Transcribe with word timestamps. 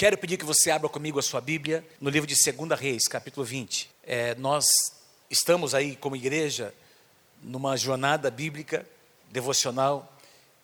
Quero 0.00 0.16
pedir 0.16 0.38
que 0.38 0.46
você 0.46 0.70
abra 0.70 0.88
comigo 0.88 1.18
a 1.18 1.22
sua 1.22 1.42
Bíblia 1.42 1.86
no 2.00 2.08
livro 2.08 2.26
de 2.26 2.34
2 2.34 2.80
Reis, 2.80 3.06
capítulo 3.06 3.44
20. 3.44 3.90
É, 4.02 4.34
nós 4.36 4.64
estamos 5.28 5.74
aí 5.74 5.94
como 5.94 6.16
igreja 6.16 6.72
numa 7.42 7.76
jornada 7.76 8.30
bíblica 8.30 8.86
devocional 9.30 10.10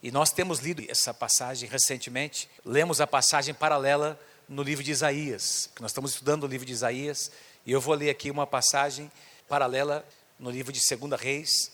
e 0.03 0.11
nós 0.11 0.31
temos 0.31 0.61
lido 0.61 0.83
essa 0.89 1.13
passagem 1.13 1.69
recentemente. 1.69 2.49
Lemos 2.65 2.99
a 2.99 3.07
passagem 3.07 3.53
paralela 3.53 4.19
no 4.49 4.63
livro 4.63 4.83
de 4.83 4.91
Isaías, 4.91 5.69
que 5.77 5.83
nós 5.83 5.91
estamos 5.91 6.13
estudando 6.13 6.45
o 6.45 6.47
livro 6.47 6.67
de 6.67 6.73
Isaías 6.73 7.31
e 7.67 7.73
eu 7.73 7.79
vou 7.79 7.95
ler 7.95 8.09
aqui 8.09 8.31
uma 8.31 8.47
passagem 8.47 9.13
paralela 9.47 10.03
no 10.41 10.51
livro 10.51 10.73
de 10.73 10.81
2 10.81 11.21
Reis 11.21 11.73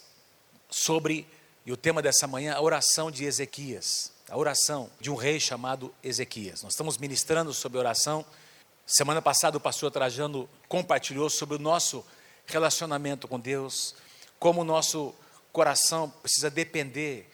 sobre 0.69 1.25
e 1.65 1.71
o 1.71 1.77
tema 1.77 2.03
dessa 2.03 2.27
manhã 2.27 2.55
a 2.55 2.61
oração 2.61 3.09
de 3.09 3.25
Ezequias 3.25 4.11
a 4.33 4.37
oração 4.39 4.89
de 4.99 5.11
um 5.11 5.15
rei 5.15 5.39
chamado 5.39 5.95
Ezequias. 6.03 6.63
Nós 6.63 6.73
estamos 6.73 6.97
ministrando 6.97 7.53
sobre 7.53 7.77
oração. 7.77 8.25
Semana 8.87 9.21
passada 9.21 9.59
o 9.59 9.61
pastor 9.61 9.91
Trajano 9.91 10.49
compartilhou 10.69 11.29
sobre 11.29 11.57
o 11.57 11.59
nosso 11.59 12.03
relacionamento 12.47 13.29
com 13.29 13.39
Deus, 13.39 13.95
como 14.39 14.63
o 14.63 14.65
nosso 14.65 15.15
coração 15.53 16.09
precisa 16.09 16.49
depender 16.49 17.31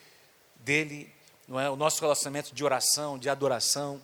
dele, 0.56 1.08
não 1.46 1.60
é? 1.60 1.70
O 1.70 1.76
nosso 1.76 2.00
relacionamento 2.00 2.52
de 2.52 2.64
oração, 2.64 3.16
de 3.16 3.30
adoração, 3.30 4.02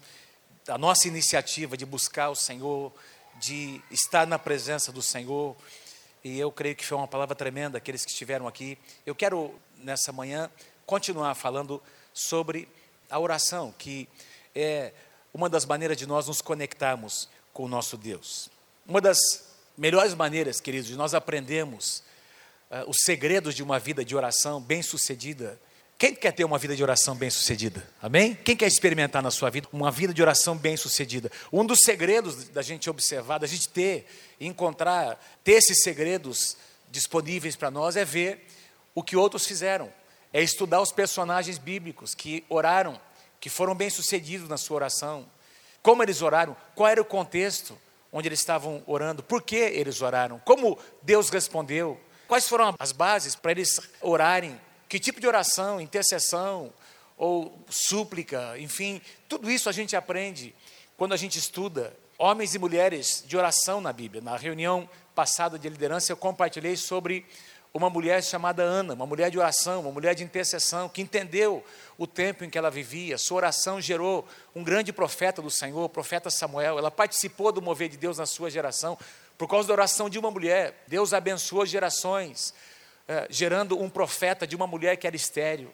a 0.68 0.78
nossa 0.78 1.08
iniciativa 1.08 1.76
de 1.76 1.84
buscar 1.84 2.30
o 2.30 2.36
Senhor, 2.36 2.92
de 3.40 3.82
estar 3.90 4.24
na 4.24 4.38
presença 4.38 4.92
do 4.92 5.02
Senhor. 5.02 5.56
E 6.22 6.38
eu 6.38 6.52
creio 6.52 6.76
que 6.76 6.86
foi 6.86 6.96
uma 6.96 7.08
palavra 7.08 7.34
tremenda 7.34 7.76
aqueles 7.76 8.04
que 8.04 8.12
estiveram 8.12 8.46
aqui. 8.46 8.78
Eu 9.04 9.16
quero 9.16 9.52
nessa 9.78 10.12
manhã 10.12 10.48
continuar 10.86 11.34
falando 11.34 11.82
sobre 12.12 12.68
a 13.14 13.18
oração, 13.20 13.72
que 13.78 14.08
é 14.56 14.92
uma 15.32 15.48
das 15.48 15.64
maneiras 15.64 15.96
de 15.96 16.04
nós 16.04 16.26
nos 16.26 16.40
conectarmos 16.42 17.28
com 17.52 17.62
o 17.62 17.68
nosso 17.68 17.96
Deus. 17.96 18.50
Uma 18.84 19.00
das 19.00 19.16
melhores 19.78 20.14
maneiras, 20.14 20.60
queridos, 20.60 20.88
de 20.88 20.96
nós 20.96 21.14
aprendermos 21.14 22.02
uh, 22.68 22.90
os 22.90 22.96
segredos 23.04 23.54
de 23.54 23.62
uma 23.62 23.78
vida 23.78 24.04
de 24.04 24.16
oração 24.16 24.60
bem-sucedida. 24.60 25.60
Quem 25.96 26.12
quer 26.12 26.32
ter 26.32 26.44
uma 26.44 26.58
vida 26.58 26.74
de 26.74 26.82
oração 26.82 27.14
bem-sucedida? 27.14 27.88
Amém? 28.02 28.34
Quem 28.34 28.56
quer 28.56 28.66
experimentar 28.66 29.22
na 29.22 29.30
sua 29.30 29.48
vida 29.48 29.68
uma 29.72 29.92
vida 29.92 30.12
de 30.12 30.20
oração 30.20 30.56
bem-sucedida? 30.56 31.30
Um 31.52 31.64
dos 31.64 31.82
segredos 31.84 32.48
da 32.48 32.62
gente 32.62 32.90
observar, 32.90 33.38
da 33.38 33.46
gente 33.46 33.68
ter, 33.68 34.08
encontrar, 34.40 35.24
ter 35.44 35.52
esses 35.52 35.84
segredos 35.84 36.56
disponíveis 36.90 37.54
para 37.54 37.70
nós 37.70 37.94
é 37.94 38.04
ver 38.04 38.44
o 38.92 39.04
que 39.04 39.14
outros 39.14 39.46
fizeram 39.46 39.88
é 40.34 40.42
estudar 40.42 40.80
os 40.80 40.90
personagens 40.90 41.58
bíblicos 41.58 42.12
que 42.12 42.44
oraram, 42.48 43.00
que 43.38 43.48
foram 43.48 43.72
bem-sucedidos 43.72 44.48
na 44.48 44.56
sua 44.56 44.74
oração. 44.74 45.30
Como 45.80 46.02
eles 46.02 46.22
oraram, 46.22 46.56
qual 46.74 46.88
era 46.88 47.00
o 47.00 47.04
contexto 47.04 47.78
onde 48.12 48.26
eles 48.26 48.40
estavam 48.40 48.82
orando, 48.84 49.22
por 49.22 49.42
que 49.42 49.54
eles 49.54 50.02
oraram, 50.02 50.40
como 50.44 50.76
Deus 51.02 51.30
respondeu, 51.30 52.00
quais 52.26 52.48
foram 52.48 52.74
as 52.80 52.90
bases 52.90 53.36
para 53.36 53.52
eles 53.52 53.80
orarem, 54.00 54.60
que 54.88 54.98
tipo 54.98 55.20
de 55.20 55.26
oração, 55.26 55.80
intercessão 55.80 56.72
ou 57.16 57.56
súplica, 57.70 58.58
enfim, 58.58 59.00
tudo 59.28 59.48
isso 59.48 59.68
a 59.68 59.72
gente 59.72 59.94
aprende 59.94 60.52
quando 60.96 61.12
a 61.12 61.16
gente 61.16 61.38
estuda 61.38 61.96
homens 62.18 62.56
e 62.56 62.58
mulheres 62.58 63.22
de 63.24 63.36
oração 63.36 63.80
na 63.80 63.92
Bíblia. 63.92 64.20
Na 64.22 64.36
reunião 64.36 64.88
passada 65.14 65.56
de 65.56 65.68
liderança 65.68 66.10
eu 66.10 66.16
compartilhei 66.16 66.76
sobre 66.76 67.24
uma 67.74 67.90
mulher 67.90 68.22
chamada 68.22 68.62
Ana, 68.62 68.94
uma 68.94 69.04
mulher 69.04 69.32
de 69.32 69.36
oração, 69.36 69.80
uma 69.80 69.90
mulher 69.90 70.14
de 70.14 70.22
intercessão, 70.22 70.88
que 70.88 71.02
entendeu 71.02 71.62
o 71.98 72.06
tempo 72.06 72.44
em 72.44 72.48
que 72.48 72.56
ela 72.56 72.70
vivia. 72.70 73.18
Sua 73.18 73.38
oração 73.38 73.80
gerou 73.80 74.24
um 74.54 74.62
grande 74.62 74.92
profeta 74.92 75.42
do 75.42 75.50
Senhor, 75.50 75.82
o 75.82 75.88
profeta 75.88 76.30
Samuel. 76.30 76.78
Ela 76.78 76.90
participou 76.90 77.50
do 77.50 77.60
mover 77.60 77.88
de 77.88 77.96
Deus 77.96 78.18
na 78.18 78.26
sua 78.26 78.48
geração. 78.48 78.96
Por 79.36 79.48
causa 79.48 79.66
da 79.66 79.74
oração 79.74 80.08
de 80.08 80.20
uma 80.20 80.30
mulher, 80.30 80.84
Deus 80.86 81.12
abençoou 81.12 81.66
gerações, 81.66 82.54
eh, 83.08 83.26
gerando 83.28 83.76
um 83.82 83.90
profeta 83.90 84.46
de 84.46 84.54
uma 84.54 84.68
mulher 84.68 84.96
que 84.96 85.08
era 85.08 85.16
estéril. 85.16 85.72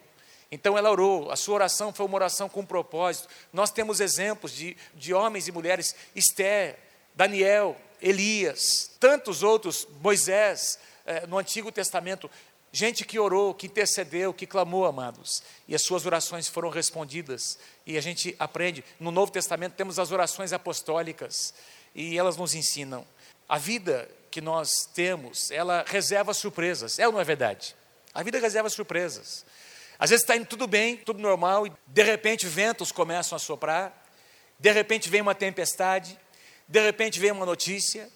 Então 0.51 0.75
ela 0.75 0.89
orou, 0.89 1.31
a 1.31 1.35
sua 1.35 1.53
oração 1.53 1.93
foi 1.93 2.07
uma 2.07 2.15
oração 2.15 2.49
com 2.49 2.65
propósito. 2.65 3.29
Nós 3.53 3.69
temos 3.69 3.99
exemplos 3.99 4.51
de, 4.51 4.75
de 4.95 5.13
homens 5.13 5.47
e 5.47 5.51
mulheres, 5.51 5.95
Esther, 6.15 6.79
Daniel, 7.15 7.77
Elias, 8.01 8.89
tantos 8.99 9.43
outros, 9.43 9.87
Moisés, 10.01 10.79
é, 11.05 11.25
no 11.27 11.37
Antigo 11.37 11.71
Testamento, 11.71 12.29
gente 12.71 13.03
que 13.03 13.19
orou, 13.19 13.53
que 13.53 13.67
intercedeu, 13.67 14.33
que 14.33 14.47
clamou, 14.47 14.85
amados, 14.85 15.43
e 15.67 15.75
as 15.75 15.81
suas 15.81 16.05
orações 16.05 16.47
foram 16.47 16.69
respondidas. 16.69 17.59
E 17.85 17.97
a 17.97 18.01
gente 18.01 18.35
aprende, 18.39 18.83
no 18.99 19.11
Novo 19.11 19.31
Testamento 19.31 19.73
temos 19.73 19.99
as 19.99 20.11
orações 20.11 20.53
apostólicas, 20.53 21.53
e 21.93 22.17
elas 22.17 22.37
nos 22.37 22.55
ensinam. 22.55 23.05
A 23.47 23.57
vida 23.57 24.09
que 24.29 24.39
nós 24.39 24.85
temos, 24.93 25.51
ela 25.51 25.83
reserva 25.85 26.33
surpresas, 26.33 26.97
é 26.97 27.05
ou 27.05 27.13
não 27.13 27.19
é 27.19 27.23
verdade? 27.23 27.75
A 28.13 28.23
vida 28.23 28.39
reserva 28.39 28.69
surpresas. 28.69 29.45
Às 29.99 30.09
vezes 30.09 30.23
está 30.23 30.35
indo 30.35 30.45
tudo 30.45 30.65
bem, 30.65 30.97
tudo 30.97 31.19
normal, 31.19 31.67
e 31.67 31.71
de 31.85 32.03
repente 32.03 32.47
ventos 32.47 32.91
começam 32.91 33.35
a 33.35 33.39
soprar, 33.39 34.01
de 34.57 34.71
repente 34.71 35.09
vem 35.09 35.21
uma 35.21 35.35
tempestade, 35.35 36.17
de 36.67 36.79
repente 36.79 37.19
vem 37.19 37.31
uma 37.31 37.45
notícia, 37.45 38.09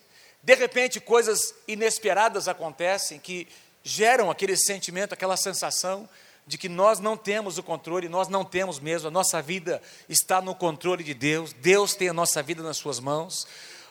de 0.45 0.53
repente, 0.53 1.00
coisas 1.00 1.56
inesperadas 1.67 2.47
acontecem 2.47 3.17
que 3.17 3.47
geram 3.83 4.29
aquele 4.29 4.56
sentimento, 4.56 5.11
aquela 5.11 5.35
sensação 5.35 6.07
de 6.45 6.56
que 6.56 6.69
nós 6.69 7.00
não 7.00 7.17
temos 7.17 7.57
o 7.57 7.63
controle, 7.63 8.07
nós 8.07 8.28
não 8.28 8.45
temos 8.45 8.79
mesmo, 8.79 9.07
a 9.07 9.11
nossa 9.11 9.41
vida 9.41 9.81
está 10.07 10.39
no 10.39 10.53
controle 10.53 11.03
de 11.03 11.16
Deus, 11.16 11.51
Deus 11.51 11.95
tem 11.95 12.09
a 12.09 12.13
nossa 12.13 12.44
vida 12.44 12.61
nas 12.61 12.78
Suas 12.78 13.00
mãos, 13.00 13.47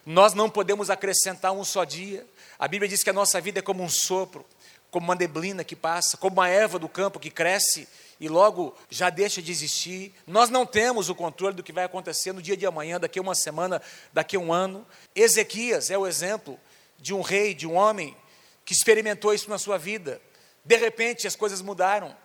nós 0.07 0.33
não 0.33 0.49
podemos 0.49 0.91
acrescentar 0.91 1.51
um 1.51 1.65
só 1.65 1.83
dia. 1.83 2.25
A 2.57 2.69
Bíblia 2.69 2.89
diz 2.89 3.03
que 3.03 3.11
a 3.11 3.15
nossa 3.15 3.41
vida 3.41 3.59
é 3.59 3.63
como 3.63 3.83
um 3.83 3.89
sopro, 3.89 4.47
como 4.95 5.07
uma 5.07 5.17
neblina 5.17 5.65
que 5.65 5.75
passa, 5.75 6.17
como 6.17 6.37
uma 6.37 6.49
erva 6.49 6.79
do 6.79 6.89
campo 6.89 7.19
que 7.19 7.29
cresce 7.29 7.89
e 8.21 8.29
logo 8.29 8.73
já 8.89 9.11
deixa 9.11 9.43
de 9.43 9.51
existir. 9.51 10.15
Nós 10.25 10.51
não 10.51 10.65
temos 10.65 11.09
o 11.09 11.17
controle 11.17 11.57
do 11.57 11.65
que 11.65 11.73
vai 11.73 11.83
acontecer 11.83 12.33
no 12.33 12.41
dia 12.41 12.57
de 12.57 12.65
amanhã, 12.65 13.01
daqui 13.01 13.19
a 13.19 13.23
uma 13.23 13.35
semana, 13.35 13.83
daqui 14.13 14.37
a 14.37 14.39
um 14.39 14.53
ano. 14.53 14.87
Ezequias 15.13 15.91
é 15.91 15.99
o 15.99 16.07
exemplo 16.07 16.57
de 16.97 17.13
um 17.13 17.23
rei, 17.23 17.55
de 17.55 17.67
um 17.67 17.75
homem 17.75 18.17
que 18.65 18.73
experimentou 18.73 19.35
isso 19.35 19.51
na 19.51 19.59
sua 19.59 19.79
vida. 19.79 20.23
De 20.65 20.77
repente 20.77 21.27
as 21.27 21.35
coisas 21.35 21.61
mudaram. 21.61 22.17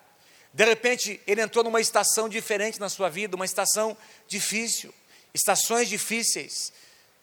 De 0.53 0.63
repente 0.63 1.19
ele 1.25 1.41
entrou 1.41 1.63
numa 1.63 1.81
estação 1.81 2.29
diferente 2.29 2.79
na 2.79 2.87
sua 2.87 3.09
vida, 3.09 3.35
uma 3.35 3.45
estação 3.45 3.97
difícil. 4.27 4.93
Estações 5.33 5.89
difíceis 5.89 6.71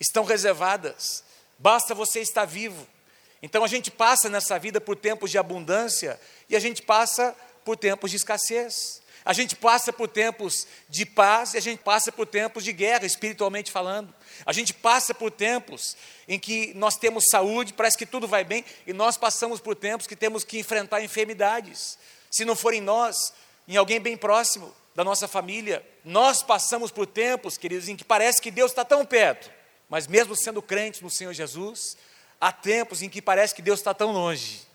estão 0.01 0.25
reservadas. 0.25 1.23
Basta 1.57 1.95
você 1.95 2.19
estar 2.19 2.47
vivo. 2.47 2.85
Então 3.47 3.63
a 3.63 3.69
gente 3.69 3.93
passa 3.93 4.29
nessa 4.29 4.59
vida 4.59 4.81
por 4.81 4.97
tempos 4.97 5.31
de 5.31 5.39
abundância 5.39 6.19
e 6.49 6.57
a 6.57 6.59
gente 6.59 6.83
passa 6.83 7.33
por 7.65 7.77
tempos 7.77 8.11
de 8.11 8.17
escassez. 8.17 9.01
A 9.25 9.33
gente 9.33 9.55
passa 9.55 9.93
por 9.93 10.09
tempos 10.09 10.67
de 10.89 11.07
paz 11.07 11.55
e 11.55 11.59
a 11.59 11.61
gente 11.61 11.79
passa 11.79 12.11
por 12.11 12.27
tempos 12.27 12.65
de 12.65 12.73
guerra, 12.73 13.07
espiritualmente 13.07 13.71
falando. 13.71 14.13
A 14.45 14.53
gente 14.53 14.75
passa 14.75 15.15
por 15.15 15.31
tempos 15.31 15.97
em 16.27 16.41
que 16.41 16.75
nós 16.75 16.97
temos 16.97 17.27
saúde, 17.31 17.73
parece 17.73 17.97
que 17.97 18.05
tudo 18.05 18.27
vai 18.27 18.43
bem, 18.43 18.65
e 18.85 18.93
nós 18.93 19.17
passamos 19.17 19.61
por 19.61 19.77
tempos 19.77 20.09
que 20.09 20.17
temos 20.17 20.43
que 20.43 20.59
enfrentar 20.59 21.01
enfermidades. 21.01 21.97
Se 22.29 22.45
não 22.45 22.57
for 22.57 22.75
em 22.75 22.81
nós, 22.81 23.33
em 23.69 23.77
alguém 23.77 24.01
bem 24.01 24.17
próximo 24.17 24.75
da 24.93 25.05
nossa 25.05 25.29
família, 25.29 25.87
nós 26.05 26.43
passamos 26.43 26.91
por 26.91 27.07
tempos, 27.07 27.57
queridos, 27.57 27.89
em 27.89 27.95
que 27.95 28.05
parece 28.05 28.43
que 28.43 28.51
Deus 28.51 28.73
está 28.73 28.85
tão 28.85 29.07
perto, 29.07 29.49
mas 29.89 30.09
mesmo 30.09 30.35
sendo 30.35 30.61
crente 30.61 31.01
no 31.01 31.11
Senhor 31.11 31.33
Jesus, 31.33 31.97
há 32.41 32.53
tempos 32.53 33.03
em 33.03 33.09
que 33.09 33.23
parece 33.23 33.55
que 33.55 33.63
Deus 33.63 33.81
está 33.81 33.95
tão 33.95 34.13
longe. 34.13 34.67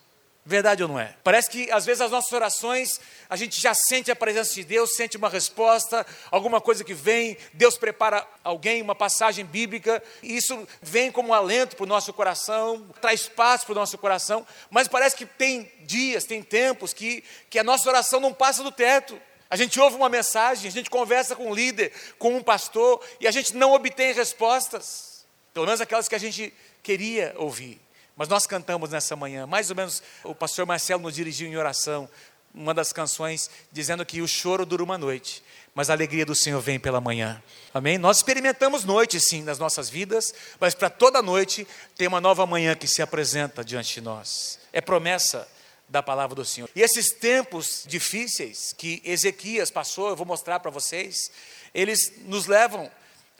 Verdade 0.44 0.82
ou 0.82 0.88
não 0.88 0.98
é? 0.98 1.14
Parece 1.22 1.48
que 1.48 1.70
às 1.70 1.86
vezes 1.86 2.00
as 2.00 2.10
nossas 2.10 2.32
orações, 2.32 3.00
a 3.30 3.36
gente 3.36 3.60
já 3.60 3.72
sente 3.74 4.10
a 4.10 4.16
presença 4.16 4.52
de 4.54 4.64
Deus, 4.64 4.96
sente 4.96 5.16
uma 5.16 5.28
resposta, 5.28 6.04
alguma 6.32 6.60
coisa 6.60 6.82
que 6.82 6.94
vem, 6.94 7.36
Deus 7.52 7.78
prepara 7.78 8.26
alguém, 8.42 8.82
uma 8.82 8.94
passagem 8.94 9.44
bíblica, 9.44 10.02
e 10.20 10.36
isso 10.36 10.66
vem 10.80 11.12
como 11.12 11.28
um 11.28 11.34
alento 11.34 11.76
para 11.76 11.84
o 11.84 11.86
nosso 11.86 12.12
coração, 12.12 12.84
traz 13.00 13.28
paz 13.28 13.62
para 13.62 13.70
o 13.70 13.76
nosso 13.76 13.96
coração, 13.98 14.44
mas 14.68 14.88
parece 14.88 15.14
que 15.14 15.24
tem 15.24 15.70
dias, 15.82 16.24
tem 16.24 16.42
tempos 16.42 16.92
que, 16.92 17.22
que 17.48 17.60
a 17.60 17.64
nossa 17.64 17.88
oração 17.88 18.18
não 18.18 18.34
passa 18.34 18.64
do 18.64 18.72
teto. 18.72 19.20
A 19.48 19.54
gente 19.54 19.78
ouve 19.78 19.94
uma 19.94 20.08
mensagem, 20.08 20.66
a 20.66 20.72
gente 20.72 20.90
conversa 20.90 21.36
com 21.36 21.50
um 21.50 21.54
líder, 21.54 21.92
com 22.18 22.34
um 22.34 22.42
pastor, 22.42 23.00
e 23.20 23.28
a 23.28 23.30
gente 23.30 23.54
não 23.54 23.74
obtém 23.74 24.12
respostas, 24.12 25.24
pelo 25.54 25.66
menos 25.66 25.80
aquelas 25.80 26.08
que 26.08 26.16
a 26.16 26.18
gente 26.18 26.52
queria 26.82 27.34
ouvir. 27.36 27.80
Mas 28.16 28.28
nós 28.28 28.46
cantamos 28.46 28.90
nessa 28.90 29.16
manhã, 29.16 29.46
mais 29.46 29.70
ou 29.70 29.76
menos 29.76 30.02
o 30.22 30.34
pastor 30.34 30.66
Marcelo 30.66 31.02
nos 31.02 31.14
dirigiu 31.14 31.48
em 31.48 31.56
oração, 31.56 32.08
uma 32.54 32.74
das 32.74 32.92
canções, 32.92 33.48
dizendo 33.70 34.04
que 34.04 34.20
o 34.20 34.28
choro 34.28 34.66
dura 34.66 34.84
uma 34.84 34.98
noite, 34.98 35.42
mas 35.74 35.88
a 35.88 35.94
alegria 35.94 36.26
do 36.26 36.34
Senhor 36.34 36.60
vem 36.60 36.78
pela 36.78 37.00
manhã. 37.00 37.42
Amém? 37.72 37.96
Nós 37.96 38.18
experimentamos 38.18 38.84
noite, 38.84 39.18
sim, 39.18 39.42
nas 39.42 39.58
nossas 39.58 39.88
vidas, 39.88 40.34
mas 40.60 40.74
para 40.74 40.90
toda 40.90 41.22
noite 41.22 41.66
tem 41.96 42.06
uma 42.06 42.20
nova 42.20 42.46
manhã 42.46 42.74
que 42.74 42.86
se 42.86 43.00
apresenta 43.00 43.64
diante 43.64 43.94
de 43.94 44.00
nós. 44.02 44.58
É 44.70 44.82
promessa 44.82 45.48
da 45.88 46.02
palavra 46.02 46.34
do 46.34 46.44
Senhor. 46.44 46.68
E 46.76 46.82
esses 46.82 47.12
tempos 47.12 47.84
difíceis 47.86 48.74
que 48.76 49.00
Ezequias 49.04 49.70
passou, 49.70 50.10
eu 50.10 50.16
vou 50.16 50.26
mostrar 50.26 50.60
para 50.60 50.70
vocês, 50.70 51.30
eles 51.74 52.12
nos 52.26 52.46
levam 52.46 52.90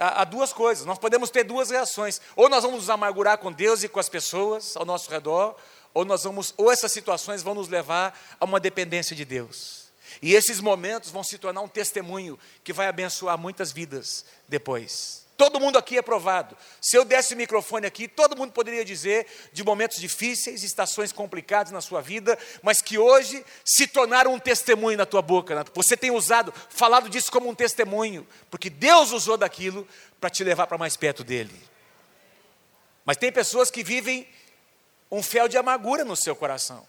há 0.09 0.25
duas 0.25 0.53
coisas. 0.53 0.85
Nós 0.85 0.99
podemos 0.99 1.31
ter 1.31 1.45
duas 1.45 1.71
reações. 1.71 2.21
Ou 2.37 2.49
nós 2.49 2.63
vamos 2.63 2.81
nos 2.81 2.91
amargurar 2.91 3.39
com 3.39 3.53
Deus 3.53 3.83
e 3.83 3.89
com 3.89 4.01
as 4.01 4.09
pessoas 4.09 4.77
ao 4.77 4.85
nosso 4.85 5.11
redor, 5.11 5.57
ou 5.95 6.05
nós 6.05 6.25
vamos, 6.25 6.55
ou 6.57 6.71
essas 6.71 6.93
situações 6.93 7.43
vão 7.43 7.55
nos 7.55 7.69
levar 7.69 8.19
a 8.39 8.45
uma 8.45 8.59
dependência 8.59 9.15
de 9.15 9.25
Deus. 9.25 9.83
E 10.21 10.35
esses 10.35 10.61
momentos 10.61 11.11
vão 11.11 11.23
se 11.23 11.39
tornar 11.39 11.63
um 11.63 11.69
testemunho 11.69 12.39
que 12.63 12.73
vai 12.73 12.87
abençoar 12.87 13.39
muitas 13.39 13.73
vidas 13.73 14.25
depois. 14.49 15.22
Todo 15.43 15.59
mundo 15.59 15.77
aqui 15.77 15.99
é 15.99 16.03
provado. 16.03 16.57
Se 16.81 16.97
eu 16.97 17.05
desse 17.05 17.35
o 17.35 17.37
microfone 17.37 17.85
aqui, 17.85 18.07
todo 18.07 18.37
mundo 18.37 18.53
poderia 18.53 18.85
dizer 18.85 19.27
de 19.53 19.65
momentos 19.65 19.99
difíceis, 19.99 20.63
estações 20.63 21.11
complicadas 21.11 21.73
na 21.73 21.81
sua 21.81 22.01
vida, 22.01 22.39
mas 22.63 22.81
que 22.81 22.97
hoje 22.97 23.45
se 23.65 23.89
tornaram 23.89 24.33
um 24.33 24.39
testemunho 24.39 24.97
na 24.97 25.05
tua 25.05 25.21
boca. 25.21 25.65
Você 25.75 25.97
tem 25.97 26.13
usado, 26.13 26.55
falado 26.71 27.09
disso 27.09 27.33
como 27.33 27.49
um 27.49 27.57
testemunho, 27.57 28.25
porque 28.53 28.71
Deus 28.71 29.11
usou 29.11 29.37
daquilo 29.37 29.85
para 30.21 30.31
te 30.31 30.45
levar 30.45 30.69
para 30.69 30.79
mais 30.79 30.97
perto 30.97 31.25
dele. 31.25 31.61
Mas 33.05 33.17
tem 33.17 33.33
pessoas 33.33 33.69
que 33.69 33.83
vivem 33.83 34.29
um 35.11 35.25
fel 35.25 35.49
de 35.49 35.59
amargura 35.59 36.05
no 36.05 36.15
seu 36.15 36.37
coração, 36.37 36.87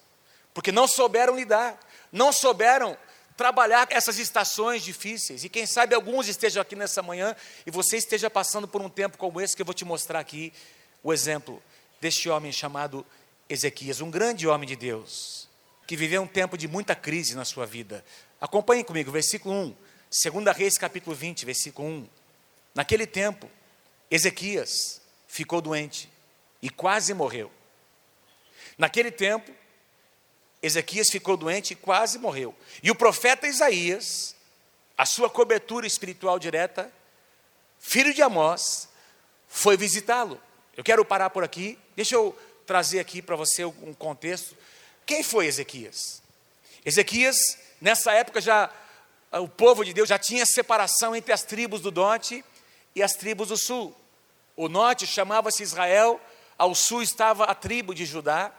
porque 0.53 0.71
não 0.71 0.87
souberam 0.87 1.35
lidar, 1.35 1.79
não 2.11 2.31
souberam 2.31 2.95
trabalhar 3.35 3.87
essas 3.89 4.17
estações 4.19 4.83
difíceis. 4.83 5.43
E 5.43 5.49
quem 5.49 5.65
sabe 5.65 5.95
alguns 5.95 6.27
estejam 6.27 6.61
aqui 6.61 6.75
nessa 6.75 7.01
manhã 7.01 7.35
e 7.65 7.71
você 7.71 7.97
esteja 7.97 8.29
passando 8.29 8.67
por 8.67 8.81
um 8.81 8.89
tempo 8.89 9.17
como 9.17 9.41
esse 9.41 9.55
que 9.55 9.61
eu 9.61 9.65
vou 9.65 9.73
te 9.73 9.85
mostrar 9.85 10.19
aqui 10.19 10.53
o 11.01 11.11
exemplo 11.11 11.61
deste 11.99 12.29
homem 12.29 12.51
chamado 12.51 13.05
Ezequias, 13.49 14.01
um 14.01 14.09
grande 14.09 14.47
homem 14.47 14.67
de 14.67 14.75
Deus, 14.75 15.49
que 15.85 15.95
viveu 15.95 16.21
um 16.21 16.27
tempo 16.27 16.57
de 16.57 16.67
muita 16.67 16.95
crise 16.95 17.35
na 17.35 17.45
sua 17.45 17.65
vida. 17.65 18.03
Acompanhe 18.39 18.83
comigo, 18.83 19.11
versículo 19.11 19.53
1, 19.53 19.75
2 20.31 20.57
Reis 20.57 20.77
capítulo 20.77 21.15
20, 21.15 21.45
versículo 21.45 21.87
1. 21.87 22.09
Naquele 22.75 23.05
tempo, 23.05 23.49
Ezequias 24.09 25.01
ficou 25.27 25.61
doente 25.61 26.09
e 26.61 26.69
quase 26.69 27.13
morreu. 27.13 27.51
Naquele 28.77 29.11
tempo, 29.11 29.51
Ezequias 30.63 31.09
ficou 31.09 31.35
doente 31.35 31.71
e 31.71 31.75
quase 31.75 32.17
morreu. 32.17 32.55
E 32.81 32.89
o 32.89 32.95
profeta 32.95 33.45
Isaías, 33.45 34.33
a 34.97 35.05
sua 35.05 35.29
cobertura 35.29 35.85
espiritual 35.85 36.39
direta, 36.39 36.89
filho 37.77 38.13
de 38.13 38.21
Amós, 38.21 38.87
foi 39.49 39.75
visitá-lo. 39.75 40.41
Eu 40.77 40.83
quero 40.83 41.03
parar 41.03 41.29
por 41.31 41.43
aqui, 41.43 41.77
deixa 41.97 42.15
eu 42.15 42.33
trazer 42.65 43.01
aqui 43.01 43.21
para 43.21 43.35
você 43.35 43.65
um 43.65 43.93
contexto. 43.93 44.55
Quem 45.05 45.21
foi 45.21 45.47
Ezequias? 45.47 46.23
Ezequias, 46.85 47.35
nessa 47.81 48.13
época 48.13 48.39
já 48.39 48.71
o 49.33 49.49
povo 49.49 49.83
de 49.83 49.93
Deus 49.93 50.07
já 50.07 50.17
tinha 50.17 50.45
separação 50.45 51.13
entre 51.13 51.33
as 51.33 51.43
tribos 51.43 51.81
do 51.81 51.91
norte 51.91 52.45
e 52.95 53.03
as 53.03 53.13
tribos 53.13 53.49
do 53.49 53.57
sul. 53.57 53.93
O 54.55 54.69
norte 54.69 55.05
chamava-se 55.05 55.61
Israel, 55.61 56.21
ao 56.57 56.73
sul 56.73 57.01
estava 57.01 57.45
a 57.45 57.55
tribo 57.55 57.93
de 57.93 58.05
Judá, 58.05 58.51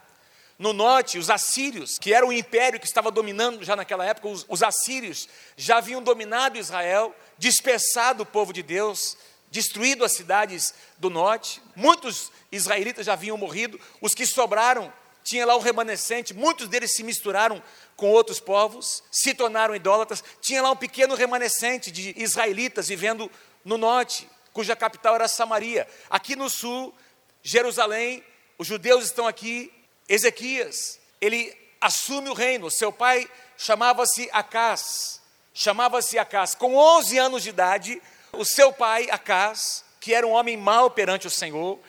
no 0.57 0.71
norte, 0.71 1.17
os 1.17 1.29
assírios, 1.29 1.97
que 1.99 2.13
era 2.13 2.25
o 2.25 2.31
império 2.31 2.79
que 2.79 2.85
estava 2.85 3.11
dominando 3.11 3.63
já 3.63 3.75
naquela 3.75 4.05
época, 4.05 4.29
os, 4.29 4.45
os 4.47 4.63
assírios 4.63 5.27
já 5.57 5.77
haviam 5.77 6.01
dominado 6.01 6.57
Israel, 6.57 7.13
dispersado 7.37 8.23
o 8.23 8.25
povo 8.25 8.53
de 8.53 8.63
Deus, 8.63 9.17
destruído 9.51 10.05
as 10.05 10.13
cidades 10.13 10.73
do 10.97 11.09
norte. 11.09 11.61
Muitos 11.75 12.31
israelitas 12.51 13.05
já 13.05 13.13
haviam 13.13 13.37
morrido, 13.37 13.79
os 13.99 14.13
que 14.13 14.25
sobraram, 14.25 14.91
tinha 15.23 15.45
lá 15.45 15.57
um 15.57 15.61
remanescente, 15.61 16.33
muitos 16.33 16.67
deles 16.69 16.95
se 16.95 17.03
misturaram 17.03 17.61
com 17.95 18.11
outros 18.11 18.39
povos, 18.39 19.03
se 19.11 19.33
tornaram 19.33 19.75
idólatras. 19.75 20.23
Tinha 20.39 20.61
lá 20.61 20.71
um 20.71 20.75
pequeno 20.75 21.15
remanescente 21.15 21.91
de 21.91 22.13
israelitas 22.15 22.87
vivendo 22.87 23.29
no 23.63 23.77
norte, 23.77 24.29
cuja 24.53 24.75
capital 24.75 25.15
era 25.15 25.27
Samaria. 25.27 25.87
Aqui 26.09 26.35
no 26.35 26.49
sul, 26.49 26.93
Jerusalém, 27.41 28.23
os 28.57 28.67
judeus 28.67 29.05
estão 29.05 29.27
aqui 29.27 29.73
Ezequias, 30.07 30.99
ele 31.19 31.55
assume 31.81 32.29
o 32.29 32.33
reino. 32.33 32.69
Seu 32.69 32.91
pai 32.91 33.29
chamava-se 33.57 34.29
Acás. 34.31 35.21
Chamava-se 35.53 36.17
Acás. 36.17 36.53
Com 36.53 36.75
11 36.75 37.17
anos 37.17 37.43
de 37.43 37.49
idade, 37.49 38.01
o 38.33 38.45
seu 38.45 38.71
pai, 38.71 39.07
Acás, 39.09 39.83
que 39.99 40.13
era 40.13 40.27
um 40.27 40.31
homem 40.31 40.57
mau 40.57 40.91
perante 40.91 41.27
o 41.27 41.31
Senhor, 41.31 41.79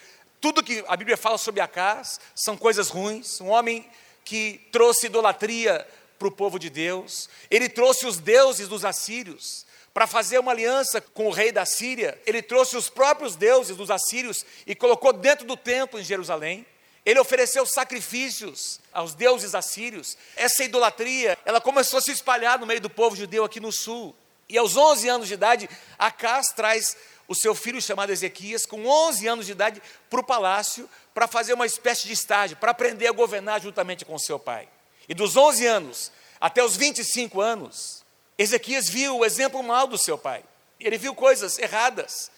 tudo 0.41 0.63
que 0.63 0.85
a 0.87 0.97
Bíblia 0.97 1.17
fala 1.17 1.39
sobre 1.39 1.61
Acás 1.61 2.21
são 2.35 2.57
coisas 2.57 2.89
ruins. 2.89 3.41
Um 3.41 3.49
homem 3.49 3.89
que 4.25 4.61
trouxe 4.71 5.07
idolatria 5.07 5.87
para 6.19 6.29
o 6.29 6.33
povo 6.33 6.59
de 6.59 6.71
Deus. 6.71 7.29
Ele 7.51 7.69
trouxe 7.69 8.07
os 8.07 8.19
deuses 8.19 8.69
dos 8.69 8.85
assírios 8.85 9.67
para 9.93 10.07
fazer 10.07 10.39
uma 10.39 10.53
aliança 10.53 11.01
com 11.01 11.27
o 11.27 11.31
rei 11.31 11.51
da 11.51 11.65
Síria. 11.65 12.21
Ele 12.27 12.43
trouxe 12.43 12.77
os 12.77 12.89
próprios 12.89 13.35
deuses 13.35 13.77
dos 13.77 13.91
assírios 13.91 14.45
e 14.67 14.75
colocou 14.75 15.12
dentro 15.12 15.47
do 15.47 15.57
templo 15.57 15.99
em 15.99 16.05
Jerusalém. 16.05 16.67
Ele 17.06 17.20
ofereceu 17.20 17.64
sacrifícios 17.64 18.81
aos 18.93 19.14
deuses 19.14 19.55
assírios. 19.55 20.19
Essa 20.35 20.64
idolatria, 20.64 21.38
ela 21.44 21.61
começou 21.61 22.00
a 22.00 22.03
se 22.03 22.11
espalhar 22.11 22.58
no 22.58 22.67
meio 22.67 22.81
do 22.81 22.91
povo 22.91 23.14
judeu 23.14 23.44
aqui 23.44 23.61
no 23.61 23.70
sul. 23.70 24.12
E 24.49 24.58
aos 24.58 24.76
11 24.76 25.08
anos 25.08 25.29
de 25.29 25.35
idade, 25.35 25.70
Acas 25.97 26.49
traz 26.49 26.97
o 27.29 27.35
seu 27.35 27.55
filho 27.55 27.81
chamado 27.81 28.11
Ezequias, 28.11 28.67
com 28.67 28.85
11 28.85 29.29
anos 29.29 29.47
de 29.47 29.53
idade, 29.53 29.81
para 30.11 30.19
o 30.19 30.25
palácio 30.25 30.91
para 31.14 31.29
fazer 31.29 31.55
uma 31.55 31.64
espécie 31.64 32.08
de 32.08 32.12
estágio, 32.12 32.56
para 32.56 32.73
aprender 32.73 33.06
a 33.06 33.12
governar 33.12 33.61
juntamente 33.61 34.05
com 34.05 34.19
seu 34.19 34.38
pai. 34.38 34.69
E 35.09 35.14
dos 35.14 35.37
11 35.37 35.64
anos 35.64 36.12
até 36.41 36.62
os 36.62 36.76
25 36.76 37.41
anos, 37.41 38.05
Ezequias 38.37 38.88
viu 38.88 39.19
o 39.19 39.25
exemplo 39.25 39.62
mal 39.62 39.87
do 39.87 39.97
seu 39.97 40.19
pai. 40.19 40.43
Ele 40.81 40.99
viu 40.99 41.14
coisas 41.14 41.56
erradas. 41.56 42.32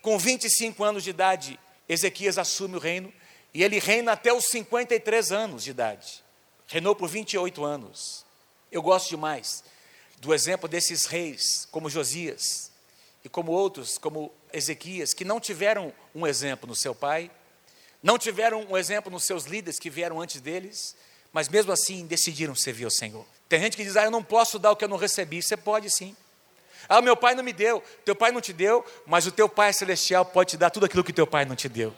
Com 0.00 0.16
25 0.16 0.82
anos 0.82 1.04
de 1.04 1.10
idade, 1.10 1.58
Ezequias 1.88 2.38
assume 2.38 2.76
o 2.76 2.80
reino 2.80 3.12
e 3.54 3.62
ele 3.62 3.78
reina 3.78 4.12
até 4.12 4.32
os 4.32 4.46
53 4.46 5.32
anos 5.32 5.64
de 5.64 5.70
idade. 5.70 6.22
Reinou 6.66 6.94
por 6.94 7.08
28 7.08 7.64
anos. 7.64 8.24
Eu 8.70 8.82
gosto 8.82 9.08
demais 9.08 9.62
do 10.18 10.32
exemplo 10.32 10.68
desses 10.68 11.04
reis, 11.04 11.66
como 11.70 11.90
Josias, 11.90 12.70
e 13.24 13.28
como 13.28 13.50
outros, 13.52 13.98
como 13.98 14.32
Ezequias, 14.52 15.12
que 15.12 15.24
não 15.24 15.40
tiveram 15.40 15.92
um 16.14 16.26
exemplo 16.26 16.68
no 16.68 16.76
seu 16.76 16.94
pai, 16.94 17.30
não 18.02 18.16
tiveram 18.18 18.64
um 18.70 18.76
exemplo 18.76 19.10
nos 19.10 19.24
seus 19.24 19.44
líderes 19.44 19.78
que 19.78 19.90
vieram 19.90 20.20
antes 20.20 20.40
deles, 20.40 20.94
mas 21.32 21.48
mesmo 21.48 21.72
assim 21.72 22.06
decidiram 22.06 22.54
servir 22.54 22.84
ao 22.84 22.90
Senhor. 22.90 23.26
Tem 23.48 23.60
gente 23.60 23.76
que 23.76 23.84
diz: 23.84 23.96
Ah, 23.96 24.04
eu 24.04 24.10
não 24.10 24.22
posso 24.22 24.58
dar 24.58 24.70
o 24.70 24.76
que 24.76 24.84
eu 24.84 24.88
não 24.88 24.96
recebi. 24.96 25.42
Você 25.42 25.56
pode 25.56 25.90
sim. 25.90 26.16
Ah, 26.88 27.00
meu 27.00 27.16
pai 27.16 27.34
não 27.34 27.44
me 27.44 27.52
deu, 27.52 27.82
teu 28.04 28.14
pai 28.14 28.32
não 28.32 28.40
te 28.40 28.52
deu, 28.52 28.84
mas 29.06 29.26
o 29.26 29.32
teu 29.32 29.48
pai 29.48 29.72
celestial 29.72 30.24
pode 30.24 30.50
te 30.50 30.56
dar 30.56 30.70
tudo 30.70 30.86
aquilo 30.86 31.04
que 31.04 31.12
teu 31.12 31.26
pai 31.26 31.44
não 31.44 31.54
te 31.54 31.68
deu. 31.68 31.94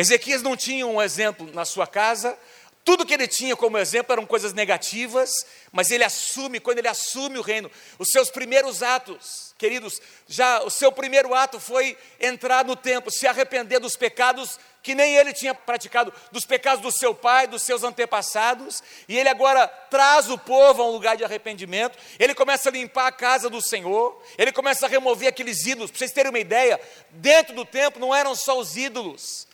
Ezequias 0.00 0.40
não 0.40 0.56
tinha 0.56 0.86
um 0.86 1.00
exemplo 1.00 1.52
na 1.52 1.66
sua 1.66 1.86
casa, 1.86 2.34
tudo 2.82 3.04
que 3.04 3.12
ele 3.12 3.28
tinha 3.28 3.54
como 3.54 3.76
exemplo 3.76 4.14
eram 4.14 4.24
coisas 4.24 4.54
negativas, 4.54 5.30
mas 5.70 5.90
ele 5.90 6.02
assume, 6.02 6.58
quando 6.58 6.78
ele 6.78 6.88
assume 6.88 7.38
o 7.38 7.42
reino, 7.42 7.70
os 7.98 8.08
seus 8.08 8.30
primeiros 8.30 8.82
atos, 8.82 9.54
queridos, 9.58 10.00
já 10.26 10.62
o 10.62 10.70
seu 10.70 10.90
primeiro 10.90 11.34
ato 11.34 11.60
foi 11.60 11.98
entrar 12.18 12.64
no 12.64 12.74
templo, 12.74 13.12
se 13.12 13.26
arrepender 13.26 13.78
dos 13.78 13.94
pecados 13.94 14.58
que 14.82 14.94
nem 14.94 15.16
ele 15.16 15.34
tinha 15.34 15.54
praticado, 15.54 16.10
dos 16.32 16.46
pecados 16.46 16.80
do 16.80 16.90
seu 16.90 17.14
pai, 17.14 17.46
dos 17.46 17.62
seus 17.62 17.84
antepassados, 17.84 18.82
e 19.06 19.18
ele 19.18 19.28
agora 19.28 19.68
traz 19.68 20.30
o 20.30 20.38
povo 20.38 20.80
a 20.80 20.86
um 20.86 20.92
lugar 20.92 21.14
de 21.14 21.24
arrependimento, 21.24 21.98
ele 22.18 22.34
começa 22.34 22.70
a 22.70 22.72
limpar 22.72 23.08
a 23.08 23.12
casa 23.12 23.50
do 23.50 23.60
Senhor, 23.60 24.18
ele 24.38 24.50
começa 24.50 24.86
a 24.86 24.88
remover 24.88 25.28
aqueles 25.28 25.66
ídolos, 25.66 25.90
para 25.90 25.98
vocês 25.98 26.12
terem 26.12 26.30
uma 26.30 26.38
ideia, 26.38 26.80
dentro 27.10 27.54
do 27.54 27.66
templo 27.66 28.00
não 28.00 28.14
eram 28.14 28.34
só 28.34 28.58
os 28.58 28.74
ídolos, 28.74 29.49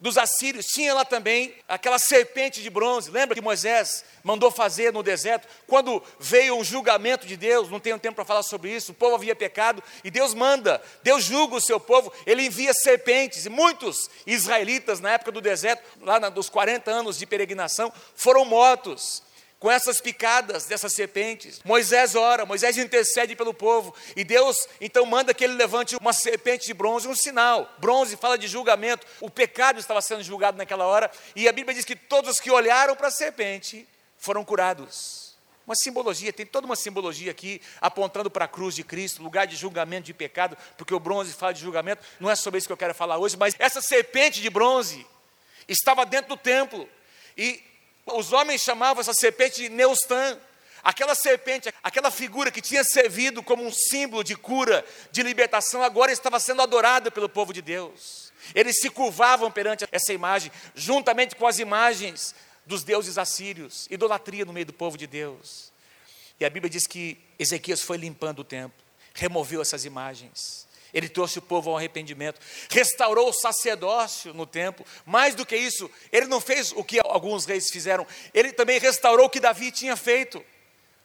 dos 0.00 0.16
assírios, 0.16 0.66
tinha 0.66 0.94
lá 0.94 1.04
também 1.04 1.54
aquela 1.66 1.98
serpente 1.98 2.62
de 2.62 2.70
bronze. 2.70 3.10
Lembra 3.10 3.34
que 3.34 3.40
Moisés 3.40 4.04
mandou 4.22 4.50
fazer 4.50 4.92
no 4.92 5.02
deserto? 5.02 5.48
Quando 5.66 6.02
veio 6.20 6.56
um 6.56 6.62
julgamento 6.62 7.26
de 7.26 7.36
Deus, 7.36 7.68
não 7.68 7.80
tenho 7.80 7.98
tempo 7.98 8.14
para 8.14 8.24
falar 8.24 8.44
sobre 8.44 8.70
isso, 8.70 8.92
o 8.92 8.94
povo 8.94 9.16
havia 9.16 9.34
pecado 9.34 9.82
e 10.04 10.10
Deus 10.10 10.34
manda, 10.34 10.80
Deus 11.02 11.24
julga 11.24 11.56
o 11.56 11.60
seu 11.60 11.80
povo, 11.80 12.12
ele 12.24 12.46
envia 12.46 12.72
serpentes. 12.72 13.46
E 13.46 13.48
muitos 13.48 14.08
israelitas, 14.26 15.00
na 15.00 15.12
época 15.12 15.32
do 15.32 15.40
deserto, 15.40 15.82
lá 16.00 16.20
nos 16.30 16.48
40 16.48 16.90
anos 16.90 17.18
de 17.18 17.26
peregrinação, 17.26 17.92
foram 18.14 18.44
mortos 18.44 19.22
com 19.58 19.70
essas 19.70 20.00
picadas 20.00 20.66
dessas 20.66 20.92
serpentes. 20.92 21.60
Moisés 21.64 22.14
ora, 22.14 22.46
Moisés 22.46 22.76
intercede 22.76 23.34
pelo 23.34 23.52
povo, 23.52 23.94
e 24.14 24.22
Deus 24.22 24.68
então 24.80 25.04
manda 25.04 25.34
que 25.34 25.44
ele 25.44 25.54
levante 25.54 25.96
uma 25.96 26.12
serpente 26.12 26.66
de 26.66 26.74
bronze, 26.74 27.08
um 27.08 27.14
sinal. 27.14 27.72
Bronze 27.78 28.16
fala 28.16 28.38
de 28.38 28.46
julgamento, 28.46 29.06
o 29.20 29.30
pecado 29.30 29.80
estava 29.80 30.00
sendo 30.00 30.22
julgado 30.22 30.56
naquela 30.56 30.86
hora, 30.86 31.10
e 31.34 31.48
a 31.48 31.52
Bíblia 31.52 31.74
diz 31.74 31.84
que 31.84 31.96
todos 31.96 32.32
os 32.32 32.40
que 32.40 32.50
olharam 32.50 32.94
para 32.94 33.08
a 33.08 33.10
serpente 33.10 33.86
foram 34.16 34.44
curados. 34.44 35.36
Uma 35.66 35.74
simbologia, 35.74 36.32
tem 36.32 36.46
toda 36.46 36.64
uma 36.64 36.76
simbologia 36.76 37.30
aqui 37.30 37.60
apontando 37.78 38.30
para 38.30 38.46
a 38.46 38.48
cruz 38.48 38.74
de 38.74 38.82
Cristo, 38.82 39.22
lugar 39.22 39.46
de 39.46 39.54
julgamento 39.54 40.06
de 40.06 40.14
pecado, 40.14 40.56
porque 40.78 40.94
o 40.94 41.00
bronze 41.00 41.34
fala 41.34 41.52
de 41.52 41.60
julgamento. 41.60 42.02
Não 42.18 42.30
é 42.30 42.34
sobre 42.34 42.56
isso 42.56 42.66
que 42.66 42.72
eu 42.72 42.76
quero 42.76 42.94
falar 42.94 43.18
hoje, 43.18 43.36
mas 43.36 43.54
essa 43.58 43.82
serpente 43.82 44.40
de 44.40 44.48
bronze 44.48 45.06
estava 45.68 46.06
dentro 46.06 46.30
do 46.30 46.36
templo. 46.38 46.88
E 47.36 47.62
os 48.14 48.32
homens 48.32 48.62
chamavam 48.62 49.00
essa 49.00 49.14
serpente 49.14 49.62
de 49.62 49.68
Neustan. 49.68 50.38
Aquela 50.82 51.14
serpente, 51.14 51.72
aquela 51.82 52.10
figura 52.10 52.50
que 52.50 52.60
tinha 52.60 52.84
servido 52.84 53.42
como 53.42 53.64
um 53.64 53.72
símbolo 53.72 54.22
de 54.22 54.36
cura, 54.36 54.84
de 55.10 55.22
libertação, 55.22 55.82
agora 55.82 56.12
estava 56.12 56.38
sendo 56.38 56.62
adorada 56.62 57.10
pelo 57.10 57.28
povo 57.28 57.52
de 57.52 57.60
Deus. 57.60 58.32
Eles 58.54 58.80
se 58.80 58.88
curvavam 58.88 59.50
perante 59.50 59.86
essa 59.90 60.12
imagem, 60.12 60.52
juntamente 60.74 61.34
com 61.34 61.46
as 61.46 61.58
imagens 61.58 62.34
dos 62.64 62.84
deuses 62.84 63.18
assírios, 63.18 63.88
idolatria 63.90 64.44
no 64.44 64.52
meio 64.52 64.66
do 64.66 64.72
povo 64.72 64.96
de 64.96 65.06
Deus. 65.06 65.72
E 66.38 66.44
a 66.44 66.50
Bíblia 66.50 66.70
diz 66.70 66.86
que 66.86 67.18
Ezequias 67.38 67.82
foi 67.82 67.96
limpando 67.96 68.40
o 68.40 68.44
templo, 68.44 68.78
removeu 69.14 69.60
essas 69.60 69.84
imagens. 69.84 70.67
Ele 70.92 71.08
trouxe 71.08 71.38
o 71.38 71.42
povo 71.42 71.70
ao 71.70 71.76
arrependimento, 71.76 72.40
restaurou 72.70 73.28
o 73.28 73.32
sacerdócio 73.32 74.32
no 74.32 74.46
templo. 74.46 74.86
Mais 75.04 75.34
do 75.34 75.44
que 75.44 75.56
isso, 75.56 75.90
ele 76.10 76.26
não 76.26 76.40
fez 76.40 76.72
o 76.72 76.82
que 76.82 76.98
alguns 77.04 77.44
reis 77.44 77.70
fizeram, 77.70 78.06
ele 78.32 78.52
também 78.52 78.78
restaurou 78.78 79.26
o 79.26 79.30
que 79.30 79.40
Davi 79.40 79.70
tinha 79.70 79.96
feito. 79.96 80.44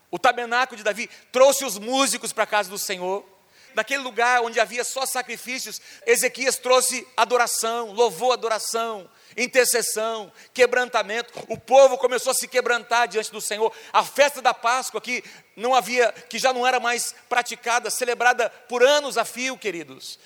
O 0.10 0.20
tabernáculo 0.20 0.78
de 0.78 0.84
Davi 0.84 1.10
trouxe 1.32 1.66
os 1.66 1.78
músicos 1.78 2.32
para 2.32 2.44
a 2.44 2.48
casa 2.48 2.70
do 2.70 2.78
Senhor. 2.78 3.26
Naquele 3.74 4.04
lugar 4.04 4.42
onde 4.42 4.60
havia 4.60 4.84
só 4.84 5.06
sacrifícios, 5.06 5.82
Ezequias 6.06 6.58
trouxe 6.58 7.08
adoração, 7.18 7.92
louvou 7.92 8.32
adoração, 8.32 9.10
intercessão, 9.38 10.32
quebrantamento. 10.54 11.34
O 11.48 11.58
povo 11.58 11.98
começou 11.98 12.32
a 12.32 12.34
se 12.34 12.48
quebrantar 12.48 13.08
diante 13.08 13.32
do 13.32 13.42
Senhor. 13.42 13.74
A 13.92 14.04
festa 14.04 14.42
da 14.42 14.54
Páscoa 14.54 15.02
que 15.02 15.24
não 15.56 15.74
havia, 15.74 16.12
que 16.12 16.40
já 16.40 16.54
não 16.54 16.66
era 16.66 16.80
mais 16.80 17.14
praticada, 17.28 17.90
celebrada 17.90 18.50
por 18.68 18.84
anos 18.84 19.18
a 19.18 19.26
fio, 19.26 19.58
queridos. 19.58 20.20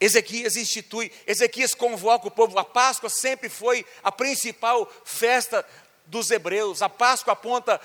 Ezequias 0.00 0.56
institui, 0.56 1.10
Ezequias 1.26 1.74
convoca 1.74 2.28
o 2.28 2.30
povo. 2.30 2.58
A 2.58 2.64
Páscoa 2.64 3.10
sempre 3.10 3.48
foi 3.48 3.84
a 4.02 4.12
principal 4.12 4.90
festa 5.04 5.66
dos 6.06 6.30
hebreus. 6.30 6.82
A 6.82 6.88
Páscoa 6.88 7.32
aponta 7.32 7.80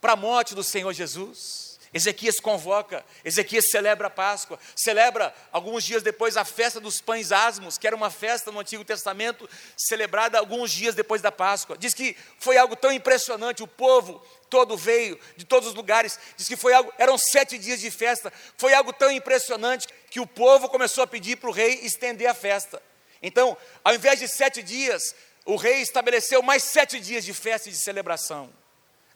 para 0.00 0.14
a 0.14 0.16
morte 0.16 0.54
do 0.54 0.64
Senhor 0.64 0.92
Jesus. 0.92 1.71
Ezequias 1.92 2.40
convoca, 2.40 3.04
Ezequias 3.22 3.66
celebra 3.70 4.06
a 4.06 4.10
Páscoa, 4.10 4.58
celebra 4.74 5.34
alguns 5.52 5.84
dias 5.84 6.02
depois 6.02 6.38
a 6.38 6.44
festa 6.44 6.80
dos 6.80 7.02
pães 7.02 7.30
asmos, 7.30 7.76
que 7.76 7.86
era 7.86 7.94
uma 7.94 8.10
festa 8.10 8.50
no 8.50 8.60
Antigo 8.60 8.82
Testamento, 8.82 9.48
celebrada 9.76 10.38
alguns 10.38 10.72
dias 10.72 10.94
depois 10.94 11.20
da 11.20 11.30
Páscoa. 11.30 11.76
Diz 11.76 11.92
que 11.92 12.16
foi 12.38 12.56
algo 12.56 12.74
tão 12.74 12.90
impressionante, 12.90 13.62
o 13.62 13.68
povo 13.68 14.24
todo 14.48 14.74
veio, 14.74 15.20
de 15.36 15.44
todos 15.44 15.68
os 15.68 15.74
lugares, 15.74 16.18
diz 16.34 16.48
que 16.48 16.56
foi 16.56 16.72
algo, 16.72 16.90
eram 16.96 17.18
sete 17.18 17.58
dias 17.58 17.80
de 17.80 17.90
festa, 17.90 18.32
foi 18.56 18.72
algo 18.72 18.92
tão 18.92 19.10
impressionante 19.10 19.86
que 20.10 20.20
o 20.20 20.26
povo 20.26 20.70
começou 20.70 21.04
a 21.04 21.06
pedir 21.06 21.36
para 21.36 21.50
o 21.50 21.52
rei 21.52 21.80
estender 21.82 22.26
a 22.26 22.34
festa. 22.34 22.82
Então, 23.22 23.56
ao 23.84 23.94
invés 23.94 24.18
de 24.18 24.28
sete 24.28 24.62
dias, 24.62 25.14
o 25.44 25.56
rei 25.56 25.82
estabeleceu 25.82 26.42
mais 26.42 26.62
sete 26.62 26.98
dias 26.98 27.22
de 27.22 27.34
festa 27.34 27.68
e 27.68 27.72
de 27.72 27.78
celebração 27.78 28.61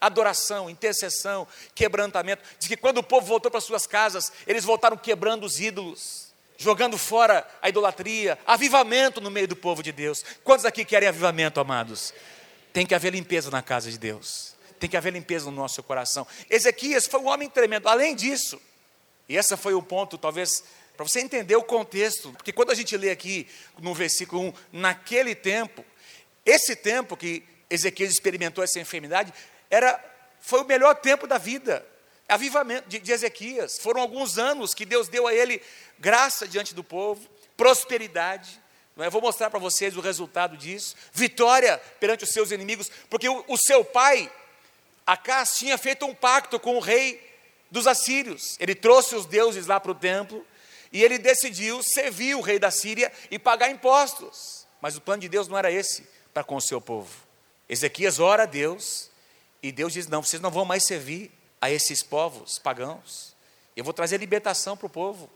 adoração, 0.01 0.69
intercessão, 0.69 1.47
quebrantamento. 1.75 2.43
Diz 2.59 2.69
que 2.69 2.77
quando 2.77 2.99
o 2.99 3.03
povo 3.03 3.27
voltou 3.27 3.51
para 3.51 3.61
suas 3.61 3.87
casas, 3.87 4.33
eles 4.47 4.65
voltaram 4.65 4.97
quebrando 4.97 5.45
os 5.45 5.61
ídolos, 5.61 6.33
jogando 6.57 6.97
fora 6.97 7.47
a 7.61 7.69
idolatria, 7.69 8.39
avivamento 8.47 9.21
no 9.21 9.31
meio 9.31 9.49
do 9.49 9.57
povo 9.57 9.83
de 9.83 9.93
Deus. 9.93 10.25
Quantos 10.43 10.65
aqui 10.65 10.85
querem 10.85 11.09
avivamento, 11.09 11.61
amados? 11.61 12.13
Tem 12.73 12.87
que 12.87 12.95
haver 12.95 13.13
limpeza 13.13 13.51
na 13.51 13.63
casa 13.63 13.91
de 13.91 13.99
Deus. 13.99 14.55
Tem 14.79 14.89
que 14.89 14.97
haver 14.97 15.13
limpeza 15.13 15.47
no 15.47 15.57
nosso 15.57 15.83
coração. 15.83 16.27
Ezequias 16.51 17.07
foi 17.07 17.21
um 17.21 17.29
homem 17.29 17.49
tremendo. 17.49 17.89
Além 17.89 18.15
disso, 18.15 18.61
e 19.29 19.37
esse 19.37 19.57
foi 19.57 19.75
o 19.75 19.83
ponto, 19.83 20.19
talvez, 20.19 20.63
para 20.97 21.07
você 21.07 21.21
entender 21.21 21.57
o 21.57 21.63
contexto, 21.63 22.33
porque 22.33 22.53
quando 22.53 22.71
a 22.71 22.75
gente 22.75 22.97
lê 22.97 23.11
aqui 23.11 23.47
no 23.79 23.95
versículo 23.95 24.49
1, 24.49 24.53
naquele 24.73 25.35
tempo, 25.35 25.85
esse 26.45 26.77
tempo 26.77 27.17
que 27.17 27.43
Ezequias 27.69 28.13
experimentou 28.13 28.63
essa 28.63 28.79
enfermidade, 28.79 29.33
era, 29.71 30.03
foi 30.41 30.61
o 30.61 30.67
melhor 30.67 30.95
tempo 30.97 31.27
da 31.27 31.39
vida. 31.39 31.87
Avivamento 32.29 32.89
de, 32.89 32.99
de 32.99 33.13
Ezequias. 33.13 33.79
Foram 33.79 34.01
alguns 34.01 34.39
anos 34.39 34.75
que 34.75 34.85
Deus 34.85 35.09
deu 35.09 35.27
a 35.27 35.35
ele 35.35 35.63
graça 35.99 36.47
diante 36.47 36.75
do 36.75 36.83
povo, 36.83 37.29
prosperidade. 37.57 38.61
Eu 38.97 39.11
vou 39.11 39.21
mostrar 39.21 39.51
para 39.51 39.59
vocês 39.59 39.97
o 39.97 40.01
resultado 40.01 40.57
disso. 40.57 40.97
Vitória 41.13 41.79
perante 42.01 42.25
os 42.25 42.31
seus 42.31 42.51
inimigos, 42.51 42.91
porque 43.11 43.29
o, 43.29 43.45
o 43.47 43.57
seu 43.57 43.85
pai, 43.85 44.33
Acas, 45.07 45.57
tinha 45.57 45.77
feito 45.77 46.07
um 46.07 46.15
pacto 46.15 46.59
com 46.59 46.77
o 46.77 46.81
rei 46.81 47.23
dos 47.71 47.87
assírios. 47.87 48.57
Ele 48.59 48.75
trouxe 48.75 49.15
os 49.15 49.27
deuses 49.27 49.67
lá 49.67 49.79
para 49.79 49.93
o 49.93 49.95
templo 49.95 50.45
e 50.93 51.03
ele 51.05 51.19
decidiu 51.19 51.83
servir 51.83 52.35
o 52.35 52.41
rei 52.41 52.59
da 52.59 52.71
Síria 52.71 53.13
e 53.31 53.39
pagar 53.39 53.71
impostos. 53.71 54.67
Mas 54.81 54.97
o 54.97 55.01
plano 55.01 55.21
de 55.21 55.29
Deus 55.29 55.47
não 55.47 55.59
era 55.59 55.71
esse 55.71 56.09
para 56.33 56.43
com 56.43 56.57
o 56.57 56.61
seu 56.61 56.81
povo. 56.81 57.11
Ezequias 57.69 58.19
ora 58.19 58.45
a 58.45 58.47
Deus 58.47 59.11
e 59.67 59.73
Deus 59.73 59.93
diz: 59.93 60.07
não, 60.07 60.23
vocês 60.23 60.41
não 60.41 60.51
vão 60.51 60.65
mais 60.65 60.85
servir 60.85 61.31
a 61.61 61.71
esses 61.71 62.03
povos 62.03 62.59
pagãos. 62.59 63.35
Eu 63.77 63.83
vou 63.83 63.93
trazer 63.93 64.19
libertação 64.19 64.77
para 64.77 64.87
o 64.87 64.91
povo. 64.91 65.29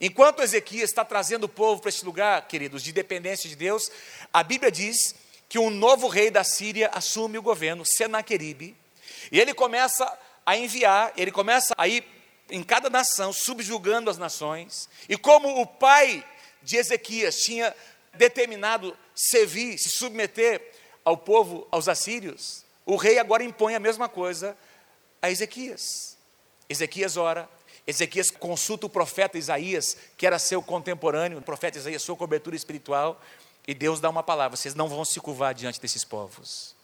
Enquanto 0.00 0.42
Ezequias 0.42 0.90
está 0.90 1.04
trazendo 1.04 1.44
o 1.44 1.48
povo 1.48 1.80
para 1.80 1.88
esse 1.90 2.04
lugar, 2.04 2.48
queridos, 2.48 2.82
de 2.82 2.92
dependência 2.92 3.48
de 3.48 3.56
Deus, 3.56 3.90
a 4.32 4.42
Bíblia 4.42 4.70
diz 4.70 5.14
que 5.48 5.58
um 5.58 5.70
novo 5.70 6.08
rei 6.08 6.30
da 6.30 6.42
Síria 6.42 6.90
assume 6.92 7.38
o 7.38 7.42
governo, 7.42 7.84
Senaqueribe, 7.84 8.76
e 9.30 9.38
ele 9.38 9.54
começa 9.54 10.10
a 10.44 10.56
enviar, 10.56 11.12
ele 11.16 11.30
começa 11.30 11.74
a 11.76 11.86
ir 11.86 12.04
em 12.50 12.62
cada 12.62 12.90
nação, 12.90 13.32
subjugando 13.32 14.10
as 14.10 14.18
nações, 14.18 14.88
e 15.08 15.16
como 15.16 15.60
o 15.60 15.66
pai 15.66 16.26
de 16.62 16.76
Ezequias 16.76 17.40
tinha 17.40 17.74
determinado 18.14 18.96
servir, 19.14 19.78
se 19.78 19.90
submeter 19.90 20.62
ao 21.04 21.16
povo, 21.16 21.66
aos 21.70 21.88
assírios, 21.88 22.65
o 22.86 22.96
rei 22.96 23.18
agora 23.18 23.42
impõe 23.42 23.74
a 23.74 23.80
mesma 23.80 24.08
coisa 24.08 24.56
a 25.20 25.30
Ezequias. 25.30 26.16
Ezequias 26.68 27.16
ora, 27.16 27.48
Ezequias 27.86 28.30
consulta 28.30 28.86
o 28.86 28.90
profeta 28.90 29.36
Isaías, 29.36 29.96
que 30.16 30.26
era 30.26 30.38
seu 30.38 30.62
contemporâneo, 30.62 31.38
o 31.38 31.42
profeta 31.42 31.78
Isaías, 31.78 32.02
sua 32.02 32.16
cobertura 32.16 32.56
espiritual, 32.56 33.20
e 33.66 33.74
Deus 33.74 34.00
dá 34.00 34.08
uma 34.08 34.22
palavra: 34.22 34.56
vocês 34.56 34.74
não 34.74 34.88
vão 34.88 35.04
se 35.04 35.20
curvar 35.20 35.52
diante 35.52 35.80
desses 35.80 36.04
povos. 36.04 36.74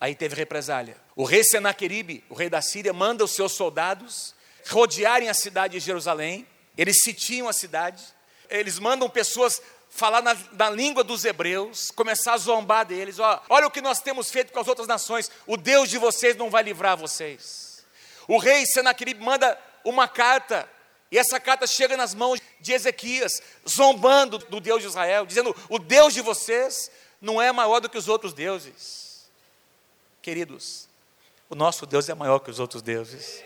Aí 0.00 0.14
teve 0.14 0.36
represália. 0.36 0.96
O 1.16 1.24
rei 1.24 1.42
Senaqueribe, 1.42 2.24
o 2.30 2.34
rei 2.34 2.48
da 2.48 2.62
Síria, 2.62 2.92
manda 2.92 3.24
os 3.24 3.32
seus 3.32 3.52
soldados 3.52 4.34
rodearem 4.68 5.28
a 5.28 5.34
cidade 5.34 5.78
de 5.78 5.84
Jerusalém, 5.84 6.46
eles 6.76 6.98
sitiam 7.02 7.48
a 7.48 7.52
cidade, 7.52 8.04
eles 8.48 8.78
mandam 8.78 9.08
pessoas 9.08 9.60
falar 9.90 10.22
na, 10.22 10.36
na, 10.52 10.70
língua 10.70 11.02
dos 11.02 11.24
hebreus, 11.24 11.90
começar 11.90 12.34
a 12.34 12.38
zombar 12.38 12.84
deles. 12.86 13.18
Ó, 13.18 13.42
olha 13.48 13.66
o 13.66 13.70
que 13.70 13.80
nós 13.80 14.00
temos 14.00 14.30
feito 14.30 14.52
com 14.52 14.60
as 14.60 14.68
outras 14.68 14.86
nações. 14.86 15.30
O 15.46 15.56
Deus 15.56 15.88
de 15.88 15.98
vocês 15.98 16.36
não 16.36 16.50
vai 16.50 16.62
livrar 16.62 16.96
vocês. 16.96 17.84
O 18.26 18.38
rei 18.38 18.66
Senaquerib 18.66 19.20
manda 19.20 19.58
uma 19.84 20.06
carta, 20.06 20.68
e 21.10 21.18
essa 21.18 21.40
carta 21.40 21.66
chega 21.66 21.96
nas 21.96 22.14
mãos 22.14 22.40
de 22.60 22.72
Ezequias, 22.72 23.40
zombando 23.66 24.38
do 24.38 24.60
Deus 24.60 24.82
de 24.82 24.88
Israel, 24.88 25.24
dizendo: 25.24 25.56
O 25.68 25.78
Deus 25.78 26.12
de 26.12 26.20
vocês 26.20 26.90
não 27.20 27.40
é 27.40 27.50
maior 27.50 27.80
do 27.80 27.88
que 27.88 27.96
os 27.96 28.08
outros 28.08 28.34
deuses. 28.34 29.28
Queridos, 30.20 30.88
o 31.48 31.54
nosso 31.54 31.86
Deus 31.86 32.08
é 32.08 32.14
maior 32.14 32.38
que 32.40 32.50
os 32.50 32.60
outros 32.60 32.82
deuses. 32.82 33.42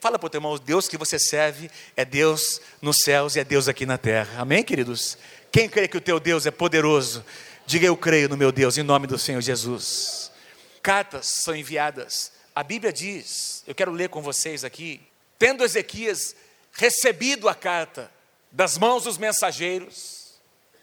Fala 0.00 0.16
para 0.16 0.28
o 0.28 0.30
teu 0.30 0.38
irmão, 0.38 0.52
o 0.52 0.58
Deus 0.60 0.86
que 0.86 0.96
você 0.96 1.18
serve 1.18 1.68
é 1.96 2.04
Deus 2.04 2.60
nos 2.80 2.98
céus 2.98 3.34
e 3.34 3.40
é 3.40 3.44
Deus 3.44 3.66
aqui 3.66 3.84
na 3.84 3.98
terra. 3.98 4.40
Amém, 4.40 4.62
queridos? 4.62 5.18
Quem 5.50 5.68
crê 5.68 5.88
que 5.88 5.96
o 5.96 6.00
teu 6.00 6.20
Deus 6.20 6.46
é 6.46 6.50
poderoso, 6.50 7.24
diga 7.66 7.86
eu 7.86 7.96
creio 7.96 8.28
no 8.28 8.36
meu 8.36 8.52
Deus, 8.52 8.76
em 8.76 8.82
nome 8.82 9.06
do 9.06 9.18
Senhor 9.18 9.40
Jesus. 9.40 10.30
Cartas 10.82 11.26
são 11.42 11.54
enviadas. 11.56 12.32
A 12.54 12.62
Bíblia 12.62 12.92
diz, 12.92 13.62
eu 13.66 13.74
quero 13.74 13.90
ler 13.90 14.08
com 14.08 14.20
vocês 14.20 14.64
aqui, 14.64 15.00
tendo 15.38 15.64
Ezequias 15.64 16.34
recebido 16.72 17.48
a 17.48 17.54
carta 17.54 18.10
das 18.50 18.76
mãos 18.76 19.04
dos 19.04 19.18
mensageiros 19.18 20.34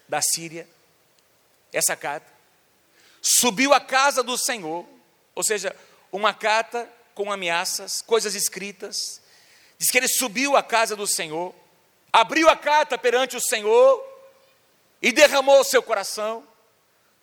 da 0.08 0.20
Síria, 0.20 0.68
essa 1.72 1.96
carta, 1.96 2.30
subiu 3.20 3.72
à 3.74 3.80
casa 3.80 4.22
do 4.22 4.36
Senhor, 4.38 4.86
ou 5.34 5.42
seja, 5.42 5.74
uma 6.10 6.32
carta 6.32 6.88
com 7.14 7.30
ameaças, 7.32 8.00
coisas 8.02 8.34
escritas. 8.34 9.20
Diz 9.78 9.90
que 9.90 9.98
ele 9.98 10.08
subiu 10.08 10.56
à 10.56 10.62
casa 10.62 10.96
do 10.96 11.06
Senhor, 11.06 11.54
abriu 12.12 12.48
a 12.48 12.56
carta 12.56 12.96
perante 12.96 13.36
o 13.36 13.40
Senhor 13.40 14.15
e 15.06 15.12
derramou 15.12 15.60
o 15.60 15.64
seu 15.64 15.80
coração, 15.80 16.42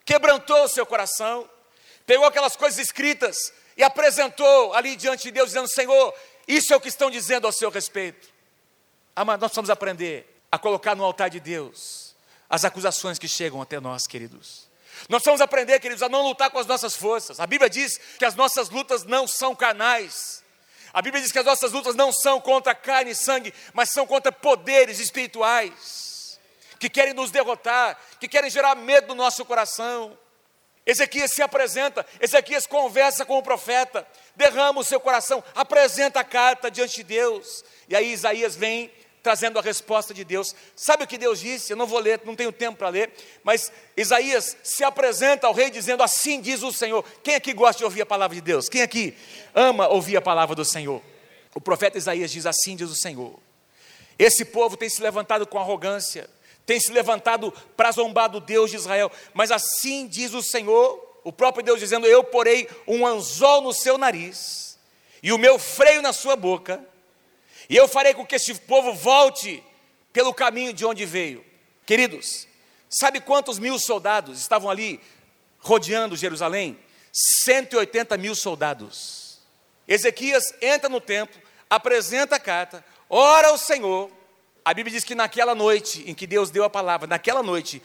quebrantou 0.06 0.64
o 0.64 0.70
seu 0.70 0.86
coração, 0.86 1.50
pegou 2.06 2.26
aquelas 2.26 2.56
coisas 2.56 2.80
escritas 2.80 3.52
e 3.76 3.84
apresentou 3.84 4.74
ali 4.74 4.96
diante 4.96 5.24
de 5.24 5.32
Deus, 5.32 5.50
dizendo: 5.50 5.68
Senhor, 5.68 6.16
isso 6.48 6.74
é 6.74 6.78
o 6.78 6.80
que 6.80 6.88
estão 6.88 7.12
dizendo 7.12 7.46
ao 7.46 7.52
seu 7.52 7.70
respeito. 7.70 8.30
Amado, 9.14 9.42
nós 9.42 9.50
precisamos 9.50 9.70
aprender 9.70 10.26
a 10.50 10.58
colocar 10.58 10.96
no 10.96 11.04
altar 11.04 11.30
de 11.30 11.42
Deus 11.42 12.16
as 12.50 12.64
acusações 12.64 13.20
que 13.20 13.28
chegam 13.28 13.62
até 13.62 13.82
nós, 13.82 14.08
queridos. 14.08 14.70
Nós 15.10 15.22
precisamos 15.22 15.42
aprender, 15.42 15.78
queridos, 15.82 16.04
a 16.04 16.08
não 16.08 16.22
lutar 16.22 16.50
com 16.52 16.60
as 16.60 16.66
nossas 16.66 16.96
forças. 16.96 17.38
A 17.38 17.46
Bíblia 17.46 17.70
diz 17.70 17.98
que 18.18 18.24
as 18.24 18.34
nossas 18.34 18.70
lutas 18.70 19.04
não 19.04 19.28
são 19.28 19.54
carnais. 19.54 20.42
A 20.94 21.02
Bíblia 21.02 21.22
diz 21.22 21.34
que 21.34 21.40
as 21.40 21.46
nossas 21.46 21.74
lutas 21.74 21.96
não 21.96 22.14
são 22.14 22.40
contra 22.40 22.74
carne 22.74 23.12
e 23.12 23.16
sangue, 23.16 23.54
mas 23.74 23.90
são 23.90 24.08
contra 24.08 24.32
poderes 24.32 25.02
espirituais 25.02 26.13
que 26.80 26.90
querem 26.90 27.14
nos 27.14 27.32
derrotar, 27.32 28.00
que 28.20 28.28
querem 28.28 28.50
gerar 28.50 28.76
medo 28.76 29.10
no 29.10 29.16
nosso 29.16 29.46
coração. 29.46 30.18
Ezequias 30.86 31.32
se 31.32 31.42
apresenta, 31.42 32.06
Ezequias 32.20 32.68
conversa 32.68 33.26
com 33.26 33.38
o 33.38 33.44
profeta, 33.44 34.06
derrama 34.36 34.82
o 34.82 34.84
seu 34.84 35.00
coração, 35.00 35.42
apresenta 35.56 36.20
a 36.20 36.24
carta 36.24 36.70
diante 36.70 36.98
de 36.98 37.04
Deus. 37.04 37.64
E 37.88 37.96
aí 37.96 38.12
Isaías 38.12 38.56
vem 38.56 38.92
trazendo 39.24 39.58
a 39.58 39.62
resposta 39.62 40.14
de 40.14 40.26
Deus. 40.26 40.54
Sabe 40.76 41.06
o 41.06 41.08
que 41.08 41.18
Deus 41.18 41.40
disse? 41.40 41.72
Eu 41.72 41.78
não 41.78 41.88
vou 41.88 42.00
ler, 42.00 42.20
não 42.26 42.36
tenho 42.36 42.52
tempo 42.52 42.78
para 42.78 42.90
ler, 42.90 43.14
mas 43.42 43.72
Isaías 43.96 44.58
se 44.62 44.84
apresenta 44.84 45.48
ao 45.48 45.54
rei 45.54 45.72
dizendo: 45.72 46.04
Assim 46.04 46.42
diz 46.42 46.62
o 46.62 46.74
Senhor. 46.74 47.04
Quem 47.24 47.36
aqui 47.36 47.54
gosta 47.54 47.78
de 47.78 47.86
ouvir 47.86 48.02
a 48.02 48.06
palavra 48.06 48.36
de 48.36 48.42
Deus? 48.42 48.68
Quem 48.68 48.82
aqui 48.82 49.18
ama 49.56 49.88
ouvir 49.88 50.18
a 50.18 50.22
palavra 50.22 50.54
do 50.54 50.66
Senhor? 50.66 51.02
O 51.56 51.62
profeta 51.62 51.98
Isaías 51.98 52.30
diz: 52.30 52.46
Assim 52.46 52.76
diz 52.76 52.90
o 52.90 52.96
Senhor. 52.96 53.40
Esse 54.20 54.44
povo 54.44 54.76
tem 54.76 54.90
se 54.90 55.02
levantado 55.02 55.48
com 55.48 55.58
arrogância, 55.58 56.30
tem 56.66 56.80
se 56.80 56.92
levantado 56.92 57.52
para 57.76 57.92
zombar 57.92 58.30
do 58.30 58.40
Deus 58.40 58.72
de 58.72 58.78
Israel, 58.78 59.12
mas 59.34 59.52
assim 59.52 60.08
diz 60.08 60.34
o 60.34 60.42
Senhor, 60.42 61.22
o 61.24 61.32
próprio 61.32 61.64
Deus 61.64 61.80
dizendo: 61.80 62.08
Eu 62.08 62.24
porei 62.24 62.70
um 62.88 63.06
anzol 63.06 63.62
no 63.62 63.74
seu 63.74 63.98
nariz 63.98 64.78
e 65.22 65.32
o 65.32 65.38
meu 65.38 65.58
freio 65.60 66.02
na 66.02 66.14
sua 66.14 66.36
boca 66.36 66.84
e 67.70 67.76
eu 67.76 67.88
farei 67.88 68.14
com 68.14 68.26
que 68.26 68.36
este 68.36 68.54
povo 68.56 68.94
volte 68.94 69.64
pelo 70.12 70.34
caminho 70.34 70.74
de 70.74 70.86
onde 70.86 71.06
veio. 71.06 71.44
Queridos, 71.86 72.48
sabe 72.90 73.20
quantos 73.20 73.58
mil 73.60 73.80
soldados 73.80 74.40
estavam 74.40 74.70
ali 74.70 75.00
rodeando 75.60 76.16
Jerusalém? 76.16 76.78
180 77.12 78.18
mil 78.18 78.36
soldados. 78.36 79.40
Ezequias 79.88 80.54
entra 80.62 80.90
no 80.90 81.02
templo, 81.02 81.42
apresenta 81.70 82.36
a 82.36 82.40
carta, 82.40 82.84
ora 83.10 83.50
ao 83.50 83.58
Senhor. 83.58 84.12
A 84.66 84.74
Bíblia 84.74 84.94
diz 84.94 85.04
que 85.04 85.16
naquela 85.16 85.54
noite 85.54 86.04
em 86.08 86.14
que 86.14 86.26
Deus 86.26 86.50
deu 86.50 86.64
a 86.64 86.70
palavra, 86.70 87.06
naquela 87.06 87.44
noite, 87.44 87.82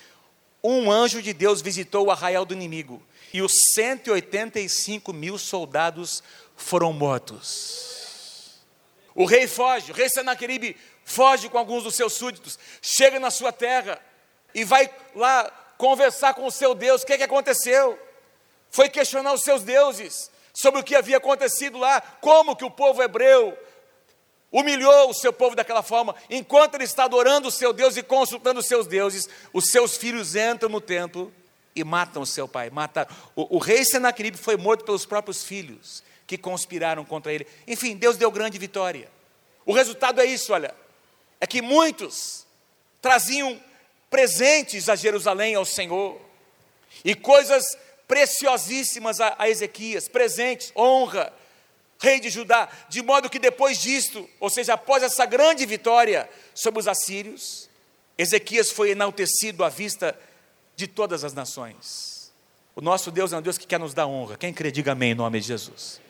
um 0.62 0.90
anjo 0.90 1.20
de 1.20 1.32
Deus 1.32 1.60
visitou 1.60 2.06
o 2.06 2.10
arraial 2.10 2.44
do 2.44 2.54
inimigo 2.54 3.02
e 3.32 3.42
os 3.42 3.52
185 3.74 5.12
mil 5.12 5.38
soldados 5.38 6.22
foram 6.56 6.92
mortos. 6.92 8.60
O 9.14 9.24
rei 9.24 9.48
foge, 9.48 9.90
o 9.90 9.94
rei 9.94 10.08
Senaqueribe 10.08 10.76
foge 11.04 11.48
com 11.48 11.58
alguns 11.58 11.82
dos 11.82 11.96
seus 11.96 12.12
súditos, 12.12 12.58
chega 12.80 13.18
na 13.18 13.30
sua 13.30 13.52
terra 13.52 14.00
e 14.54 14.64
vai 14.64 14.88
lá 15.16 15.50
conversar 15.76 16.34
com 16.34 16.46
o 16.46 16.50
seu 16.50 16.74
Deus. 16.74 17.02
O 17.02 17.06
que, 17.06 17.14
é 17.14 17.18
que 17.18 17.24
aconteceu? 17.24 17.98
Foi 18.70 18.88
questionar 18.88 19.32
os 19.32 19.42
seus 19.42 19.62
deuses 19.62 20.30
sobre 20.54 20.80
o 20.80 20.84
que 20.84 20.94
havia 20.94 21.16
acontecido 21.16 21.78
lá, 21.78 22.00
como 22.20 22.54
que 22.54 22.64
o 22.64 22.70
povo 22.70 23.02
hebreu 23.02 23.56
humilhou 24.50 25.10
o 25.10 25.14
seu 25.14 25.32
povo 25.32 25.54
daquela 25.54 25.82
forma, 25.82 26.14
enquanto 26.30 26.74
ele 26.74 26.84
está 26.84 27.04
adorando 27.04 27.48
o 27.48 27.52
seu 27.52 27.72
Deus 27.72 27.96
e 27.96 28.02
consultando 28.02 28.60
os 28.60 28.66
seus 28.66 28.86
deuses, 28.86 29.28
os 29.52 29.70
seus 29.70 29.96
filhos 29.96 30.34
entram 30.34 30.70
no 30.70 30.80
templo 30.80 31.32
e 31.74 31.84
matam 31.84 32.22
o 32.22 32.26
seu 32.26 32.48
pai. 32.48 32.70
Mataram. 32.70 33.14
O, 33.36 33.56
o 33.56 33.58
rei 33.58 33.84
Senaqueribe 33.84 34.38
foi 34.38 34.56
morto 34.56 34.84
pelos 34.84 35.06
próprios 35.06 35.44
filhos 35.44 36.02
que 36.26 36.36
conspiraram 36.36 37.04
contra 37.04 37.32
ele. 37.32 37.46
Enfim, 37.66 37.96
Deus 37.96 38.16
deu 38.16 38.30
grande 38.30 38.58
vitória. 38.58 39.10
O 39.64 39.72
resultado 39.72 40.20
é 40.20 40.24
isso, 40.24 40.52
olha, 40.52 40.74
é 41.40 41.46
que 41.46 41.60
muitos 41.60 42.46
traziam 43.00 43.60
presentes 44.10 44.88
a 44.88 44.96
Jerusalém 44.96 45.54
ao 45.54 45.64
Senhor 45.64 46.18
e 47.04 47.14
coisas 47.14 47.76
preciosíssimas 48.06 49.20
a, 49.20 49.36
a 49.38 49.48
Ezequias, 49.48 50.08
presentes, 50.08 50.72
honra, 50.74 51.32
rei 51.98 52.20
de 52.20 52.30
Judá, 52.30 52.68
de 52.88 53.02
modo 53.02 53.28
que 53.28 53.38
depois 53.38 53.78
disto, 53.80 54.28
ou 54.38 54.48
seja, 54.48 54.74
após 54.74 55.02
essa 55.02 55.26
grande 55.26 55.66
vitória 55.66 56.28
sobre 56.54 56.80
os 56.80 56.88
assírios, 56.88 57.68
Ezequias 58.16 58.70
foi 58.70 58.90
enaltecido 58.90 59.64
à 59.64 59.68
vista 59.68 60.18
de 60.76 60.86
todas 60.86 61.24
as 61.24 61.32
nações. 61.32 62.32
O 62.74 62.80
nosso 62.80 63.10
Deus 63.10 63.32
é 63.32 63.36
um 63.36 63.42
Deus 63.42 63.58
que 63.58 63.66
quer 63.66 63.78
nos 63.78 63.94
dar 63.94 64.06
honra. 64.06 64.36
Quem 64.36 64.52
crê, 64.52 64.70
diga 64.70 64.92
amém 64.92 65.10
em 65.10 65.14
nome 65.14 65.40
de 65.40 65.46
Jesus. 65.46 66.00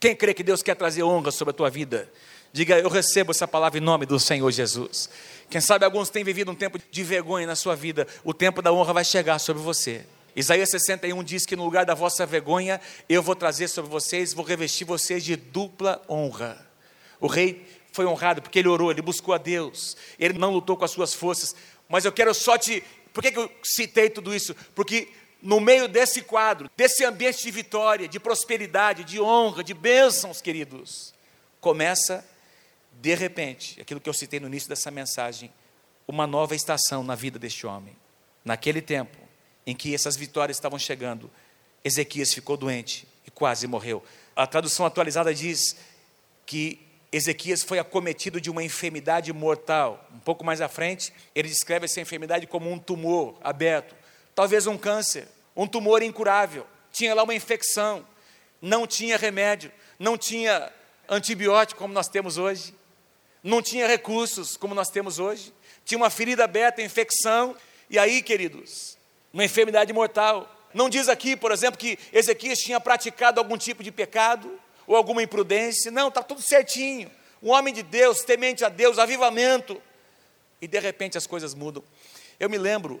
Quem 0.00 0.16
crê 0.16 0.32
que 0.32 0.42
Deus 0.42 0.62
quer 0.62 0.74
trazer 0.74 1.02
honra 1.02 1.30
sobre 1.30 1.50
a 1.50 1.54
tua 1.54 1.70
vida? 1.70 2.10
Diga, 2.52 2.78
eu 2.78 2.88
recebo 2.88 3.32
essa 3.32 3.46
palavra 3.46 3.78
em 3.78 3.82
nome 3.82 4.06
do 4.06 4.18
Senhor 4.18 4.50
Jesus. 4.50 5.10
Quem 5.50 5.60
sabe 5.60 5.84
alguns 5.84 6.08
têm 6.08 6.24
vivido 6.24 6.50
um 6.50 6.54
tempo 6.54 6.78
de 6.90 7.04
vergonha 7.04 7.46
na 7.46 7.54
sua 7.54 7.76
vida, 7.76 8.06
o 8.24 8.32
tempo 8.32 8.62
da 8.62 8.72
honra 8.72 8.94
vai 8.94 9.04
chegar 9.04 9.38
sobre 9.38 9.62
você. 9.62 10.06
Isaías 10.36 10.68
61 10.68 11.24
diz 11.24 11.46
que 11.46 11.56
no 11.56 11.64
lugar 11.64 11.86
da 11.86 11.94
vossa 11.94 12.26
vergonha, 12.26 12.78
eu 13.08 13.22
vou 13.22 13.34
trazer 13.34 13.68
sobre 13.68 13.90
vocês, 13.90 14.34
vou 14.34 14.44
revestir 14.44 14.84
vocês 14.84 15.24
de 15.24 15.34
dupla 15.34 16.04
honra. 16.06 16.64
O 17.18 17.26
rei 17.26 17.66
foi 17.90 18.04
honrado 18.04 18.42
porque 18.42 18.58
ele 18.58 18.68
orou, 18.68 18.90
ele 18.90 19.00
buscou 19.00 19.32
a 19.32 19.38
Deus, 19.38 19.96
ele 20.18 20.38
não 20.38 20.52
lutou 20.52 20.76
com 20.76 20.84
as 20.84 20.90
suas 20.90 21.14
forças, 21.14 21.56
mas 21.88 22.04
eu 22.04 22.12
quero 22.12 22.34
só 22.34 22.58
te. 22.58 22.84
Por 23.14 23.22
que, 23.22 23.32
que 23.32 23.38
eu 23.38 23.50
citei 23.62 24.10
tudo 24.10 24.34
isso? 24.34 24.54
Porque 24.74 25.08
no 25.40 25.58
meio 25.58 25.88
desse 25.88 26.20
quadro, 26.20 26.70
desse 26.76 27.02
ambiente 27.02 27.42
de 27.42 27.50
vitória, 27.50 28.06
de 28.06 28.20
prosperidade, 28.20 29.04
de 29.04 29.18
honra, 29.18 29.64
de 29.64 29.72
bênçãos, 29.72 30.42
queridos, 30.42 31.14
começa, 31.62 32.22
de 32.92 33.14
repente, 33.14 33.80
aquilo 33.80 34.00
que 34.00 34.08
eu 34.08 34.14
citei 34.14 34.38
no 34.38 34.48
início 34.48 34.68
dessa 34.68 34.90
mensagem, 34.90 35.50
uma 36.06 36.26
nova 36.26 36.54
estação 36.54 37.02
na 37.02 37.14
vida 37.14 37.38
deste 37.38 37.66
homem. 37.66 37.96
Naquele 38.44 38.82
tempo 38.82 39.25
em 39.66 39.74
que 39.74 39.94
essas 39.94 40.16
vitórias 40.16 40.56
estavam 40.56 40.78
chegando, 40.78 41.30
Ezequias 41.84 42.32
ficou 42.32 42.56
doente 42.56 43.06
e 43.26 43.30
quase 43.30 43.66
morreu. 43.66 44.02
A 44.34 44.46
tradução 44.46 44.86
atualizada 44.86 45.34
diz 45.34 45.76
que 46.44 46.80
Ezequias 47.10 47.62
foi 47.62 47.78
acometido 47.78 48.40
de 48.40 48.50
uma 48.50 48.62
enfermidade 48.62 49.32
mortal. 49.32 50.08
Um 50.14 50.18
pouco 50.18 50.44
mais 50.44 50.60
à 50.60 50.68
frente, 50.68 51.12
ele 51.34 51.48
descreve 51.48 51.86
essa 51.86 52.00
enfermidade 52.00 52.46
como 52.46 52.70
um 52.70 52.78
tumor 52.78 53.36
aberto. 53.42 53.94
Talvez 54.34 54.66
um 54.66 54.76
câncer, 54.76 55.26
um 55.56 55.66
tumor 55.66 56.02
incurável, 56.02 56.66
tinha 56.92 57.14
lá 57.14 57.22
uma 57.22 57.34
infecção, 57.34 58.06
não 58.60 58.86
tinha 58.86 59.16
remédio, 59.16 59.72
não 59.98 60.18
tinha 60.18 60.70
antibiótico 61.08 61.80
como 61.80 61.94
nós 61.94 62.08
temos 62.08 62.36
hoje, 62.36 62.74
não 63.42 63.62
tinha 63.62 63.86
recursos 63.86 64.56
como 64.56 64.74
nós 64.74 64.90
temos 64.90 65.18
hoje, 65.18 65.52
tinha 65.84 65.96
uma 65.96 66.10
ferida 66.10 66.44
aberta, 66.44 66.82
infecção, 66.82 67.56
e 67.88 67.98
aí, 67.98 68.20
queridos, 68.20 68.95
uma 69.36 69.44
enfermidade 69.44 69.92
mortal. 69.92 70.50
Não 70.72 70.88
diz 70.88 71.10
aqui, 71.10 71.36
por 71.36 71.52
exemplo, 71.52 71.78
que 71.78 71.98
Ezequias 72.10 72.58
tinha 72.58 72.80
praticado 72.80 73.38
algum 73.38 73.58
tipo 73.58 73.82
de 73.82 73.92
pecado 73.92 74.58
ou 74.86 74.96
alguma 74.96 75.22
imprudência, 75.22 75.90
não, 75.90 76.08
está 76.08 76.22
tudo 76.22 76.40
certinho. 76.40 77.10
Um 77.42 77.50
homem 77.50 77.74
de 77.74 77.82
Deus, 77.82 78.20
temente 78.20 78.64
a 78.64 78.70
Deus, 78.70 78.98
avivamento, 78.98 79.80
e 80.58 80.66
de 80.66 80.78
repente 80.78 81.18
as 81.18 81.26
coisas 81.26 81.52
mudam. 81.52 81.84
Eu 82.40 82.48
me 82.48 82.56
lembro 82.56 82.98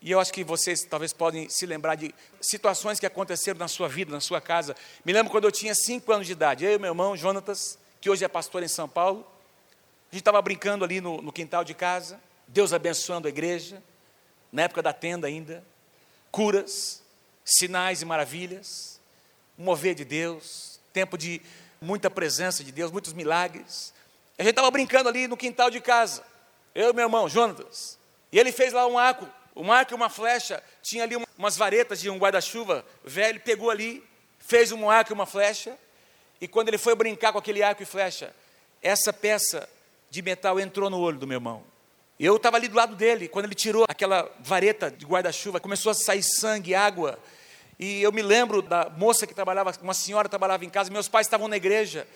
e 0.00 0.12
eu 0.12 0.20
acho 0.20 0.32
que 0.32 0.44
vocês 0.44 0.84
talvez 0.84 1.12
podem 1.12 1.48
se 1.48 1.66
lembrar 1.66 1.96
de 1.96 2.14
situações 2.40 3.00
que 3.00 3.06
aconteceram 3.06 3.58
na 3.58 3.66
sua 3.66 3.88
vida, 3.88 4.12
na 4.12 4.20
sua 4.20 4.40
casa. 4.40 4.76
Me 5.04 5.12
lembro 5.12 5.32
quando 5.32 5.44
eu 5.44 5.52
tinha 5.52 5.74
cinco 5.74 6.12
anos 6.12 6.28
de 6.28 6.32
idade, 6.32 6.64
eu 6.64 6.74
e 6.74 6.78
meu 6.78 6.90
irmão, 6.90 7.16
Jonatas, 7.16 7.76
que 8.00 8.08
hoje 8.08 8.24
é 8.24 8.28
pastor 8.28 8.62
em 8.62 8.68
São 8.68 8.88
Paulo, 8.88 9.26
a 10.12 10.14
gente 10.14 10.20
estava 10.20 10.40
brincando 10.40 10.84
ali 10.84 11.00
no, 11.00 11.20
no 11.20 11.32
quintal 11.32 11.64
de 11.64 11.74
casa, 11.74 12.20
Deus 12.46 12.72
abençoando 12.72 13.26
a 13.26 13.30
igreja, 13.30 13.82
na 14.56 14.62
época 14.62 14.80
da 14.80 14.90
tenda 14.90 15.26
ainda, 15.26 15.62
curas, 16.30 17.02
sinais 17.44 18.00
e 18.00 18.06
maravilhas, 18.06 18.98
um 19.58 19.64
mover 19.64 19.94
de 19.94 20.02
Deus, 20.02 20.80
tempo 20.94 21.18
de 21.18 21.42
muita 21.78 22.10
presença 22.10 22.64
de 22.64 22.72
Deus, 22.72 22.90
muitos 22.90 23.12
milagres. 23.12 23.92
A 24.38 24.42
gente 24.42 24.52
estava 24.52 24.70
brincando 24.70 25.10
ali 25.10 25.28
no 25.28 25.36
quintal 25.36 25.68
de 25.68 25.78
casa, 25.78 26.24
eu 26.74 26.88
e 26.88 26.92
meu 26.94 27.04
irmão, 27.04 27.28
Jonatas, 27.28 27.98
e 28.32 28.38
ele 28.38 28.50
fez 28.50 28.72
lá 28.72 28.86
um 28.86 28.98
arco 28.98 29.28
um 29.54 29.72
arco 29.72 29.92
e 29.92 29.94
uma 29.94 30.10
flecha, 30.10 30.62
tinha 30.82 31.02
ali 31.02 31.16
umas 31.38 31.56
varetas 31.56 32.00
de 32.00 32.10
um 32.10 32.18
guarda-chuva 32.18 32.84
velho, 33.02 33.40
pegou 33.40 33.70
ali, 33.70 34.04
fez 34.38 34.70
um 34.72 34.88
arco 34.88 35.12
e 35.12 35.14
uma 35.14 35.24
flecha, 35.24 35.76
e 36.40 36.48
quando 36.48 36.68
ele 36.68 36.76
foi 36.76 36.94
brincar 36.94 37.32
com 37.32 37.38
aquele 37.38 37.62
arco 37.62 37.82
e 37.82 37.86
flecha, 37.86 38.34
essa 38.82 39.12
peça 39.12 39.68
de 40.10 40.20
metal 40.20 40.60
entrou 40.60 40.90
no 40.90 40.98
olho 40.98 41.18
do 41.18 41.26
meu 41.26 41.36
irmão. 41.36 41.75
Eu 42.18 42.36
estava 42.36 42.56
ali 42.56 42.66
do 42.66 42.76
lado 42.76 42.96
dele, 42.96 43.28
quando 43.28 43.44
ele 43.44 43.54
tirou 43.54 43.84
aquela 43.86 44.30
vareta 44.40 44.90
de 44.90 45.04
guarda-chuva, 45.04 45.60
começou 45.60 45.90
a 45.90 45.94
sair 45.94 46.22
sangue, 46.22 46.74
água. 46.74 47.18
E 47.78 48.02
eu 48.02 48.10
me 48.10 48.22
lembro 48.22 48.62
da 48.62 48.88
moça 48.88 49.26
que 49.26 49.34
trabalhava, 49.34 49.70
uma 49.82 49.92
senhora 49.92 50.26
trabalhava 50.26 50.64
em 50.64 50.70
casa, 50.70 50.90
meus 50.90 51.08
pais 51.08 51.26
estavam 51.26 51.46
na 51.46 51.58
igreja, 51.58 52.08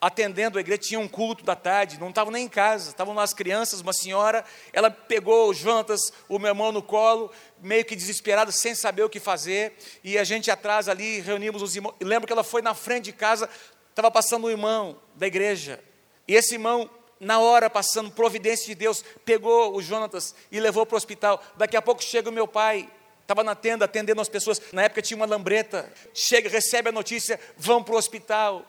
atendendo 0.00 0.58
a 0.58 0.60
igreja, 0.60 0.78
tinha 0.78 1.00
um 1.00 1.08
culto 1.08 1.44
da 1.44 1.56
tarde, 1.56 1.98
não 1.98 2.10
estavam 2.10 2.32
nem 2.32 2.44
em 2.44 2.48
casa, 2.48 2.90
estavam 2.90 3.14
lá 3.14 3.24
as 3.24 3.34
crianças, 3.34 3.80
uma 3.80 3.92
senhora, 3.92 4.44
ela 4.72 4.92
pegou 4.92 5.50
o 5.50 5.54
Jonatas, 5.54 6.12
o 6.28 6.38
meu 6.38 6.50
irmão 6.50 6.70
no 6.70 6.80
colo, 6.80 7.32
meio 7.60 7.84
que 7.84 7.96
desesperada, 7.96 8.52
sem 8.52 8.76
saber 8.76 9.02
o 9.02 9.08
que 9.08 9.18
fazer, 9.18 9.76
e 10.04 10.16
a 10.16 10.22
gente 10.22 10.52
atrás 10.52 10.88
ali, 10.88 11.18
reunimos 11.18 11.62
os 11.62 11.74
irmãos, 11.74 11.96
lembro 12.00 12.28
que 12.28 12.32
ela 12.32 12.44
foi 12.44 12.62
na 12.62 12.74
frente 12.74 13.06
de 13.06 13.12
casa, 13.12 13.50
estava 13.90 14.08
passando 14.08 14.46
um 14.46 14.50
irmão 14.50 15.00
da 15.16 15.26
igreja, 15.26 15.82
e 16.28 16.36
esse 16.36 16.54
irmão, 16.54 16.88
na 17.20 17.40
hora, 17.40 17.68
passando 17.68 18.10
providência 18.10 18.66
de 18.66 18.74
Deus, 18.74 19.04
pegou 19.24 19.74
o 19.74 19.82
Jonatas 19.82 20.34
e 20.50 20.60
levou 20.60 20.86
para 20.86 20.94
o 20.94 20.96
hospital, 20.96 21.42
daqui 21.56 21.76
a 21.76 21.82
pouco 21.82 22.02
chega 22.02 22.30
o 22.30 22.32
meu 22.32 22.46
pai, 22.46 22.88
estava 23.22 23.42
na 23.44 23.54
tenda 23.54 23.84
atendendo 23.84 24.20
as 24.20 24.28
pessoas, 24.28 24.60
na 24.72 24.84
época 24.84 25.02
tinha 25.02 25.16
uma 25.16 25.26
lambreta, 25.26 25.92
chega, 26.14 26.48
recebe 26.48 26.88
a 26.88 26.92
notícia, 26.92 27.38
vão 27.56 27.82
para 27.82 27.94
o 27.94 27.98
hospital, 27.98 28.64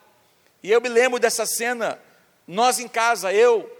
e 0.62 0.72
eu 0.72 0.82
me 0.82 0.90
lembro 0.90 1.20
dessa 1.20 1.46
cena, 1.46 2.00
nós 2.48 2.80
em 2.80 2.88
casa, 2.88 3.32
eu, 3.32 3.72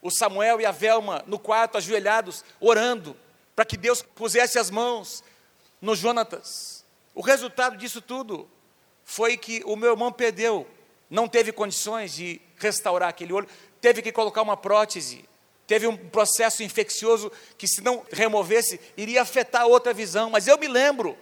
o 0.00 0.10
Samuel 0.10 0.60
e 0.60 0.66
a 0.66 0.70
Velma 0.70 1.24
no 1.26 1.38
quarto, 1.38 1.78
ajoelhados, 1.78 2.44
orando, 2.60 3.16
para 3.54 3.64
que 3.64 3.76
Deus 3.76 4.02
pusesse 4.02 4.58
as 4.58 4.70
mãos 4.70 5.22
no 5.80 5.94
Jonatas. 5.94 6.84
O 7.14 7.20
resultado 7.20 7.76
disso 7.76 8.00
tudo 8.00 8.48
foi 9.04 9.36
que 9.36 9.62
o 9.64 9.76
meu 9.76 9.90
irmão 9.90 10.12
perdeu, 10.12 10.66
não 11.10 11.28
teve 11.28 11.52
condições 11.52 12.14
de 12.14 12.40
restaurar 12.56 13.08
aquele 13.08 13.32
olho, 13.32 13.48
teve 13.82 14.00
que 14.00 14.12
colocar 14.12 14.40
uma 14.40 14.56
prótese, 14.56 15.28
teve 15.66 15.88
um 15.88 15.96
processo 15.96 16.62
infeccioso 16.62 17.30
que, 17.58 17.66
se 17.66 17.82
não 17.82 18.06
removesse, 18.12 18.80
iria 18.96 19.20
afetar 19.20 19.66
outra 19.66 19.92
visão. 19.92 20.30
Mas 20.30 20.46
eu 20.46 20.56
me 20.56 20.68
lembro, 20.68 21.18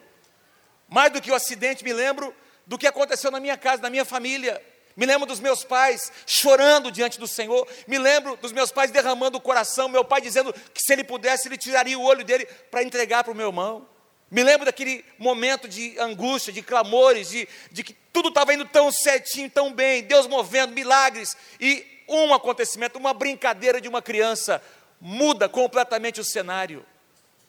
mais 0.87 1.11
do 1.11 1.23
que 1.23 1.31
o 1.31 1.35
acidente, 1.35 1.83
me 1.83 1.92
lembro 1.92 2.35
do 2.66 2.77
que 2.77 2.87
aconteceu 2.87 3.31
na 3.31 3.40
minha 3.40 3.57
casa, 3.57 3.83
na 3.83 3.88
minha 3.88 4.05
família. 4.05 4.62
Me 4.94 5.07
lembro 5.07 5.27
dos 5.27 5.40
meus 5.40 5.64
pais 5.64 6.12
chorando 6.27 6.92
diante 6.92 7.18
do 7.18 7.27
Senhor. 7.27 7.66
Me 7.87 7.99
lembro 7.99 8.37
dos 8.37 8.53
meus 8.53 8.70
pais 8.70 8.90
derramando 8.90 9.38
o 9.38 9.40
coração. 9.40 9.88
Meu 9.88 10.05
pai 10.05 10.20
dizendo 10.20 10.53
que 10.53 10.83
se 10.83 10.92
ele 10.92 11.03
pudesse, 11.03 11.49
ele 11.49 11.57
tiraria 11.57 11.99
o 11.99 12.03
olho 12.03 12.25
dele 12.25 12.44
para 12.70 12.83
entregar 12.83 13.25
para 13.25 13.33
o 13.33 13.37
meu 13.37 13.49
irmão. 13.49 13.88
Me 14.31 14.44
lembro 14.44 14.66
daquele 14.66 15.05
momento 15.18 15.66
de 15.66 15.99
angústia, 15.99 16.53
de 16.53 16.61
clamores, 16.61 17.31
de, 17.31 17.49
de 17.73 17.83
que 17.83 17.96
tudo 18.12 18.29
estava 18.29 18.53
indo 18.53 18.64
tão 18.66 18.92
certinho, 18.92 19.51
tão 19.51 19.73
bem, 19.73 20.03
Deus 20.03 20.27
movendo, 20.27 20.73
milagres, 20.73 21.37
e 21.59 21.99
um 22.11 22.35
acontecimento, 22.35 22.99
uma 22.99 23.14
brincadeira 23.14 23.81
de 23.81 23.88
uma 23.88 24.03
criança, 24.03 24.62
muda 25.01 25.49
completamente 25.49 26.20
o 26.20 26.25
cenário. 26.25 26.85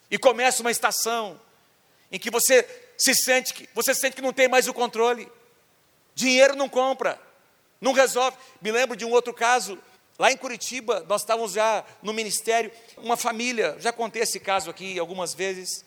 E 0.09 0.17
começa 0.17 0.61
uma 0.61 0.71
estação 0.71 1.39
em 2.11 2.19
que 2.19 2.29
você 2.29 2.67
se 2.97 3.15
sente 3.15 3.53
que 3.53 3.67
você 3.73 3.95
sente 3.95 4.15
que 4.15 4.21
não 4.21 4.31
tem 4.31 4.47
mais 4.47 4.67
o 4.67 4.73
controle. 4.73 5.27
Dinheiro 6.13 6.55
não 6.55 6.69
compra, 6.69 7.19
não 7.79 7.93
resolve. 7.93 8.37
Me 8.61 8.71
lembro 8.71 8.95
de 8.95 9.03
um 9.03 9.11
outro 9.11 9.33
caso, 9.33 9.79
lá 10.19 10.31
em 10.31 10.37
Curitiba, 10.37 11.03
nós 11.07 11.21
estávamos 11.21 11.53
já 11.53 11.83
no 12.03 12.13
ministério, 12.13 12.71
uma 12.97 13.17
família, 13.17 13.75
já 13.79 13.91
contei 13.91 14.21
esse 14.21 14.39
caso 14.39 14.69
aqui 14.69 14.99
algumas 14.99 15.33
vezes, 15.33 15.83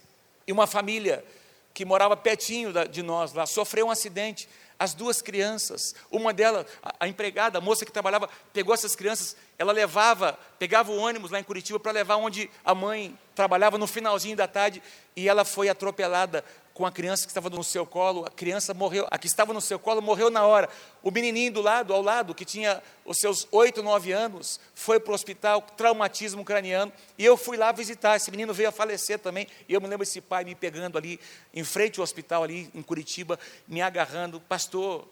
e 0.47 0.53
uma 0.53 0.67
família 0.67 1.25
que 1.73 1.85
morava 1.85 2.17
pertinho 2.17 2.73
de 2.89 3.03
nós 3.03 3.33
lá 3.33 3.47
sofreu 3.47 3.87
um 3.87 3.91
acidente. 3.91 4.49
As 4.79 4.95
duas 4.95 5.23
crianças, 5.23 5.95
uma 6.11 6.33
delas, 6.33 6.67
a, 6.99 7.07
empregada, 7.07 7.59
a 7.59 7.61
moça 7.61 7.85
que 7.85 7.93
trabalhava, 7.93 8.29
pegou 8.53 8.75
essas 8.75 8.97
crianças, 8.97 9.37
ela 9.59 9.73
levava, 9.73 10.39
pegava 10.59 10.91
o 10.91 10.97
ônibus 10.97 11.31
lá 11.31 11.39
em 11.39 11.45
Curitiba 11.45 11.79
para 11.79 11.93
levar 11.93 12.17
onde 12.17 12.51
a 12.65 12.75
mãe 12.75 13.17
trabalhava 13.35 13.79
no 13.79 13.87
finalzinho 13.87 14.37
da 14.37 14.49
tarde, 14.49 14.83
e 15.17 15.29
ela 15.29 15.45
foi 15.45 15.69
atropelada 15.69 16.45
com 16.75 16.85
a 16.85 16.91
criança 16.91 17.25
que 17.25 17.31
estava 17.31 17.49
no 17.49 17.63
seu 17.63 17.87
colo, 17.87 18.27
a 18.27 18.31
criança 18.31 18.75
morreu, 18.75 19.07
a 19.09 19.17
que 19.17 19.29
estava 19.29 19.53
no 19.53 19.61
seu 19.61 19.79
colo 19.79 20.03
morreu 20.03 20.29
na 20.29 20.45
hora. 20.45 20.69
O 21.05 21.11
menininho 21.13 21.53
do 21.53 21.63
lado, 21.63 21.95
ao 21.95 22.03
lado, 22.03 22.35
que 22.35 22.45
tinha 22.45 22.83
os 23.05 23.19
seus 23.19 23.47
oito, 23.53 23.81
nove 23.81 24.11
anos, 24.11 24.59
foi 24.75 24.99
para 24.99 25.13
o 25.13 25.15
hospital, 25.15 25.63
traumatismo 25.63 26.45
craniano, 26.45 26.93
e 27.17 27.25
eu 27.25 27.37
fui 27.37 27.57
lá 27.57 27.71
visitar. 27.71 28.17
Esse 28.17 28.29
menino 28.33 28.53
veio 28.53 28.71
a 28.71 28.73
falecer 28.73 29.21
também, 29.21 29.47
e 29.69 29.73
eu 29.73 29.81
me 29.81 29.87
lembro 29.87 30.03
esse 30.03 30.21
pai 30.21 30.43
me 30.43 30.57
pegando 30.57 30.99
ali, 30.99 31.21
em 31.55 31.63
frente 31.63 32.01
ao 32.01 32.05
hospital, 32.05 32.43
ali 32.43 32.69
em 32.75 32.83
Curitiba, 32.83 33.39
me 33.69 33.81
agarrando, 33.81 34.41
pastor, 34.41 35.07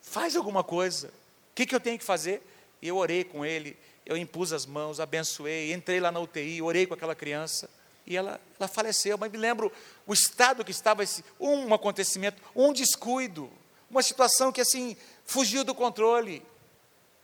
faz 0.00 0.36
alguma 0.36 0.62
coisa, 0.62 1.08
o 1.08 1.54
que, 1.56 1.66
que 1.66 1.74
eu 1.74 1.80
tenho 1.80 1.98
que 1.98 2.04
fazer? 2.04 2.40
E 2.80 2.86
eu 2.86 2.96
orei 2.96 3.24
com 3.24 3.44
ele, 3.44 3.76
eu 4.06 4.16
impus 4.16 4.52
as 4.52 4.64
mãos, 4.64 5.00
abençoei, 5.00 5.72
entrei 5.72 5.98
lá 5.98 6.12
na 6.12 6.20
UTI, 6.20 6.62
orei 6.62 6.86
com 6.86 6.94
aquela 6.94 7.16
criança, 7.16 7.68
e 8.10 8.16
ela, 8.16 8.40
ela 8.58 8.68
faleceu. 8.68 9.16
Mas 9.16 9.30
me 9.30 9.38
lembro 9.38 9.72
o 10.04 10.12
estado 10.12 10.64
que 10.64 10.72
estava 10.72 11.04
esse 11.04 11.24
um 11.38 11.72
acontecimento, 11.72 12.42
um 12.56 12.72
descuido, 12.72 13.48
uma 13.88 14.02
situação 14.02 14.50
que 14.50 14.60
assim 14.60 14.96
fugiu 15.24 15.62
do 15.62 15.74
controle. 15.74 16.42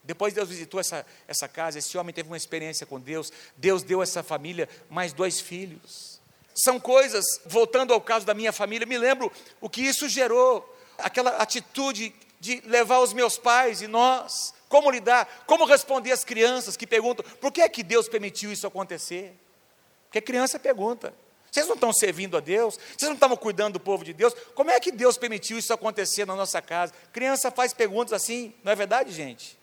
Depois 0.05 0.33
Deus 0.33 0.49
visitou 0.49 0.79
essa, 0.79 1.05
essa 1.27 1.49
casa, 1.49 1.81
esse 1.81 1.99
homem 1.99 2.15
teve 2.15 2.29
uma 2.29 2.37
experiência 2.37 2.87
com 2.87 3.01
Deus, 3.01 3.33
Deus 3.57 3.83
deu 3.83 4.01
a 4.01 4.05
essa 4.05 4.23
família 4.23 4.69
mais 4.89 5.13
dois 5.13 5.41
filhos. 5.41 6.21
São 6.55 6.79
coisas, 6.79 7.25
voltando 7.45 7.93
ao 7.93 8.01
caso 8.01 8.25
da 8.25 8.33
minha 8.33 8.53
família, 8.53 8.87
me 8.87 8.97
lembro 8.97 9.31
o 9.61 9.69
que 9.69 9.83
isso 9.83 10.09
gerou, 10.09 10.73
aquela 10.99 11.31
atitude 11.39 12.15
de 12.39 12.63
levar 12.65 13.01
os 13.01 13.13
meus 13.13 13.37
pais 13.37 13.83
e 13.83 13.89
nós, 13.89 14.55
como 14.69 14.89
lidar, 14.89 15.45
como 15.47 15.65
responder 15.65 16.13
às 16.13 16.25
crianças 16.25 16.77
que 16.77 16.87
perguntam: 16.87 17.27
por 17.41 17.51
que 17.51 17.61
é 17.61 17.69
que 17.69 17.83
Deus 17.83 18.09
permitiu 18.09 18.53
isso 18.53 18.69
acontecer? 18.69 19.37
Porque 20.07 20.21
criança 20.21 20.59
pergunta: 20.59 21.13
vocês 21.57 21.67
não 21.67 21.75
estão 21.75 21.91
servindo 21.91 22.37
a 22.37 22.41
Deus? 22.41 22.77
Vocês 22.77 23.09
não 23.09 23.15
estavam 23.15 23.35
cuidando 23.35 23.75
do 23.75 23.81
povo 23.81 24.05
de 24.05 24.13
Deus? 24.13 24.35
Como 24.55 24.71
é 24.71 24.79
que 24.79 24.93
Deus 24.93 25.17
permitiu 25.17 25.57
isso 25.57 25.73
acontecer 25.73 26.27
na 26.27 26.37
nossa 26.37 26.61
casa? 26.61 26.93
Criança 27.13 27.51
faz 27.51 27.73
perguntas 27.73 28.13
assim, 28.13 28.53
não 28.63 28.73
é 28.73 28.75
verdade, 28.75 29.11
gente? 29.11 29.57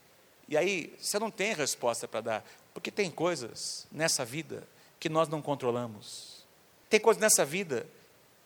E 0.49 0.58
aí, 0.58 0.95
você 0.99 1.19
não 1.19 1.29
tem 1.29 1.53
resposta 1.53 2.08
para 2.08 2.21
dar, 2.21 2.45
porque 2.73 2.89
tem 2.89 3.12
coisas 3.12 3.86
nessa 3.91 4.25
vida 4.25 4.67
que 4.99 5.08
nós 5.08 5.27
não 5.27 5.39
controlamos. 5.39 6.43
Tem 6.89 6.99
coisas 6.99 7.21
nessa 7.21 7.45
vida 7.45 7.86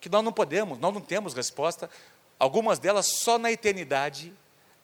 que 0.01 0.09
nós 0.09 0.23
não 0.23 0.33
podemos, 0.33 0.77
nós 0.77 0.93
não 0.93 0.99
temos 0.99 1.33
resposta. 1.33 1.89
Algumas 2.37 2.79
delas 2.79 3.07
só 3.07 3.37
na 3.37 3.49
eternidade 3.49 4.33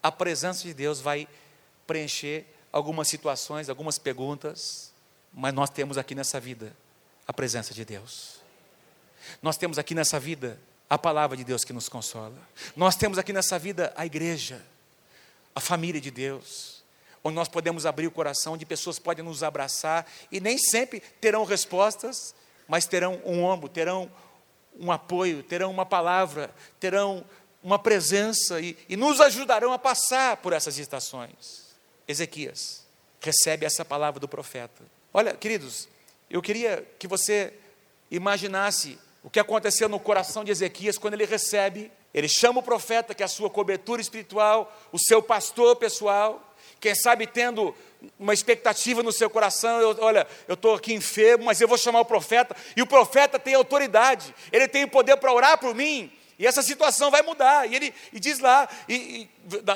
a 0.02 0.10
presença 0.10 0.64
de 0.64 0.74
Deus 0.74 1.02
vai 1.02 1.28
preencher 1.86 2.46
algumas 2.72 3.10
situações, 3.10 3.70
algumas 3.70 4.00
perguntas, 4.00 4.94
mas 5.34 5.54
nós 5.54 5.70
temos 5.70 5.98
aqui 5.98 6.16
nessa 6.16 6.40
vida 6.40 6.74
a 7.28 7.34
presença 7.34 7.74
de 7.74 7.86
Deus. 7.86 8.42
Nós 9.42 9.58
temos 9.58 9.78
aqui 9.78 9.96
nessa 9.96 10.20
vida 10.20 10.60
a 10.90 10.98
palavra 10.98 11.36
de 11.36 11.44
Deus 11.44 11.64
que 11.64 11.74
nos 11.74 11.90
consola. 11.90 12.36
Nós 12.76 12.96
temos 12.96 13.18
aqui 13.18 13.34
nessa 13.34 13.58
vida 13.58 13.94
a 13.96 14.06
igreja, 14.06 14.62
a 15.56 15.60
família 15.60 16.00
de 16.00 16.12
Deus, 16.12 16.84
onde 17.24 17.36
nós 17.36 17.48
podemos 17.48 17.86
abrir 17.86 18.08
o 18.08 18.12
coração, 18.12 18.54
onde 18.54 18.66
pessoas 18.66 19.00
podem 19.00 19.24
nos 19.24 19.44
abraçar 19.44 20.06
e 20.32 20.40
nem 20.40 20.58
sempre 20.58 21.00
terão 21.00 21.46
respostas, 21.46 22.36
mas 22.68 22.86
terão 22.86 23.22
um 23.26 23.44
ombro, 23.44 23.70
terão 23.70 24.12
um 24.80 24.92
apoio, 24.92 25.42
terão 25.44 25.72
uma 25.72 25.86
palavra, 25.86 26.54
terão 26.80 27.24
uma 27.64 27.80
presença 27.80 28.60
e, 28.60 28.78
e 28.90 28.98
nos 28.98 29.22
ajudarão 29.22 29.72
a 29.72 29.80
passar 29.80 30.38
por 30.38 30.52
essas 30.52 30.78
estações. 30.78 31.64
Ezequias 32.08 32.84
recebe 33.22 33.66
essa 33.66 33.86
palavra 33.86 34.20
do 34.20 34.28
profeta. 34.28 34.84
Olha, 35.14 35.34
queridos, 35.34 35.88
eu 36.34 36.42
queria 36.42 36.84
que 36.98 37.08
você 37.08 37.54
imaginasse 38.10 38.98
o 39.24 39.30
que 39.30 39.40
aconteceu 39.40 39.88
no 39.88 40.00
coração 40.00 40.44
de 40.44 40.50
Ezequias 40.50 40.98
quando 40.98 41.14
ele 41.14 41.26
recebe, 41.26 41.92
ele 42.12 42.28
chama 42.28 42.60
o 42.60 42.64
profeta, 42.64 43.14
que 43.14 43.22
é 43.22 43.26
a 43.26 43.30
sua 43.30 43.52
cobertura 43.52 44.02
espiritual, 44.02 44.76
o 44.92 44.98
seu 44.98 45.22
pastor 45.22 45.76
pessoal, 45.76 46.56
quem 46.80 46.96
sabe 46.96 47.28
tendo 47.28 47.76
uma 48.18 48.34
expectativa 48.34 49.04
no 49.04 49.12
seu 49.12 49.30
coração, 49.30 49.80
eu, 49.80 49.96
olha, 50.00 50.26
eu 50.48 50.56
estou 50.56 50.74
aqui 50.74 50.92
enfermo, 50.92 51.46
mas 51.46 51.62
eu 51.62 51.68
vou 51.68 51.78
chamar 51.78 52.02
o 52.02 52.06
profeta, 52.06 52.56
e 52.76 52.82
o 52.82 52.88
profeta 52.88 53.38
tem 53.38 53.54
autoridade, 53.54 54.34
ele 54.52 54.68
tem 54.68 54.86
o 54.86 54.90
poder 54.90 55.18
para 55.18 55.32
orar 55.32 55.60
por 55.60 55.76
mim, 55.76 56.12
e 56.40 56.48
essa 56.48 56.64
situação 56.64 57.12
vai 57.12 57.22
mudar. 57.22 57.70
E 57.70 57.76
ele 57.76 57.94
e 58.12 58.20
diz 58.20 58.40
lá, 58.40 58.68
e, 58.90 58.96
e, 58.96 59.30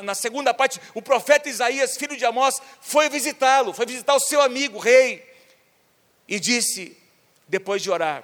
na 0.03 0.15
segunda 0.15 0.55
parte, 0.55 0.81
o 0.95 1.03
profeta 1.03 1.47
Isaías, 1.47 1.95
filho 1.95 2.17
de 2.17 2.25
Amós, 2.25 2.59
foi 2.81 3.09
visitá-lo, 3.09 3.73
foi 3.73 3.85
visitar 3.85 4.15
o 4.15 4.19
seu 4.19 4.41
amigo, 4.41 4.77
o 4.77 4.81
rei 4.81 5.26
e 6.27 6.39
disse, 6.39 6.97
depois 7.47 7.81
de 7.81 7.89
orar: 7.89 8.23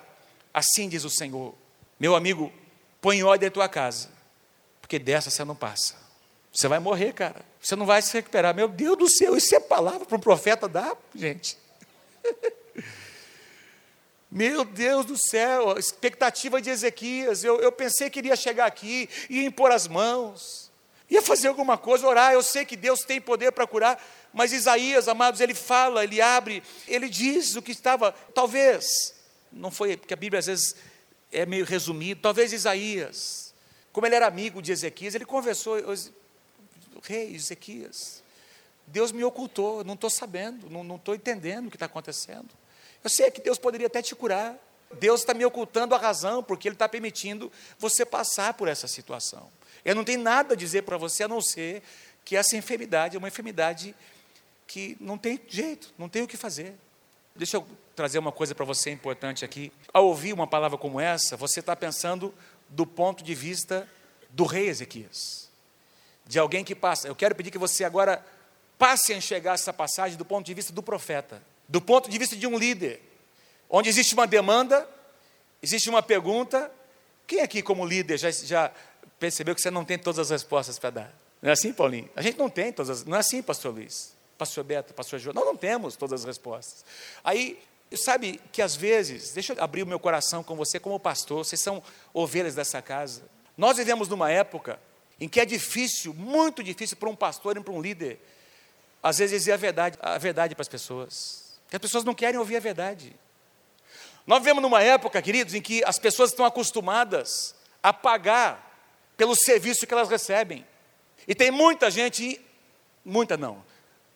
Assim 0.54 0.90
diz 0.90 1.04
o 1.04 1.10
Senhor, 1.10 1.56
meu 2.00 2.16
amigo, 2.16 2.52
põe 3.02 3.18
em 3.18 3.24
ordem 3.24 3.48
a 3.48 3.52
tua 3.52 3.70
casa, 3.70 4.10
porque 4.82 5.00
dessa 5.00 5.30
você 5.30 5.44
não 5.44 5.56
passa. 5.56 5.96
Você 6.52 6.68
vai 6.68 6.78
morrer, 6.78 7.14
cara. 7.14 7.44
Você 7.60 7.76
não 7.76 7.86
vai 7.86 8.02
se 8.02 8.14
recuperar. 8.14 8.54
Meu 8.54 8.68
Deus 8.68 8.98
do 8.98 9.10
céu, 9.10 9.36
isso 9.36 9.56
é 9.56 9.60
palavra 9.60 10.06
para 10.06 10.16
um 10.16 10.20
profeta 10.20 10.68
dar, 10.68 10.96
gente. 11.16 11.58
Meu 14.30 14.64
Deus 14.66 15.06
do 15.06 15.18
céu, 15.18 15.78
expectativa 15.78 16.62
de 16.62 16.70
Ezequias. 16.70 17.44
Eu, 17.44 17.60
eu 17.60 17.72
pensei 17.72 18.10
que 18.10 18.20
iria 18.20 18.36
chegar 18.36 18.66
aqui, 18.66 19.10
ia 19.30 19.46
impor 19.46 19.72
as 19.72 19.88
mãos, 19.88 20.72
ia 21.10 21.22
fazer 21.22 21.48
alguma 21.48 21.78
coisa, 21.78 22.08
orar. 22.08 22.34
Eu 22.34 22.42
sei 22.42 22.66
que 22.66 22.76
Deus 22.76 23.02
tem 23.02 23.22
poder 23.22 23.52
para 23.52 23.68
curar, 23.68 24.04
mas 24.34 24.52
Isaías, 24.52 25.08
amados, 25.08 25.40
ele 25.40 25.54
fala, 25.54 26.04
ele 26.04 26.20
abre, 26.20 26.64
ele 26.88 27.08
diz 27.08 27.56
o 27.56 27.62
que 27.62 27.72
estava, 27.72 28.12
talvez, 28.34 29.14
não 29.52 29.70
foi, 29.70 29.96
porque 29.96 30.14
a 30.14 30.18
Bíblia 30.18 30.40
às 30.40 30.48
vezes 30.48 30.76
é 31.32 31.46
meio 31.46 31.66
resumido, 31.66 32.22
talvez 32.22 32.52
Isaías, 32.52 33.54
como 33.92 34.08
ele 34.08 34.16
era 34.16 34.26
amigo 34.26 34.62
de 34.62 34.72
Ezequias, 34.72 35.14
ele 35.14 35.26
conversou, 35.26 35.78
rei 37.04 37.36
Ezequias, 37.36 38.24
Deus 38.88 39.12
me 39.12 39.24
ocultou, 39.24 39.84
não 39.84 39.94
estou 39.94 40.10
sabendo, 40.10 40.70
não 40.70 40.96
estou 40.96 41.16
entendendo 41.16 41.68
o 41.68 41.70
que 41.70 41.76
está 41.76 41.86
acontecendo. 41.86 42.50
Eu 43.04 43.10
sei 43.10 43.30
que 43.32 43.42
Deus 43.42 43.58
poderia 43.58 43.88
até 43.88 44.02
te 44.02 44.16
curar. 44.16 44.58
Deus 45.00 45.22
está 45.22 45.34
me 45.34 45.44
ocultando 45.44 45.96
a 45.96 45.98
razão, 45.98 46.44
porque 46.44 46.68
Ele 46.68 46.76
está 46.76 46.88
permitindo 46.88 47.52
você 47.80 48.06
passar 48.06 48.54
por 48.54 48.68
essa 48.68 48.88
situação. 48.88 49.50
Eu 49.84 49.96
não 49.96 50.04
tenho 50.04 50.22
nada 50.22 50.54
a 50.54 50.58
dizer 50.58 50.84
para 50.84 50.98
você 50.98 51.24
a 51.24 51.28
não 51.28 51.42
ser 51.42 51.82
que 52.24 52.36
essa 52.36 52.56
enfermidade 52.56 53.16
é 53.16 53.20
uma 53.20 53.28
enfermidade 53.28 53.96
que 54.68 54.98
não 55.00 55.18
tem 55.18 55.40
jeito, 55.48 55.94
não 55.98 56.10
tem 56.10 56.22
o 56.22 56.28
que 56.28 56.38
fazer. 56.38 56.76
Deixa 57.36 57.58
eu 57.58 57.68
trazer 57.96 58.20
uma 58.20 58.32
coisa 58.32 58.54
para 58.54 58.66
você 58.66 58.92
importante 58.92 59.44
aqui. 59.44 59.72
Ao 59.92 60.06
ouvir 60.06 60.34
uma 60.34 60.48
palavra 60.48 60.78
como 60.78 61.00
essa, 61.00 61.36
você 61.36 61.60
está 61.60 61.76
pensando 61.76 62.34
do 62.70 62.86
ponto 62.86 63.24
de 63.24 63.36
vista 63.36 63.88
do 64.30 64.46
rei 64.46 64.68
Ezequias, 64.68 65.50
de 66.26 66.40
alguém 66.40 66.64
que 66.64 66.76
passa. 66.76 67.08
Eu 67.08 67.16
quero 67.16 67.36
pedir 67.36 67.52
que 67.52 67.58
você 67.58 67.84
agora 67.84 68.26
passe 68.78 69.14
a 69.14 69.18
enxergar 69.18 69.54
essa 69.54 69.72
passagem 69.72 70.18
do 70.18 70.26
ponto 70.26 70.46
de 70.46 70.54
vista 70.54 70.74
do 70.74 70.82
profeta, 70.82 71.42
do 71.68 71.80
ponto 71.80 72.10
de 72.10 72.18
vista 72.18 72.36
de 72.36 72.46
um 72.48 72.58
líder, 72.58 73.02
onde 73.70 73.90
existe 73.90 74.14
uma 74.14 74.28
demanda, 74.28 74.88
existe 75.62 75.90
uma 75.90 76.02
pergunta 76.02 76.72
Quem 77.26 77.42
aqui, 77.42 77.62
como 77.62 77.86
líder, 77.86 78.18
já, 78.18 78.30
já 78.32 78.72
percebeu 79.20 79.56
que 79.56 79.62
você 79.62 79.72
não 79.72 79.86
tem 79.86 79.98
todas 79.98 80.20
as 80.20 80.30
respostas 80.30 80.78
para 80.78 80.90
dar? 80.90 81.14
Não 81.42 81.50
é 81.50 81.54
assim, 81.54 81.74
Paulinho? 81.74 82.10
A 82.16 82.22
gente 82.22 82.38
não 82.38 82.50
tem 82.50 82.72
todas 82.72 82.90
as. 82.90 83.06
Não 83.06 83.16
é 83.16 83.20
assim, 83.20 83.42
pastor 83.42 83.74
Luiz, 83.74 84.13
pastor 84.38 84.64
Beto, 84.64 84.94
pastor 84.94 85.20
João. 85.20 85.34
Nós 85.34 85.46
não 85.46 85.56
temos 85.56 85.96
todas 85.96 86.22
as 86.22 86.26
respostas. 86.26 86.86
Aí, 87.24 87.60
sabe 87.96 88.40
que 88.52 88.62
às 88.62 88.76
vezes, 88.76 89.32
deixa 89.32 89.54
eu 89.54 89.64
abrir 89.64 89.84
o 89.84 89.88
meu 89.88 90.00
coração 90.00 90.44
com 90.44 90.56
você 90.56 90.80
como 90.80 91.00
pastor, 91.00 91.46
vocês 91.46 91.62
são 91.62 91.82
ovelhas 92.14 92.56
dessa 92.56 92.82
casa. 92.82 93.24
Nós 93.58 93.78
vivemos 93.78 94.08
numa 94.08 94.32
época 94.32 94.80
em 95.20 95.30
que 95.30 95.40
é 95.40 95.46
difícil, 95.46 96.14
muito 96.14 96.64
difícil 96.64 96.98
para 96.98 97.10
um 97.10 97.16
pastor 97.16 97.56
e 97.56 97.62
para 97.62 97.74
um 97.74 97.82
líder, 97.82 98.20
às 99.02 99.20
vezes 99.20 99.42
dizer 99.42 99.54
a 99.54 99.58
verdade, 99.58 99.98
a 100.02 100.18
verdade 100.18 100.56
para 100.56 100.64
as 100.64 100.68
pessoas. 100.68 101.60
Porque 101.64 101.76
as 101.76 101.82
pessoas 101.82 102.04
não 102.04 102.14
querem 102.14 102.40
ouvir 102.40 102.58
a 102.58 102.60
verdade. 102.60 103.16
Nós 104.26 104.40
vivemos 104.40 104.62
numa 104.62 104.82
época, 104.82 105.22
queridos, 105.22 105.54
em 105.54 105.62
que 105.62 105.84
as 105.86 106.00
pessoas 106.00 106.32
estão 106.32 106.46
acostumadas 106.46 107.54
a 107.82 107.92
pagar 107.92 108.72
pelo 109.18 109.36
serviço 109.36 109.86
que 109.86 109.94
elas 109.94 110.10
recebem. 110.10 110.66
E 111.28 111.36
tem 111.36 111.52
muita 111.52 111.92
gente, 111.92 112.40
muita 113.04 113.38
não, 113.38 113.64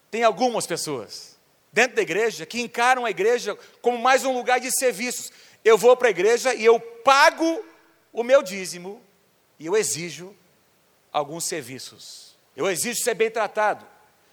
tem 0.10 0.24
algumas 0.24 0.65
pessoas 0.65 1.38
dentro 1.72 1.96
da 1.96 2.02
igreja 2.02 2.46
que 2.46 2.62
encaram 2.62 3.06
a 3.06 3.12
igreja 3.12 3.58
como 3.82 3.98
mais 3.98 4.26
um 4.26 4.34
lugar 4.34 4.60
de 4.60 4.72
serviços. 4.72 5.32
Eu 5.63 5.78
vou 5.78 5.96
para 5.96 6.08
a 6.08 6.12
igreja 6.12 6.54
e 6.54 6.65
eu 6.65 6.80
pago 6.80 7.63
o 8.12 8.24
meu 8.24 8.41
dízimo 8.41 9.02
e 9.60 9.65
eu 9.65 9.76
exijo 9.76 10.36
alguns 11.12 11.46
serviços. 11.46 12.36
Eu 12.56 12.70
exijo 12.70 13.02
ser 13.04 13.13
bem 13.13 13.30
tratado. 13.30 13.86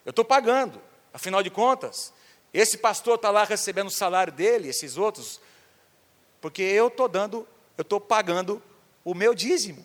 Eu 0.05 0.11
estou 0.11 0.25
pagando, 0.25 0.81
afinal 1.13 1.43
de 1.43 1.51
contas, 1.51 2.13
esse 2.53 2.79
pastor 2.79 3.17
está 3.17 3.31
lá 3.31 3.45
recebendo 3.45 3.89
o 3.89 3.91
salário 3.91 4.33
dele, 4.33 4.69
esses 4.69 4.97
outros, 4.97 5.41
porque 6.41 6.63
eu 6.63 6.89
estou 6.89 7.09
dando, 7.09 7.49
eu 7.77 7.83
estou 7.83 8.01
pagando 8.01 8.63
o 9.05 9.15
meu 9.15 9.35
dízimo. 9.35 9.85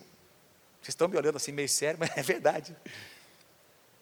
Vocês 0.82 0.90
estão 0.90 1.08
me 1.08 1.18
olhando 1.18 1.38
assim 1.38 1.52
meio 1.52 1.68
sério, 1.68 1.98
mas 2.00 2.12
é 2.16 2.22
verdade. 2.22 2.76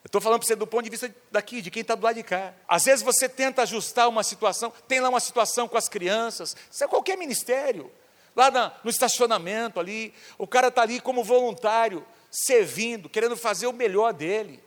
Estou 0.07 0.21
falando 0.21 0.39
para 0.39 0.47
você 0.47 0.55
do 0.55 0.65
ponto 0.65 0.85
de 0.85 0.89
vista 0.89 1.13
daqui, 1.29 1.61
de 1.61 1.69
quem 1.69 1.81
está 1.81 1.93
do 1.93 2.01
lado 2.01 2.15
de 2.15 2.23
cá. 2.23 2.53
Às 2.65 2.85
vezes 2.85 3.03
você 3.03 3.27
tenta 3.27 3.63
ajustar 3.63 4.07
uma 4.07 4.23
situação, 4.23 4.71
tem 4.87 5.01
lá 5.01 5.09
uma 5.09 5.19
situação 5.19 5.67
com 5.67 5.77
as 5.77 5.89
crianças, 5.89 6.55
isso 6.71 6.81
é 6.81 6.87
qualquer 6.87 7.17
ministério. 7.17 7.91
Lá 8.33 8.49
na, 8.49 8.71
no 8.85 8.89
estacionamento 8.89 9.81
ali, 9.81 10.13
o 10.37 10.47
cara 10.47 10.69
está 10.69 10.81
ali 10.83 11.01
como 11.01 11.25
voluntário, 11.25 12.05
servindo, 12.31 13.09
querendo 13.09 13.35
fazer 13.35 13.67
o 13.67 13.73
melhor 13.73 14.13
dele 14.13 14.63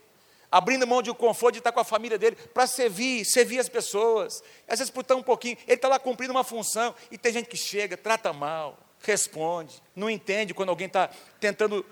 abrindo 0.50 0.86
mão 0.86 1.00
de 1.00 1.10
um 1.10 1.14
conforto 1.14 1.54
de 1.54 1.60
estar 1.60 1.70
com 1.70 1.78
a 1.78 1.84
família 1.84 2.18
dele, 2.18 2.34
para 2.52 2.66
servir, 2.66 3.24
servir 3.24 3.60
as 3.60 3.68
pessoas. 3.68 4.42
Às 4.66 4.80
vezes, 4.80 4.90
por 4.90 5.04
tão 5.04 5.20
um 5.20 5.22
pouquinho, 5.22 5.56
ele 5.64 5.76
está 5.76 5.86
lá 5.86 5.98
cumprindo 5.98 6.32
uma 6.32 6.42
função, 6.42 6.92
e 7.10 7.16
tem 7.16 7.32
gente 7.32 7.48
que 7.48 7.56
chega, 7.56 7.96
trata 7.96 8.32
mal, 8.32 8.76
responde, 8.98 9.80
não 9.94 10.10
entende 10.10 10.52
quando 10.52 10.70
alguém 10.70 10.88
está 10.88 11.08
tentando 11.38 11.86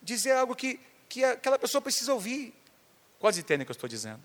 dizer 0.00 0.36
algo 0.36 0.54
que, 0.54 0.78
que 1.08 1.24
aquela 1.24 1.58
pessoa 1.58 1.82
precisa 1.82 2.14
ouvir. 2.14 2.54
Quase 3.26 3.40
entendem 3.40 3.64
o 3.64 3.66
que 3.66 3.72
eu 3.72 3.74
estou 3.74 3.88
dizendo? 3.88 4.20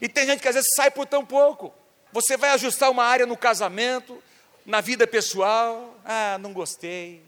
E 0.00 0.08
tem 0.08 0.24
gente 0.24 0.40
que 0.40 0.48
às 0.48 0.54
vezes 0.54 0.70
sai 0.74 0.90
por 0.90 1.04
tão 1.04 1.26
pouco. 1.26 1.74
Você 2.10 2.38
vai 2.38 2.48
ajustar 2.52 2.90
uma 2.90 3.04
área 3.04 3.26
no 3.26 3.36
casamento, 3.36 4.22
na 4.64 4.80
vida 4.80 5.06
pessoal. 5.06 5.94
Ah, 6.06 6.38
não 6.40 6.54
gostei. 6.54 7.22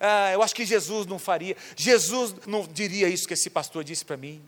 Ah, 0.00 0.32
eu 0.32 0.42
acho 0.42 0.54
que 0.54 0.64
Jesus 0.64 1.06
não 1.06 1.18
faria. 1.18 1.54
Jesus 1.76 2.34
não 2.46 2.66
diria 2.66 3.10
isso 3.10 3.28
que 3.28 3.34
esse 3.34 3.50
pastor 3.50 3.84
disse 3.84 4.02
para 4.02 4.16
mim. 4.16 4.42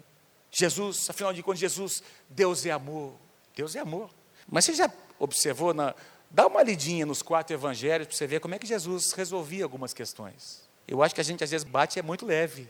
Jesus, 0.51 1.11
afinal 1.11 1.35
de 1.35 1.43
contas, 1.43 1.61
Jesus, 1.61 2.03
Deus 2.31 2.65
é 2.65 2.71
amor. 2.71 3.13
Deus 3.55 3.77
é 3.77 3.81
amor. 3.81 4.09
Mas 4.51 4.65
você 4.65 4.73
já 4.73 4.91
observou, 5.19 5.75
na, 5.75 5.95
dá 6.31 6.47
uma 6.47 6.63
lidinha 6.63 7.05
nos 7.05 7.21
quatro 7.21 7.55
evangelhos 7.55 8.07
para 8.07 8.17
você 8.17 8.27
ver 8.27 8.41
como 8.41 8.55
é 8.55 8.59
que 8.59 8.67
Jesus 8.67 9.13
resolvia 9.13 9.65
algumas 9.65 9.93
questões. 9.93 10.63
Eu 10.89 11.03
acho 11.03 11.15
que 11.15 11.21
a 11.21 11.25
gente 11.25 11.45
às 11.45 11.51
vezes 11.51 11.67
bate 11.67 11.99
é 11.99 12.03
muito 12.03 12.25
leve, 12.25 12.67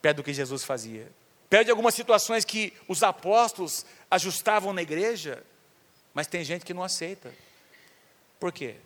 perto 0.00 0.16
do 0.16 0.22
que 0.22 0.32
Jesus 0.32 0.64
fazia. 0.64 1.12
Perde 1.48 1.70
algumas 1.70 1.94
situações 1.94 2.44
que 2.44 2.72
os 2.88 3.02
apóstolos 3.02 3.86
ajustavam 4.10 4.72
na 4.72 4.82
igreja, 4.82 5.42
mas 6.12 6.26
tem 6.26 6.42
gente 6.44 6.64
que 6.64 6.74
não 6.74 6.82
aceita. 6.82 7.32
Por 8.40 8.52
quê? 8.52 8.76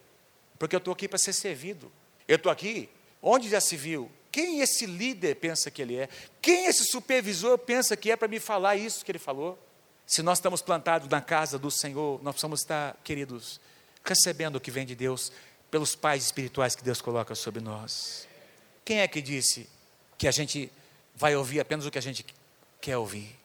Porque 0.59 0.77
eu 0.77 0.79
estou 0.79 0.93
aqui 0.93 1.09
para 1.09 1.19
ser 1.19 1.33
servido. 1.33 1.91
Eu 2.29 2.37
estou 2.37 2.53
aqui, 2.53 2.89
onde 3.23 3.49
já 3.49 3.61
se 3.61 3.77
viu 3.77 4.11
quem 4.31 4.61
esse 4.61 4.87
líder 4.87 5.37
pensa 5.37 5.71
que 5.71 5.83
ele 5.83 5.97
é? 5.97 6.09
Quem 6.41 6.67
esse 6.67 6.85
supervisor 6.85 7.59
pensa 7.59 7.97
que 7.97 8.11
é 8.11 8.17
para 8.17 8.29
me 8.29 8.39
falar 8.39 8.77
isso 8.77 9.05
que 9.05 9.11
ele 9.11 9.19
falou? 9.19 9.59
Se 10.07 10.23
nós 10.23 10.39
estamos 10.39 10.63
plantados 10.63 11.09
na 11.09 11.21
casa 11.21 11.59
do 11.59 11.71
Senhor, 11.71 12.23
nós 12.23 12.35
precisamos 12.35 12.61
estar, 12.61 12.97
queridos, 13.03 13.61
recebendo 14.05 14.57
o 14.57 14.61
que 14.61 14.71
vem 14.71 14.87
de 14.87 14.95
Deus 14.95 15.33
pelos 15.71 15.95
pais 15.95 16.25
espirituais 16.25 16.75
que 16.75 16.83
Deus 16.83 17.01
coloca 17.01 17.35
sobre 17.35 17.61
nós. 17.61 18.29
Quem 18.85 19.01
é 19.01 19.09
que 19.09 19.21
disse 19.21 19.69
que 20.17 20.27
a 20.29 20.33
gente 20.33 20.71
vai 21.15 21.35
ouvir 21.35 21.61
apenas 21.61 21.87
o 21.87 21.91
que 21.91 21.99
a 21.99 22.03
gente 22.03 22.25
quer 22.81 22.97
ouvir? 22.97 23.39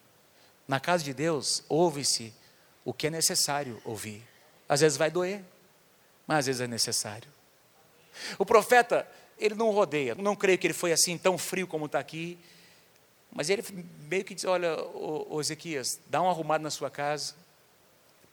Na 0.67 0.79
casa 0.79 1.03
de 1.03 1.13
Deus, 1.13 1.63
ouve-se 1.69 2.33
o 2.83 2.93
que 2.93 3.07
é 3.07 3.09
necessário 3.09 3.81
ouvir. 3.85 4.23
Às 4.67 4.81
vezes 4.81 4.97
vai 4.97 5.11
doer, 5.11 5.43
mas 6.25 6.39
às 6.39 6.45
vezes 6.47 6.61
é 6.61 6.67
necessário. 6.67 7.29
O 8.37 8.45
profeta 8.45 9.07
ele 9.37 9.55
não 9.55 9.71
rodeia. 9.71 10.15
Não 10.15 10.35
creio 10.35 10.57
que 10.57 10.67
ele 10.67 10.73
foi 10.73 10.91
assim 10.91 11.17
tão 11.17 11.37
frio 11.37 11.67
como 11.67 11.85
está 11.85 11.99
aqui. 11.99 12.37
Mas 13.31 13.49
ele 13.49 13.63
meio 14.07 14.23
que 14.23 14.33
diz: 14.33 14.45
Olha, 14.45 14.79
ô, 14.81 15.27
ô 15.35 15.41
Ezequias, 15.41 15.99
dá 16.07 16.21
uma 16.21 16.31
arrumada 16.31 16.63
na 16.63 16.71
sua 16.71 16.89
casa, 16.89 17.35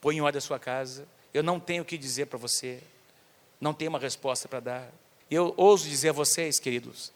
põe 0.01 0.17
em 0.17 0.21
ordem 0.21 0.39
a 0.39 0.43
sua 0.43 0.59
casa. 0.59 1.07
Eu 1.35 1.43
não 1.43 1.59
tenho 1.59 1.83
o 1.83 1.87
que 1.87 1.99
dizer 1.99 2.27
para 2.27 2.39
você, 2.39 2.81
não 3.61 3.75
tenho 3.75 3.91
uma 3.91 3.99
resposta 3.99 4.49
para 4.49 4.61
dar. 4.61 4.93
Eu 5.31 5.55
ouso 5.57 5.89
dizer 5.89 6.11
a 6.11 6.13
vocês, 6.13 6.59
queridos, 6.59 7.11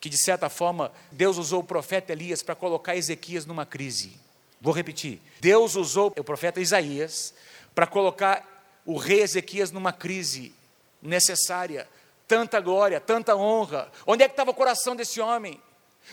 que 0.00 0.08
de 0.08 0.18
certa 0.18 0.48
forma 0.48 0.92
Deus 1.10 1.36
usou 1.36 1.60
o 1.60 1.64
profeta 1.64 2.12
Elias 2.12 2.42
para 2.42 2.54
colocar 2.54 2.96
Ezequias 2.96 3.46
numa 3.46 3.66
crise. 3.66 4.18
Vou 4.60 4.72
repetir: 4.72 5.20
Deus 5.40 5.74
usou 5.74 6.12
o 6.16 6.24
profeta 6.24 6.60
Isaías 6.60 7.34
para 7.74 7.86
colocar 7.86 8.44
o 8.84 8.96
rei 8.96 9.20
Ezequias 9.20 9.70
numa 9.70 9.92
crise 9.92 10.54
necessária 11.02 11.88
tanta 12.26 12.60
glória, 12.60 13.00
tanta 13.00 13.34
honra. 13.34 13.90
Onde 14.06 14.22
é 14.22 14.28
que 14.28 14.32
estava 14.32 14.50
o 14.50 14.54
coração 14.54 14.94
desse 14.94 15.20
homem? 15.20 15.60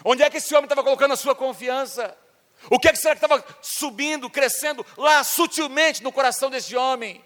Onde 0.03 0.23
é 0.23 0.29
que 0.29 0.37
esse 0.37 0.53
homem 0.53 0.65
estava 0.65 0.83
colocando 0.83 1.13
a 1.13 1.17
sua 1.17 1.35
confiança? 1.35 2.15
O 2.69 2.79
que, 2.79 2.87
é 2.87 2.91
que 2.91 2.97
será 2.97 3.15
que 3.15 3.23
estava 3.23 3.43
subindo, 3.61 4.29
crescendo 4.29 4.85
lá 4.97 5.23
sutilmente 5.23 6.01
no 6.01 6.11
coração 6.11 6.49
desse 6.49 6.75
homem? 6.75 7.23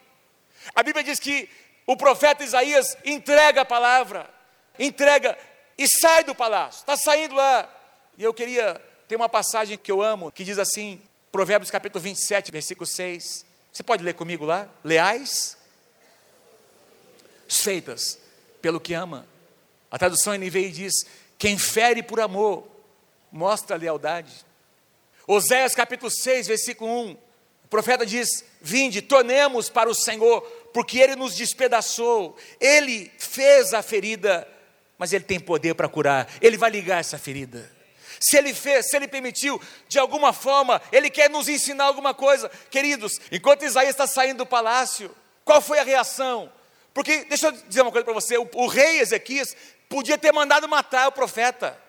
A 0.75 0.83
Bíblia 0.83 1.03
diz 1.03 1.19
que 1.19 1.49
o 1.85 1.95
profeta 1.95 2.43
Isaías 2.43 2.97
entrega 3.05 3.61
a 3.61 3.65
palavra, 3.65 4.29
entrega 4.77 5.37
e 5.79 5.87
sai 5.87 6.25
do 6.25 6.35
palácio, 6.35 6.81
está 6.81 6.97
saindo 6.97 7.35
lá. 7.35 7.73
E 8.17 8.23
eu 8.23 8.33
queria 8.33 8.75
ter 9.07 9.15
uma 9.15 9.29
passagem 9.29 9.77
que 9.77 9.89
eu 9.89 10.01
amo, 10.01 10.29
que 10.29 10.43
diz 10.43 10.59
assim, 10.59 11.01
Provérbios 11.31 11.71
capítulo 11.71 12.03
27, 12.03 12.51
versículo 12.51 12.85
6. 12.85 13.45
Você 13.71 13.81
pode 13.81 14.03
ler 14.03 14.13
comigo 14.13 14.43
lá? 14.43 14.67
Leais, 14.83 15.57
feitas 17.47 18.19
pelo 18.61 18.77
que 18.77 18.93
ama. 18.93 19.25
A 19.89 19.97
tradução 19.97 20.33
NVI 20.33 20.69
diz: 20.69 20.93
quem 21.37 21.57
fere 21.57 22.03
por 22.03 22.19
amor 22.19 22.67
mostra 23.31 23.77
lealdade. 23.77 24.45
Oséias 25.25 25.75
capítulo 25.75 26.11
6, 26.11 26.47
versículo 26.47 26.91
1, 26.91 27.11
o 27.63 27.67
profeta 27.69 28.05
diz: 28.05 28.43
Vinde, 28.59 29.01
tornemos 29.01 29.69
para 29.69 29.89
o 29.89 29.95
Senhor, 29.95 30.41
porque 30.73 30.99
Ele 30.99 31.15
nos 31.15 31.35
despedaçou, 31.35 32.35
Ele 32.59 33.09
fez 33.17 33.73
a 33.73 33.81
ferida, 33.81 34.45
mas 34.99 35.13
Ele 35.13 35.23
tem 35.23 35.39
poder 35.39 35.73
para 35.73 35.87
curar, 35.87 36.29
Ele 36.41 36.57
vai 36.57 36.69
ligar 36.69 36.99
essa 36.99 37.17
ferida. 37.17 37.71
Se 38.19 38.35
Ele 38.35 38.53
fez, 38.53 38.89
se 38.89 38.97
Ele 38.97 39.07
permitiu, 39.07 39.59
de 39.87 39.97
alguma 39.97 40.33
forma, 40.33 40.81
Ele 40.91 41.09
quer 41.09 41.29
nos 41.29 41.47
ensinar 41.47 41.85
alguma 41.85 42.13
coisa. 42.13 42.49
Queridos, 42.69 43.19
enquanto 43.31 43.63
Isaías 43.63 43.91
está 43.91 44.05
saindo 44.05 44.39
do 44.39 44.45
palácio, 44.45 45.09
qual 45.45 45.61
foi 45.61 45.79
a 45.79 45.83
reação? 45.83 46.51
Porque, 46.93 47.23
deixa 47.23 47.47
eu 47.47 47.51
dizer 47.53 47.81
uma 47.81 47.91
coisa 47.91 48.03
para 48.03 48.13
você: 48.13 48.37
o, 48.37 48.47
o 48.55 48.67
rei 48.67 48.99
Ezequias 48.99 49.55
podia 49.87 50.17
ter 50.17 50.33
mandado 50.33 50.67
matar 50.67 51.07
o 51.07 51.13
profeta, 51.13 51.81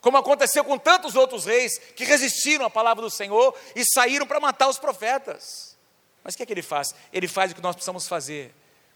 como 0.00 0.16
aconteceu 0.16 0.62
com 0.62 0.78
tantos 0.78 1.16
outros 1.16 1.44
reis 1.44 1.78
que 1.96 2.04
resistiram 2.04 2.64
à 2.64 2.70
palavra 2.70 3.02
do 3.02 3.10
Senhor 3.10 3.54
e 3.74 3.84
saíram 3.84 4.26
para 4.26 4.38
matar 4.38 4.68
os 4.68 4.78
profetas. 4.78 5.76
Mas 6.22 6.34
o 6.34 6.36
que 6.36 6.44
é 6.44 6.46
que 6.46 6.52
ele 6.52 6.62
faz? 6.62 6.94
Ele 7.12 7.26
faz 7.26 7.50
o 7.50 7.54
que 7.56 7.60
nós 7.60 7.74
precisamos 7.74 8.06
fazer 8.06 8.54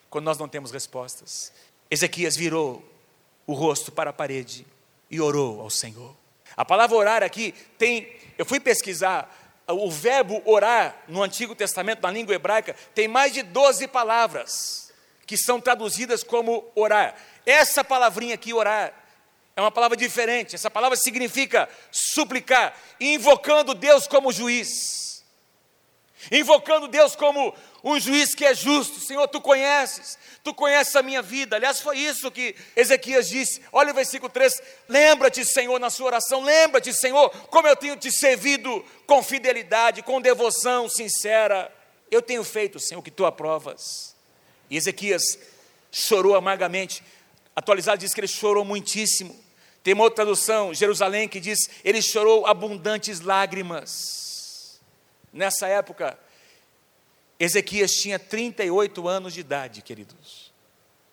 quando 0.09 0.24
nós 0.24 0.38
não 0.38 0.48
temos 0.48 0.70
respostas. 0.70 1.52
Ezequias 1.90 2.37
virou 2.37 2.95
o 3.46 3.52
rosto 3.52 3.92
para 3.92 4.11
a 4.11 4.12
parede 4.12 4.66
e 5.11 5.20
orou 5.20 5.61
ao 5.61 5.70
Senhor. 5.70 6.14
A 6.56 6.64
palavra 6.64 6.96
orar 6.96 7.22
aqui 7.22 7.52
tem, 7.78 8.11
eu 8.37 8.44
fui 8.44 8.59
pesquisar, 8.59 9.30
o 9.68 9.90
verbo 9.90 10.42
orar 10.44 10.96
no 11.09 11.22
Antigo 11.22 11.54
Testamento, 11.54 12.02
na 12.02 12.11
língua 12.11 12.35
hebraica, 12.35 12.74
tem 12.94 13.09
mais 13.09 13.32
de 13.32 13.42
12 13.42 13.88
palavras 13.88 14.92
que 15.26 15.37
são 15.37 15.61
traduzidas 15.61 16.22
como 16.22 16.64
orar. 16.74 17.16
Essa 17.44 17.82
palavrinha 17.82 18.35
aqui, 18.35 18.54
orar, 18.54 18.92
é 19.56 19.61
uma 19.61 19.72
palavra 19.72 19.96
diferente. 19.96 20.54
Essa 20.54 20.70
palavra 20.70 20.96
significa 20.96 21.68
suplicar, 21.90 22.74
invocando 23.00 23.74
Deus 23.74 24.06
como 24.06 24.32
juiz, 24.32 25.24
invocando 26.30 26.87
Deus 26.87 27.16
como 27.16 27.54
um 27.82 27.98
juiz 28.00 28.34
que 28.34 28.44
é 28.44 28.54
justo. 28.54 29.00
Senhor, 29.00 29.26
tu 29.28 29.40
conheces, 29.40 30.18
tu 30.42 30.52
conheces 30.54 30.94
a 30.96 31.02
minha 31.02 31.22
vida. 31.22 31.56
Aliás, 31.56 31.80
foi 31.80 31.98
isso 31.98 32.30
que 32.30 32.54
Ezequias 32.74 33.28
disse. 33.28 33.62
Olha 33.72 33.92
o 33.92 33.94
versículo 33.94 34.30
3. 34.30 34.60
Lembra-te, 34.88 35.44
Senhor, 35.44 35.78
na 35.78 35.90
sua 35.90 36.06
oração. 36.06 36.42
Lembra-te, 36.42 36.92
Senhor, 36.92 37.30
como 37.48 37.68
eu 37.68 37.76
tenho 37.76 37.96
te 37.96 38.10
servido 38.10 38.84
com 39.06 39.22
fidelidade, 39.22 40.02
com 40.02 40.20
devoção 40.20 40.88
sincera. 40.88 41.72
Eu 42.10 42.22
tenho 42.22 42.44
feito, 42.44 42.78
Senhor, 42.78 43.00
o 43.00 43.02
que 43.02 43.10
tu 43.10 43.24
aprovas. 43.24 44.14
E 44.70 44.76
Ezequias 44.76 45.38
chorou 45.90 46.34
amargamente. 46.34 47.02
Atualizado 47.54 47.98
diz 47.98 48.12
que 48.12 48.20
ele 48.20 48.28
chorou 48.28 48.64
muitíssimo. 48.64 49.34
Tem 49.82 49.94
uma 49.94 50.02
outra 50.02 50.24
tradução, 50.24 50.74
Jerusalém, 50.74 51.28
que 51.28 51.38
diz: 51.38 51.70
ele 51.84 52.02
chorou 52.02 52.46
abundantes 52.46 53.20
lágrimas. 53.20 54.80
Nessa 55.32 55.68
época, 55.68 56.18
Ezequias 57.38 57.92
tinha 57.92 58.18
38 58.18 59.07
anos 59.07 59.35
de 59.35 59.40
idade, 59.40 59.83
queridos. 59.83 60.53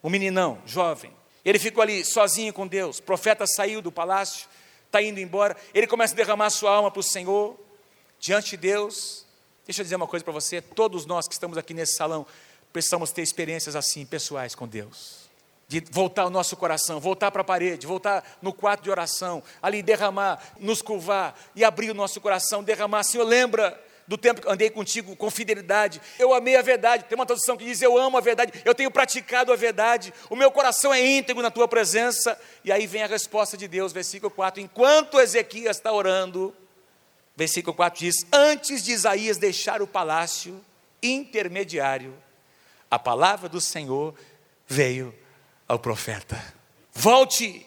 Um 0.03 0.09
meninão, 0.09 0.61
jovem. 0.65 1.13
Ele 1.43 1.59
ficou 1.59 1.81
ali 1.81 2.05
sozinho 2.05 2.53
com 2.53 2.65
Deus. 2.65 2.99
O 2.99 3.03
profeta 3.03 3.45
saiu 3.45 3.81
do 3.81 3.91
palácio, 3.91 4.47
está 4.85 5.01
indo 5.01 5.19
embora. 5.19 5.55
Ele 5.73 5.87
começa 5.87 6.13
a 6.13 6.17
derramar 6.17 6.49
sua 6.49 6.71
alma 6.71 6.89
para 6.89 7.01
o 7.01 7.03
Senhor, 7.03 7.59
diante 8.19 8.51
de 8.51 8.57
Deus. 8.57 9.25
Deixa 9.65 9.81
eu 9.81 9.83
dizer 9.83 9.95
uma 9.97 10.07
coisa 10.07 10.23
para 10.23 10.33
você: 10.33 10.61
todos 10.61 11.05
nós 11.05 11.27
que 11.27 11.33
estamos 11.33 11.57
aqui 11.57 11.73
nesse 11.73 11.95
salão, 11.95 12.25
precisamos 12.71 13.11
ter 13.11 13.21
experiências 13.21 13.75
assim, 13.75 14.05
pessoais 14.05 14.55
com 14.55 14.67
Deus. 14.67 15.23
De 15.67 15.83
voltar 15.91 16.25
o 16.25 16.29
nosso 16.29 16.55
coração, 16.55 16.99
voltar 16.99 17.31
para 17.31 17.41
a 17.41 17.45
parede, 17.45 17.87
voltar 17.87 18.37
no 18.41 18.53
quarto 18.53 18.83
de 18.83 18.89
oração, 18.89 19.43
ali 19.61 19.81
derramar, 19.81 20.41
nos 20.59 20.81
curvar 20.81 21.37
e 21.55 21.63
abrir 21.63 21.89
o 21.91 21.93
nosso 21.93 22.21
coração, 22.21 22.63
derramar. 22.63 23.03
Senhor, 23.03 23.25
lembra 23.25 23.81
do 24.07 24.17
tempo 24.17 24.41
que 24.41 24.49
andei 24.49 24.69
contigo 24.69 25.15
com 25.15 25.29
fidelidade. 25.29 26.01
Eu 26.19 26.33
amei 26.33 26.55
a 26.55 26.61
verdade. 26.61 27.05
Tem 27.05 27.15
uma 27.15 27.25
tradução 27.25 27.55
que 27.55 27.65
diz: 27.65 27.81
Eu 27.81 27.97
amo 27.97 28.17
a 28.17 28.21
verdade, 28.21 28.51
eu 28.65 28.75
tenho 28.75 28.91
praticado 28.91 29.51
a 29.51 29.55
verdade, 29.55 30.13
o 30.29 30.35
meu 30.35 30.51
coração 30.51 30.93
é 30.93 31.01
íntegro 31.01 31.41
na 31.41 31.51
tua 31.51 31.67
presença. 31.67 32.39
E 32.63 32.71
aí 32.71 32.85
vem 32.85 33.03
a 33.03 33.07
resposta 33.07 33.57
de 33.57 33.67
Deus, 33.67 33.93
versículo 33.93 34.31
4. 34.31 34.61
Enquanto 34.61 35.19
Ezequias 35.19 35.77
está 35.77 35.91
orando, 35.91 36.55
versículo 37.35 37.75
4 37.75 37.99
diz: 37.99 38.25
Antes 38.31 38.83
de 38.83 38.91
Isaías 38.91 39.37
deixar 39.37 39.81
o 39.81 39.87
palácio 39.87 40.63
intermediário, 41.01 42.15
a 42.89 42.99
palavra 42.99 43.47
do 43.47 43.61
Senhor 43.61 44.13
veio 44.67 45.13
ao 45.67 45.79
profeta: 45.79 46.41
Volte 46.93 47.65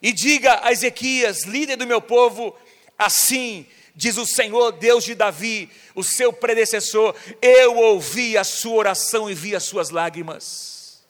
e 0.00 0.12
diga 0.12 0.60
a 0.64 0.70
Ezequias, 0.70 1.42
líder 1.42 1.76
do 1.76 1.86
meu 1.86 2.00
povo, 2.00 2.56
assim 2.96 3.66
diz 3.98 4.16
o 4.16 4.24
Senhor, 4.24 4.70
Deus 4.70 5.02
de 5.02 5.12
Davi, 5.12 5.68
o 5.92 6.04
seu 6.04 6.32
predecessor: 6.32 7.16
Eu 7.42 7.76
ouvi 7.76 8.38
a 8.38 8.44
sua 8.44 8.74
oração 8.74 9.28
e 9.28 9.34
vi 9.34 9.56
as 9.56 9.64
suas 9.64 9.90
lágrimas, 9.90 11.02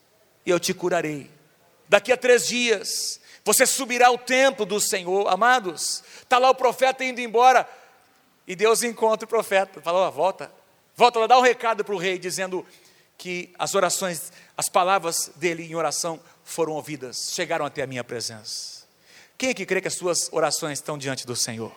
e 0.43 0.49
eu 0.49 0.59
te 0.59 0.73
curarei. 0.73 1.29
Daqui 1.87 2.11
a 2.11 2.17
três 2.17 2.47
dias, 2.47 3.21
você 3.45 3.67
subirá 3.67 4.07
ao 4.07 4.17
templo 4.17 4.65
do 4.65 4.81
Senhor, 4.81 5.27
amados. 5.27 6.03
Está 6.19 6.39
lá 6.39 6.49
o 6.49 6.55
profeta 6.55 7.05
indo 7.05 7.21
embora, 7.21 7.69
e 8.47 8.55
Deus 8.55 8.81
encontra 8.81 9.25
o 9.25 9.29
profeta, 9.29 9.79
fala: 9.81 10.07
oh, 10.07 10.11
volta, 10.11 10.51
volta 10.95 11.19
lá, 11.19 11.27
dá 11.27 11.37
um 11.37 11.43
recado 11.43 11.85
para 11.85 11.93
o 11.93 11.99
rei, 11.99 12.17
dizendo 12.17 12.65
que 13.19 13.53
as 13.59 13.75
orações, 13.75 14.31
as 14.57 14.67
palavras 14.67 15.31
dele 15.35 15.63
em 15.63 15.75
oração 15.75 16.19
foram 16.43 16.73
ouvidas, 16.73 17.31
chegaram 17.35 17.65
até 17.65 17.83
a 17.83 17.87
minha 17.87 18.03
presença. 18.03 18.79
Quem 19.37 19.49
é 19.49 19.53
que 19.53 19.65
crê 19.65 19.79
que 19.79 19.87
as 19.87 19.93
suas 19.93 20.27
orações 20.31 20.79
estão 20.79 20.97
diante 20.97 21.27
do 21.27 21.35
Senhor? 21.35 21.71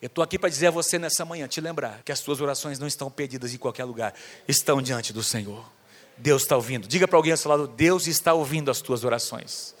Eu 0.00 0.06
estou 0.06 0.22
aqui 0.22 0.38
para 0.38 0.48
dizer 0.48 0.68
a 0.68 0.70
você 0.70 0.98
nessa 0.98 1.24
manhã, 1.24 1.48
te 1.48 1.60
lembrar 1.60 2.02
que 2.04 2.12
as 2.12 2.20
suas 2.20 2.40
orações 2.40 2.78
não 2.78 2.86
estão 2.86 3.10
perdidas 3.10 3.52
em 3.52 3.58
qualquer 3.58 3.84
lugar, 3.84 4.14
estão 4.46 4.80
diante 4.80 5.12
do 5.12 5.22
Senhor. 5.22 5.64
Deus 6.16 6.42
está 6.42 6.56
ouvindo. 6.56 6.86
Diga 6.86 7.08
para 7.08 7.16
alguém 7.16 7.32
ao 7.32 7.38
seu 7.38 7.50
lado: 7.50 7.66
Deus 7.66 8.06
está 8.06 8.32
ouvindo 8.32 8.70
as 8.70 8.80
tuas 8.80 9.04
orações. 9.04 9.74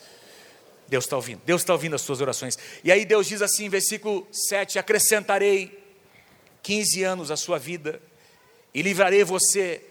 Deus 0.88 1.04
está 1.04 1.16
ouvindo, 1.16 1.42
Deus 1.44 1.60
está 1.60 1.74
ouvindo 1.74 1.94
as 1.94 2.00
suas 2.00 2.20
orações. 2.20 2.58
E 2.82 2.90
aí 2.90 3.04
Deus 3.04 3.26
diz 3.26 3.42
assim, 3.42 3.68
versículo 3.68 4.26
7: 4.32 4.78
Acrescentarei 4.78 5.78
15 6.62 7.02
anos 7.04 7.30
à 7.30 7.36
sua 7.36 7.58
vida, 7.58 8.00
e 8.72 8.82
livrarei 8.82 9.22
você 9.22 9.84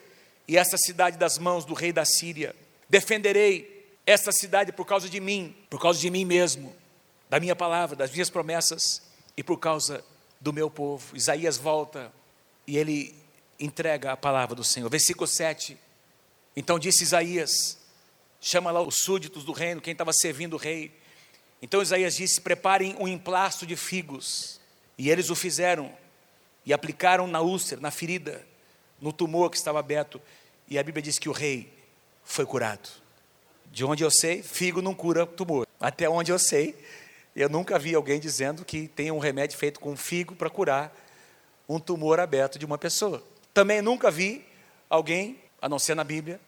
e 0.48 0.58
esta 0.58 0.78
cidade 0.78 1.18
das 1.18 1.38
mãos 1.38 1.66
do 1.66 1.74
rei 1.74 1.94
da 1.94 2.04
Síria. 2.04 2.56
Defenderei 2.90 3.86
esta 4.06 4.32
cidade 4.32 4.72
por 4.72 4.86
causa 4.86 5.10
de 5.10 5.20
mim, 5.20 5.56
por 5.70 5.80
causa 5.80 6.00
de 6.00 6.10
mim 6.10 6.26
mesmo, 6.26 6.74
da 7.30 7.40
minha 7.40 7.56
palavra, 7.56 7.96
das 7.96 8.12
minhas 8.12 8.30
promessas, 8.30 9.02
e 9.36 9.44
por 9.44 9.58
causa 9.58 10.04
do 10.40 10.54
meu 10.54 10.70
povo. 10.70 11.16
Isaías 11.16 11.58
volta 11.58 12.12
e 12.66 12.78
ele 12.78 13.16
entrega 13.60 14.12
a 14.12 14.18
palavra 14.18 14.56
do 14.56 14.64
Senhor. 14.64 14.90
Versículo 14.90 15.28
7. 15.28 15.78
Então 16.56 16.80
disse 16.80 17.04
Isaías: 17.04 17.78
chama 18.40 18.72
lá 18.72 18.82
os 18.82 18.98
súditos 18.98 19.44
do 19.44 19.52
reino, 19.52 19.82
quem 19.82 19.92
estava 19.92 20.12
servindo 20.14 20.54
o 20.54 20.58
rei. 20.58 20.92
Então 21.62 21.82
Isaías 21.82 22.16
disse: 22.16 22.42
preparem 22.42 22.96
um 23.00 23.08
emplasto 23.08 23.66
de 23.66 23.76
figos. 23.76 24.60
E 24.98 25.10
eles 25.10 25.30
o 25.30 25.36
fizeram 25.36 25.94
e 26.66 26.74
aplicaram 26.74 27.28
na 27.28 27.40
úlcera, 27.40 27.80
na 27.80 27.92
ferida, 27.92 28.46
no 29.00 29.14
tumor 29.14 29.50
que 29.50 29.58
estava 29.58 29.80
aberto. 29.80 30.20
E 30.68 30.78
a 30.78 30.84
Bíblia 30.84 31.02
diz 31.02 31.20
que 31.20 31.30
o 31.30 31.32
rei 31.32 31.72
foi 32.24 32.46
curado. 32.46 32.90
De 33.72 33.86
onde 33.86 34.04
eu 34.04 34.10
sei, 34.10 34.42
figo 34.42 34.82
não 34.82 34.94
cura 34.94 35.26
tumor. 35.26 35.68
Até 35.80 36.10
onde 36.10 36.32
eu 36.32 36.40
sei, 36.40 36.76
eu 37.42 37.50
nunca 37.50 37.78
vi 37.78 37.94
alguém 37.94 38.20
dizendo 38.20 38.66
que 38.66 38.88
tem 38.88 39.12
um 39.12 39.20
remédio 39.20 39.56
feito 39.58 39.80
com 39.80 39.96
figo 39.96 40.36
para 40.36 40.50
curar 40.50 40.92
um 41.70 41.80
tumor 41.80 42.20
aberto 42.20 42.58
de 42.58 42.66
uma 42.66 42.80
pessoa. 42.80 43.22
Também 43.54 43.80
nunca 43.80 44.10
vi 44.10 44.44
alguém, 44.90 45.40
a 45.62 45.70
não 45.70 45.78
ser 45.78 45.94
na 45.94 46.04
Bíblia, 46.04 46.40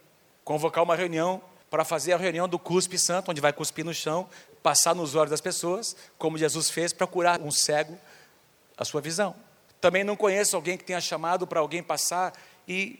convocar 0.43 0.83
uma 0.83 0.95
reunião 0.95 1.43
para 1.69 1.85
fazer 1.85 2.13
a 2.13 2.17
reunião 2.17 2.47
do 2.47 2.57
cuspe 2.57 2.97
santo, 2.97 3.29
onde 3.29 3.39
vai 3.39 3.53
cuspir 3.53 3.85
no 3.85 3.93
chão, 3.93 4.27
passar 4.63 4.95
nos 4.95 5.13
olhos 5.13 5.29
das 5.29 5.41
pessoas, 5.41 5.95
como 6.17 6.39
Jesus 6.39 6.71
fez 6.71 6.91
para 6.91 7.05
curar 7.05 7.39
um 7.39 7.51
cego 7.51 7.95
a 8.75 8.83
sua 8.83 8.99
visão. 8.99 9.35
Também 9.79 10.03
não 10.03 10.15
conheço 10.15 10.55
alguém 10.55 10.75
que 10.75 10.83
tenha 10.83 10.99
chamado 10.99 11.45
para 11.45 11.59
alguém 11.59 11.83
passar 11.83 12.33
e 12.67 12.99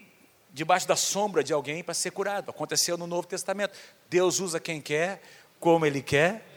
debaixo 0.51 0.87
da 0.87 0.95
sombra 0.95 1.43
de 1.43 1.53
alguém 1.53 1.83
para 1.83 1.95
ser 1.95 2.11
curado. 2.11 2.51
Aconteceu 2.51 2.97
no 2.99 3.07
Novo 3.07 3.25
Testamento. 3.25 3.75
Deus 4.07 4.39
usa 4.39 4.59
quem 4.59 4.79
quer, 4.79 5.23
como 5.59 5.87
Ele 5.87 6.03
quer 6.03 6.48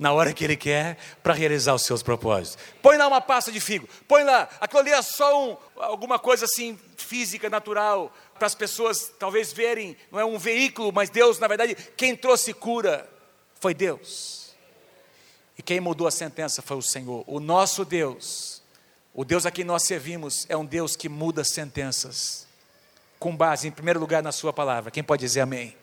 na 0.00 0.14
hora 0.14 0.32
que 0.32 0.42
Ele 0.42 0.56
quer 0.56 0.96
para 1.22 1.34
realizar 1.34 1.74
os 1.74 1.82
seus 1.82 2.02
propósitos. 2.02 2.56
Põe 2.80 2.96
lá 2.96 3.06
uma 3.06 3.20
pasta 3.20 3.52
de 3.52 3.60
figo, 3.60 3.86
põe 4.08 4.24
lá, 4.24 4.48
aquilo 4.58 4.80
ali 4.80 4.90
é 4.90 5.02
só 5.02 5.44
um, 5.44 5.56
alguma 5.76 6.18
coisa 6.18 6.46
assim 6.46 6.80
física, 6.96 7.50
natural, 7.50 8.10
para 8.38 8.46
as 8.46 8.54
pessoas 8.54 9.12
talvez 9.18 9.52
verem, 9.52 9.94
não 10.10 10.18
é 10.18 10.24
um 10.24 10.38
veículo, 10.38 10.90
mas 10.90 11.10
Deus, 11.10 11.38
na 11.38 11.46
verdade, 11.46 11.76
quem 11.98 12.16
trouxe 12.16 12.54
cura 12.54 13.06
foi 13.60 13.74
Deus. 13.74 14.54
E 15.58 15.62
quem 15.62 15.80
mudou 15.80 16.06
a 16.06 16.10
sentença 16.10 16.62
foi 16.62 16.78
o 16.78 16.82
Senhor, 16.82 17.22
o 17.26 17.38
nosso 17.38 17.84
Deus. 17.84 18.62
O 19.12 19.22
Deus 19.22 19.44
a 19.44 19.50
quem 19.50 19.64
nós 19.64 19.82
servimos 19.82 20.46
é 20.48 20.56
um 20.56 20.64
Deus 20.64 20.96
que 20.96 21.10
muda 21.10 21.44
sentenças, 21.44 22.46
com 23.18 23.36
base, 23.36 23.68
em 23.68 23.70
primeiro 23.70 24.00
lugar, 24.00 24.22
na 24.22 24.32
Sua 24.32 24.52
palavra. 24.52 24.90
Quem 24.90 25.02
pode 25.02 25.20
dizer 25.20 25.40
amém? 25.40 25.76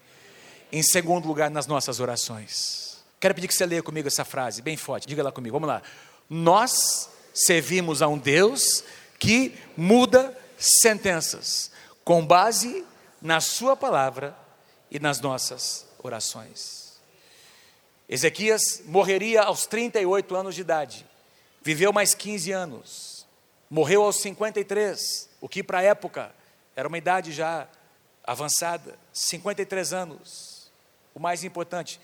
Em 0.72 0.82
segundo 0.82 1.28
lugar, 1.28 1.52
nas 1.52 1.68
nossas 1.68 2.00
orações. 2.00 2.87
Quero 3.20 3.34
pedir 3.34 3.48
que 3.48 3.54
você 3.54 3.66
leia 3.66 3.82
comigo 3.82 4.08
essa 4.08 4.24
frase, 4.24 4.62
bem 4.62 4.78
forte. 4.78 5.08
Diga 5.08 5.24
lá 5.24 5.32
comigo, 5.32 5.54
vamos 5.54 5.68
lá. 5.68 5.82
Nós 6.30 7.10
servimos 7.34 8.02
a 8.02 8.08
um 8.08 8.18
Deus 8.18 8.84
que 9.20 9.58
muda 9.76 10.38
sentenças, 10.58 11.72
com 12.04 12.26
base 12.26 12.86
na 13.22 13.42
Sua 13.42 13.76
palavra 13.76 14.36
e 14.92 15.00
nas 15.00 15.20
nossas 15.20 15.86
orações. 16.00 16.98
Ezequias 18.10 18.82
morreria 18.86 19.42
aos 19.42 19.66
38 19.66 20.36
anos 20.36 20.56
de 20.56 20.62
idade, 20.62 21.06
viveu 21.62 21.92
mais 21.92 22.14
15 22.14 22.52
anos, 22.52 23.28
morreu 23.70 24.04
aos 24.04 24.18
53, 24.18 25.30
o 25.42 25.50
que 25.50 25.62
para 25.62 25.80
a 25.80 25.84
época 25.84 26.34
era 26.76 26.88
uma 26.88 26.98
idade 26.98 27.34
já 27.34 27.68
avançada 28.24 28.98
53 29.12 29.94
anos. 29.94 30.72
O 31.14 31.20
mais 31.20 31.44
importante, 31.44 32.00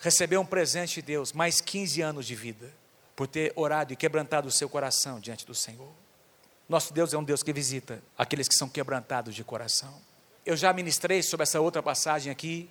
recebeu 0.00 0.40
um 0.40 0.46
presente 0.46 0.94
de 0.94 1.02
Deus, 1.02 1.32
mais 1.32 1.60
15 1.60 2.00
anos 2.00 2.26
de 2.26 2.34
vida, 2.34 2.72
por 3.14 3.28
ter 3.28 3.52
orado 3.54 3.92
e 3.92 3.96
quebrantado 3.96 4.48
o 4.48 4.50
seu 4.50 4.68
coração 4.68 5.20
diante 5.20 5.46
do 5.46 5.54
Senhor. 5.54 5.92
Nosso 6.66 6.92
Deus 6.94 7.12
é 7.12 7.18
um 7.18 7.22
Deus 7.22 7.42
que 7.42 7.52
visita 7.52 8.02
aqueles 8.16 8.48
que 8.48 8.54
são 8.54 8.68
quebrantados 8.68 9.34
de 9.34 9.44
coração. 9.44 9.94
Eu 10.46 10.56
já 10.56 10.72
ministrei 10.72 11.22
sobre 11.22 11.42
essa 11.42 11.60
outra 11.60 11.82
passagem 11.82 12.32
aqui, 12.32 12.70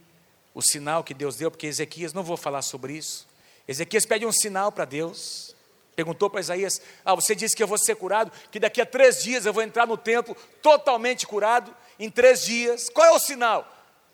o 0.56 0.62
sinal 0.62 1.04
que 1.04 1.14
Deus 1.14 1.36
deu, 1.36 1.52
porque 1.52 1.68
Ezequias, 1.68 2.14
não 2.14 2.24
vou 2.24 2.36
falar 2.36 2.64
sobre 2.64 2.94
isso. 2.94 3.28
Ezequias 3.68 4.06
pede 4.06 4.26
um 4.26 4.32
sinal 4.32 4.72
para 4.72 4.86
Deus. 4.86 5.56
Perguntou 5.96 6.30
para 6.30 6.40
Isaías: 6.40 6.82
Ah, 7.06 7.14
você 7.14 7.36
disse 7.36 7.56
que 7.56 7.62
eu 7.62 7.68
vou 7.68 7.78
ser 7.78 7.96
curado, 7.96 8.32
que 8.50 8.60
daqui 8.60 8.82
a 8.82 8.86
três 8.86 9.22
dias 9.22 9.46
eu 9.46 9.54
vou 9.54 9.62
entrar 9.62 9.86
no 9.86 9.98
templo 9.98 10.36
totalmente 10.62 11.28
curado, 11.28 11.76
em 12.00 12.10
três 12.10 12.42
dias. 12.42 12.90
Qual 12.90 13.06
é 13.06 13.12
o 13.12 13.20
sinal? 13.20 13.68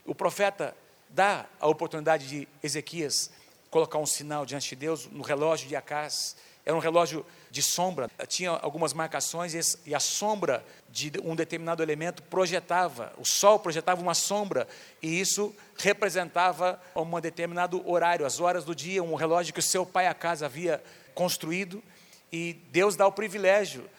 O 0.06 0.14
profeta 0.14 0.76
dá 1.16 1.46
a 1.62 1.68
oportunidade 1.68 2.28
de 2.28 2.48
Ezequias 2.62 3.32
colocar 3.72 3.98
um 3.98 4.06
sinal 4.06 4.46
diante 4.46 4.70
de 4.70 4.76
Deus 4.76 5.08
no 5.08 5.24
relógio 5.24 5.68
de 5.68 5.76
Acás. 5.76 6.36
Era 6.66 6.76
um 6.76 6.80
relógio 6.80 7.26
de 7.50 7.62
sombra, 7.64 8.10
tinha 8.28 8.50
algumas 8.50 8.92
marcações 8.92 9.78
e 9.86 9.96
a 9.96 10.00
sombra 10.00 10.66
de 10.90 11.14
um 11.24 11.36
determinado 11.36 11.82
elemento 11.82 12.22
projetava, 12.24 13.14
o 13.18 13.24
sol 13.24 13.60
projetava 13.60 14.02
uma 14.02 14.16
sombra 14.16 14.68
e 15.02 15.20
isso 15.20 15.56
representava 15.78 16.82
um 16.96 17.20
determinado 17.22 17.88
horário, 17.90 18.26
as 18.26 18.42
horas 18.42 18.66
do 18.66 18.76
dia, 18.76 19.02
um 19.02 19.16
relógio 19.16 19.54
que 19.54 19.60
o 19.60 19.64
seu 19.64 19.86
pai 19.86 20.08
Acás 20.08 20.44
havia 20.44 20.84
construído 21.14 21.82
e 22.30 22.54
Deus 22.72 22.96
dá 22.96 23.08
o 23.08 23.12
privilégio 23.12 23.90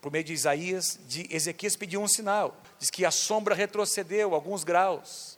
por 0.00 0.10
meio 0.10 0.24
de 0.24 0.32
Isaías, 0.32 0.98
de 1.06 1.26
Ezequias 1.30 1.76
pediu 1.76 2.00
um 2.00 2.08
sinal. 2.08 2.56
Diz 2.78 2.90
que 2.90 3.04
a 3.04 3.10
sombra 3.10 3.54
retrocedeu 3.54 4.34
alguns 4.34 4.64
graus, 4.64 5.37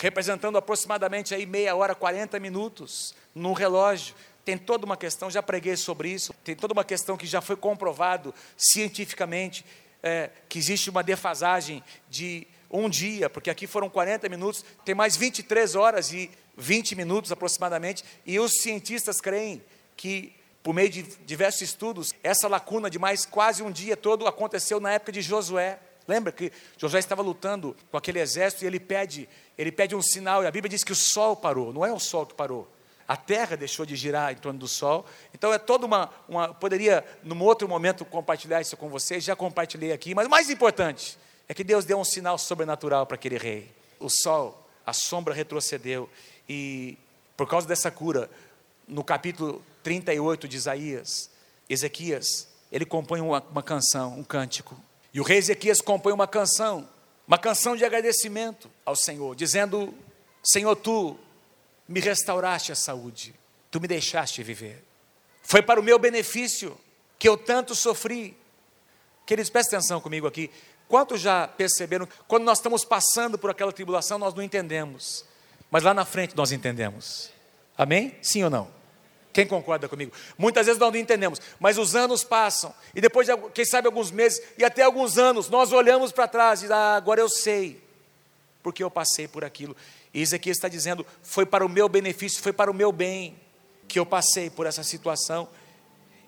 representando 0.00 0.56
aproximadamente 0.56 1.34
aí 1.34 1.44
meia 1.44 1.76
hora, 1.76 1.94
40 1.94 2.40
minutos 2.40 3.14
no 3.34 3.52
relógio. 3.52 4.14
Tem 4.44 4.56
toda 4.56 4.86
uma 4.86 4.96
questão, 4.96 5.30
já 5.30 5.42
preguei 5.42 5.76
sobre 5.76 6.08
isso, 6.08 6.34
tem 6.42 6.56
toda 6.56 6.72
uma 6.72 6.84
questão 6.84 7.16
que 7.16 7.26
já 7.26 7.42
foi 7.42 7.54
comprovado 7.54 8.34
cientificamente, 8.56 9.64
é, 10.02 10.30
que 10.48 10.58
existe 10.58 10.88
uma 10.88 11.02
defasagem 11.02 11.84
de 12.08 12.46
um 12.70 12.88
dia, 12.88 13.28
porque 13.28 13.50
aqui 13.50 13.66
foram 13.66 13.90
40 13.90 14.28
minutos, 14.28 14.64
tem 14.84 14.94
mais 14.94 15.16
23 15.16 15.74
horas 15.74 16.12
e 16.12 16.30
20 16.56 16.94
minutos 16.96 17.30
aproximadamente, 17.30 18.02
e 18.24 18.40
os 18.40 18.52
cientistas 18.62 19.20
creem 19.20 19.62
que 19.96 20.32
por 20.62 20.74
meio 20.74 20.90
de 20.90 21.02
diversos 21.24 21.62
estudos, 21.62 22.14
essa 22.22 22.48
lacuna 22.48 22.90
de 22.90 22.98
mais 22.98 23.24
quase 23.24 23.62
um 23.62 23.70
dia 23.70 23.96
todo 23.96 24.26
aconteceu 24.26 24.78
na 24.78 24.92
época 24.92 25.12
de 25.12 25.22
Josué. 25.22 25.78
Lembra 26.10 26.32
que 26.32 26.50
Josué 26.76 26.98
estava 26.98 27.22
lutando 27.22 27.76
com 27.88 27.96
aquele 27.96 28.18
exército 28.18 28.64
e 28.64 28.66
ele 28.66 28.80
pede, 28.80 29.28
ele 29.56 29.70
pede 29.70 29.94
um 29.94 30.02
sinal, 30.02 30.42
e 30.42 30.46
a 30.48 30.50
Bíblia 30.50 30.68
diz 30.68 30.82
que 30.82 30.90
o 30.90 30.96
sol 30.96 31.36
parou, 31.36 31.72
não 31.72 31.86
é 31.86 31.92
o 31.92 32.00
sol 32.00 32.26
que 32.26 32.34
parou. 32.34 32.68
A 33.06 33.16
terra 33.16 33.56
deixou 33.56 33.86
de 33.86 33.94
girar 33.94 34.32
em 34.32 34.36
torno 34.36 34.58
do 34.58 34.66
sol. 34.66 35.06
Então 35.32 35.52
é 35.52 35.58
toda 35.58 35.86
uma, 35.86 36.10
uma 36.28 36.52
poderia 36.52 37.04
num 37.22 37.40
outro 37.42 37.68
momento 37.68 38.04
compartilhar 38.04 38.60
isso 38.60 38.76
com 38.76 38.88
vocês, 38.88 39.22
já 39.22 39.36
compartilhei 39.36 39.92
aqui, 39.92 40.12
mas 40.12 40.26
o 40.26 40.30
mais 40.30 40.50
importante 40.50 41.16
é 41.48 41.54
que 41.54 41.62
Deus 41.62 41.84
deu 41.84 42.00
um 42.00 42.04
sinal 42.04 42.36
sobrenatural 42.36 43.06
para 43.06 43.14
aquele 43.14 43.38
rei. 43.38 43.70
O 44.00 44.08
sol, 44.08 44.68
a 44.84 44.92
sombra 44.92 45.32
retrocedeu 45.32 46.10
e 46.48 46.98
por 47.36 47.48
causa 47.48 47.68
dessa 47.68 47.88
cura, 47.88 48.28
no 48.88 49.04
capítulo 49.04 49.64
38 49.84 50.48
de 50.48 50.56
Isaías, 50.56 51.30
Ezequias, 51.68 52.48
ele 52.72 52.84
compõe 52.84 53.20
uma, 53.20 53.40
uma 53.40 53.62
canção, 53.62 54.18
um 54.18 54.24
cântico. 54.24 54.76
E 55.12 55.20
o 55.20 55.24
rei 55.24 55.38
Ezequias 55.38 55.80
compõe 55.80 56.12
uma 56.12 56.26
canção, 56.26 56.88
uma 57.26 57.38
canção 57.38 57.76
de 57.76 57.84
agradecimento 57.84 58.70
ao 58.84 58.94
Senhor, 58.94 59.34
dizendo: 59.34 59.94
Senhor, 60.42 60.74
tu 60.76 61.18
me 61.88 62.00
restauraste 62.00 62.70
a 62.72 62.76
saúde, 62.76 63.34
tu 63.70 63.80
me 63.80 63.88
deixaste 63.88 64.42
viver. 64.42 64.84
Foi 65.42 65.62
para 65.62 65.80
o 65.80 65.82
meu 65.82 65.98
benefício 65.98 66.78
que 67.18 67.28
eu 67.28 67.36
tanto 67.36 67.74
sofri. 67.74 68.36
Queridos, 69.26 69.50
prestem 69.50 69.78
atenção 69.78 70.00
comigo 70.00 70.26
aqui. 70.26 70.50
Quantos 70.88 71.20
já 71.20 71.46
perceberam, 71.46 72.08
quando 72.26 72.44
nós 72.44 72.58
estamos 72.58 72.84
passando 72.84 73.38
por 73.38 73.50
aquela 73.50 73.72
tribulação, 73.72 74.18
nós 74.18 74.34
não 74.34 74.42
entendemos, 74.42 75.24
mas 75.70 75.84
lá 75.84 75.94
na 75.94 76.04
frente 76.04 76.36
nós 76.36 76.50
entendemos. 76.50 77.30
Amém? 77.76 78.16
Sim 78.20 78.44
ou 78.44 78.50
não? 78.50 78.79
Quem 79.32 79.46
concorda 79.46 79.88
comigo? 79.88 80.12
Muitas 80.36 80.66
vezes 80.66 80.80
nós 80.80 80.92
não 80.92 80.98
entendemos, 80.98 81.40
mas 81.58 81.78
os 81.78 81.94
anos 81.94 82.24
passam, 82.24 82.74
e 82.94 83.00
depois 83.00 83.26
de, 83.26 83.36
quem 83.54 83.64
sabe, 83.64 83.86
alguns 83.86 84.10
meses, 84.10 84.42
e 84.58 84.64
até 84.64 84.82
alguns 84.82 85.18
anos, 85.18 85.48
nós 85.48 85.72
olhamos 85.72 86.10
para 86.10 86.26
trás 86.26 86.62
e 86.62 86.72
ah, 86.72 86.96
agora 86.96 87.20
eu 87.20 87.28
sei, 87.28 87.80
porque 88.62 88.82
eu 88.82 88.90
passei 88.90 89.28
por 89.28 89.44
aquilo. 89.44 89.76
E 90.12 90.20
Ezequiel 90.20 90.52
está 90.52 90.68
dizendo: 90.68 91.06
foi 91.22 91.46
para 91.46 91.64
o 91.64 91.68
meu 91.68 91.88
benefício, 91.88 92.42
foi 92.42 92.52
para 92.52 92.70
o 92.70 92.74
meu 92.74 92.90
bem 92.90 93.38
que 93.86 93.98
eu 93.98 94.06
passei 94.06 94.50
por 94.50 94.66
essa 94.66 94.82
situação. 94.82 95.48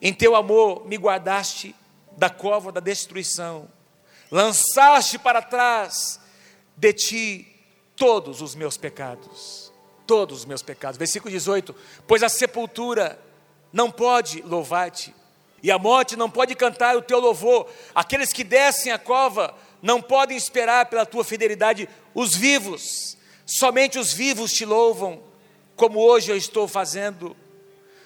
Em 0.00 0.12
teu 0.12 0.36
amor 0.36 0.86
me 0.86 0.96
guardaste 0.96 1.74
da 2.16 2.30
cova 2.30 2.70
da 2.70 2.80
destruição, 2.80 3.68
lançaste 4.30 5.18
para 5.18 5.42
trás 5.42 6.20
de 6.76 6.92
ti 6.92 7.56
todos 7.96 8.40
os 8.40 8.54
meus 8.54 8.76
pecados 8.76 9.61
todos 10.06 10.40
os 10.40 10.44
meus 10.44 10.62
pecados. 10.62 10.98
Versículo 10.98 11.30
18: 11.30 11.74
Pois 12.06 12.22
a 12.22 12.28
sepultura 12.28 13.18
não 13.72 13.90
pode 13.90 14.42
louvar-te, 14.42 15.14
e 15.62 15.70
a 15.70 15.78
morte 15.78 16.16
não 16.16 16.30
pode 16.30 16.54
cantar 16.54 16.96
o 16.96 17.02
teu 17.02 17.20
louvor. 17.20 17.68
Aqueles 17.94 18.32
que 18.32 18.44
descem 18.44 18.92
a 18.92 18.98
cova 18.98 19.54
não 19.80 20.02
podem 20.02 20.36
esperar 20.36 20.86
pela 20.86 21.06
tua 21.06 21.24
fidelidade. 21.24 21.88
Os 22.14 22.34
vivos, 22.34 23.16
somente 23.46 23.98
os 23.98 24.12
vivos 24.12 24.52
te 24.52 24.64
louvam, 24.64 25.22
como 25.76 26.00
hoje 26.00 26.30
eu 26.30 26.36
estou 26.36 26.66
fazendo. 26.66 27.36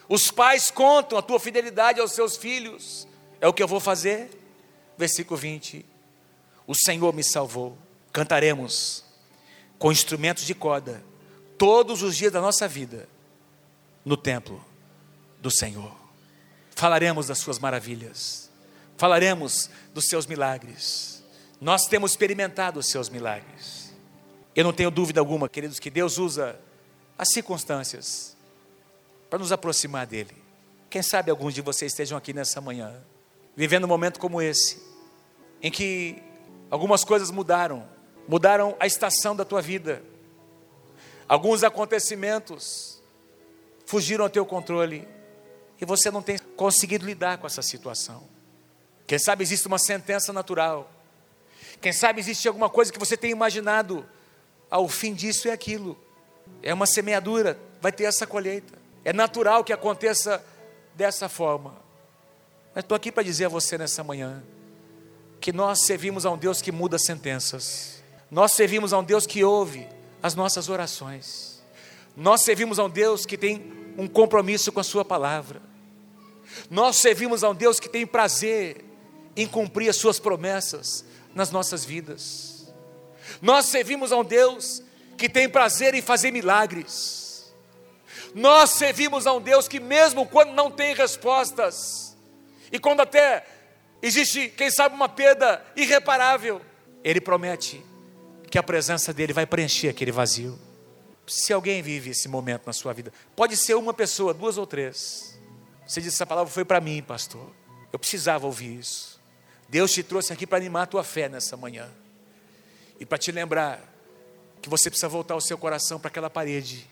Os 0.09 0.31
pais 0.31 0.71
contam 0.71 1.19
a 1.19 1.23
tua 1.23 1.41
fidelidade 1.41 2.01
aos 2.01 2.13
seus 2.13 2.37
filhos. 2.37 3.09
É 3.41 3.49
o 3.49 3.53
que 3.53 3.63
eu 3.63 3.69
vou 3.69 3.81
fazer. 3.81 4.31
Versículo 4.97 5.39
20: 5.39 5.85
O 6.67 6.75
Senhor 6.75 7.13
me 7.13 7.25
salvou. 7.25 7.77
Cantaremos 8.13 9.05
com 9.79 9.93
instrumentos 9.93 10.45
de 10.45 10.55
corda 10.55 11.03
todos 11.59 12.03
os 12.03 12.17
dias 12.17 12.33
da 12.33 12.41
nossa 12.41 12.67
vida 12.69 13.09
no 14.05 14.17
templo 14.17 14.65
do 15.41 15.51
Senhor. 15.51 15.93
Falaremos 16.75 17.27
das 17.27 17.39
suas 17.39 17.59
maravilhas, 17.59 18.51
falaremos 18.97 19.71
dos 19.95 20.07
seus 20.07 20.27
milagres. 20.27 21.23
Nós 21.61 21.87
temos 21.87 22.13
experimentado 22.13 22.79
os 22.79 22.87
seus 22.87 23.09
milagres. 23.09 23.93
Eu 24.55 24.65
não 24.65 24.73
tenho 24.73 24.91
dúvida 24.91 25.21
alguma, 25.21 25.49
queridos, 25.49 25.79
que 25.79 25.91
Deus 25.91 26.19
usa 26.19 26.59
as 27.19 27.29
circunstâncias 27.33 28.37
para 29.29 29.39
nos 29.39 29.53
aproximar 29.53 30.07
dele. 30.07 30.35
Quem 30.89 31.03
sabe 31.03 31.31
alguns 31.31 31.55
de 31.55 31.61
vocês 31.61 31.93
estejam 31.93 32.17
aqui 32.17 32.33
nessa 32.33 32.61
manhã, 32.61 32.95
vivendo 33.57 33.85
um 33.85 33.89
momento 33.89 34.21
como 34.21 34.41
esse, 34.41 34.83
em 35.63 35.71
que 35.71 36.23
algumas 36.71 37.05
coisas 37.05 37.31
mudaram, 37.31 37.87
mudaram 38.29 38.77
a 38.79 38.87
estação 38.87 39.35
da 39.35 39.45
tua 39.45 39.61
vida, 39.61 40.03
Alguns 41.29 41.65
acontecimentos 41.65 43.03
fugiram 43.85 44.25
ao 44.25 44.31
teu 44.31 44.47
controle 44.47 45.07
e 45.81 45.85
você 45.85 46.11
não 46.11 46.23
tem 46.23 46.39
conseguido 46.57 47.05
lidar 47.05 47.39
com 47.39 47.47
essa 47.47 47.63
situação. 47.63 48.23
Quem 49.07 49.19
sabe 49.19 49.43
existe 49.43 49.67
uma 49.67 49.79
sentença 49.79 50.33
natural. 50.33 50.91
Quem 51.81 51.93
sabe 51.93 52.21
existe 52.21 52.49
alguma 52.49 52.69
coisa 52.69 52.93
que 52.93 52.99
você 52.99 53.17
tem 53.17 53.31
imaginado. 53.31 54.07
Ao 54.71 54.89
fim 54.89 55.15
disso 55.15 55.49
é 55.49 55.53
aquilo. 55.53 55.97
É 56.63 56.73
uma 56.73 56.87
semeadura, 56.87 57.59
vai 57.81 57.93
ter 57.93 58.05
essa 58.05 58.27
colheita. 58.27 58.75
É 59.05 59.13
natural 59.13 59.63
que 59.63 59.73
aconteça 59.73 60.45
dessa 60.95 61.29
forma. 61.29 61.77
Mas 62.75 62.85
estou 62.85 62.97
aqui 62.97 63.13
para 63.13 63.23
dizer 63.23 63.47
a 63.47 63.49
você 63.49 63.79
nessa 63.79 64.03
manhã 64.03 64.43
que 65.41 65.53
nós 65.53 65.83
servimos 65.83 66.27
a 66.27 66.31
um 66.31 66.39
Deus 66.39 66.61
que 66.61 66.73
muda 66.73 66.99
sentenças. 66.99 68.03
Nós 68.31 68.53
servimos 68.53 68.93
a 68.93 68.99
um 68.99 69.05
Deus 69.05 69.27
que 69.27 69.45
ouve 69.45 69.87
as 70.23 70.35
nossas 70.35 70.69
orações. 70.69 71.63
Nós 72.17 72.43
servimos 72.43 72.79
a 72.79 72.85
um 72.85 72.91
Deus 72.91 73.27
que 73.27 73.37
tem 73.37 73.73
um 73.99 74.09
compromisso 74.09 74.73
com 74.73 74.81
a 74.81 74.85
Sua 74.85 75.05
palavra. 75.05 75.61
Nós 76.71 76.97
servimos 76.97 77.45
a 77.45 77.51
um 77.51 77.55
Deus 77.55 77.79
que 77.79 77.89
tem 77.89 78.07
prazer 78.07 78.85
em 79.37 79.47
cumprir 79.47 79.89
as 79.89 79.97
Suas 79.97 80.19
promessas 80.19 81.05
nas 81.35 81.51
nossas 81.51 81.85
vidas. 81.85 82.73
Nós 83.43 83.67
servimos 83.67 84.13
a 84.13 84.17
um 84.17 84.25
Deus 84.25 84.83
que 85.19 85.29
tem 85.29 85.49
prazer 85.49 85.95
em 85.95 86.01
fazer 86.01 86.31
milagres. 86.31 87.53
Nós 88.35 88.71
servimos 88.71 89.27
a 89.27 89.33
um 89.33 89.41
Deus 89.41 89.69
que, 89.69 89.81
mesmo 89.81 90.27
quando 90.27 90.53
não 90.53 90.71
tem 90.71 90.95
respostas, 90.95 92.17
e 92.71 92.79
quando 92.79 93.01
até 93.01 93.47
existe, 94.03 94.49
quem 94.49 94.71
sabe, 94.71 94.95
uma 94.95 95.09
perda 95.09 95.63
irreparável, 95.75 96.61
Ele 97.05 97.21
promete 97.21 97.85
que 98.57 98.59
a 98.59 98.63
presença 98.63 99.13
dele 99.13 99.35
vai 99.35 99.45
preencher 99.45 99.91
aquele 99.91 100.11
vazio. 100.11 100.59
Se 101.27 101.53
alguém 101.53 101.83
vive 101.83 102.13
esse 102.13 102.27
momento 102.27 102.63
na 102.67 102.73
sua 102.73 102.95
vida, 102.95 103.13
pode 103.35 103.55
ser 103.55 103.75
uma 103.75 103.93
pessoa, 103.93 104.33
duas 104.33 104.57
ou 104.57 104.67
três. 104.67 105.39
Você 105.87 106.01
disse: 106.01 106.17
essa 106.17 106.25
palavra 106.25 106.51
foi 106.51 106.65
para 106.65 106.81
mim, 106.81 107.03
pastor. 107.03 107.53
Eu 107.93 107.99
precisava 107.99 108.47
ouvir 108.47 108.79
isso. 108.79 109.21
Deus 109.69 109.93
te 109.93 110.03
trouxe 110.03 110.33
aqui 110.33 110.47
para 110.47 110.57
animar 110.57 110.85
a 110.85 110.87
tua 110.87 111.05
fé 111.05 111.29
nessa 111.29 111.55
manhã 111.55 111.87
e 112.99 113.05
para 113.05 113.19
te 113.19 113.31
lembrar 113.31 113.79
que 114.63 114.71
você 114.71 114.89
precisa 114.89 115.07
voltar 115.07 115.37
o 115.37 115.41
seu 115.43 115.59
coração 115.59 116.01
para 116.01 116.09
aquela 116.09 116.31
parede. 116.31 116.89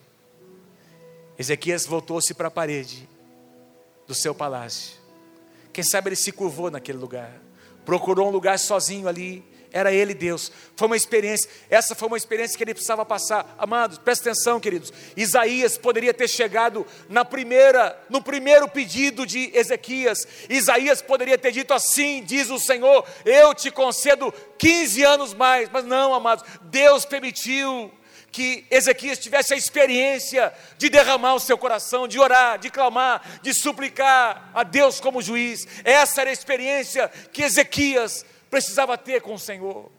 Ezequias 1.38 1.86
voltou-se 1.86 2.34
para 2.34 2.48
a 2.48 2.50
parede 2.50 3.08
do 4.06 4.14
seu 4.14 4.34
palácio. 4.34 4.98
Quem 5.72 5.82
sabe 5.82 6.10
ele 6.10 6.16
se 6.16 6.30
curvou 6.30 6.70
naquele 6.70 6.98
lugar, 6.98 7.32
procurou 7.86 8.28
um 8.28 8.30
lugar 8.30 8.58
sozinho 8.58 9.08
ali 9.08 9.53
era 9.74 9.92
Ele 9.92 10.14
Deus. 10.14 10.52
Foi 10.76 10.86
uma 10.86 10.96
experiência, 10.96 11.50
essa 11.68 11.96
foi 11.96 12.06
uma 12.06 12.16
experiência 12.16 12.56
que 12.56 12.62
ele 12.62 12.72
precisava 12.72 13.04
passar. 13.04 13.56
Amados, 13.58 13.98
presta 13.98 14.30
atenção, 14.30 14.60
queridos. 14.60 14.92
Isaías 15.16 15.76
poderia 15.76 16.14
ter 16.14 16.28
chegado 16.28 16.86
na 17.08 17.24
primeira, 17.24 18.00
no 18.08 18.22
primeiro 18.22 18.68
pedido 18.68 19.26
de 19.26 19.50
Ezequias. 19.52 20.28
Isaías 20.48 21.02
poderia 21.02 21.36
ter 21.36 21.50
dito 21.50 21.74
assim: 21.74 22.22
diz 22.22 22.50
o 22.50 22.58
Senhor, 22.60 23.04
eu 23.24 23.52
te 23.52 23.68
concedo 23.68 24.32
15 24.58 25.02
anos 25.02 25.34
mais. 25.34 25.68
Mas 25.68 25.84
não, 25.84 26.14
amados, 26.14 26.44
Deus 26.62 27.04
permitiu 27.04 27.90
que 28.30 28.66
Ezequias 28.70 29.18
tivesse 29.18 29.54
a 29.54 29.56
experiência 29.56 30.52
de 30.78 30.88
derramar 30.88 31.34
o 31.34 31.40
seu 31.40 31.58
coração, 31.58 32.06
de 32.06 32.18
orar, 32.18 32.58
de 32.58 32.70
clamar, 32.70 33.40
de 33.42 33.52
suplicar 33.52 34.50
a 34.54 34.62
Deus 34.62 35.00
como 35.00 35.22
juiz. 35.22 35.66
Essa 35.84 36.20
era 36.20 36.30
a 36.30 36.32
experiência 36.32 37.08
que 37.32 37.42
Ezequias 37.42 38.24
precisava 38.54 38.96
ter 38.96 39.20
com 39.20 39.34
o 39.34 39.38
Senhor. 39.38 39.90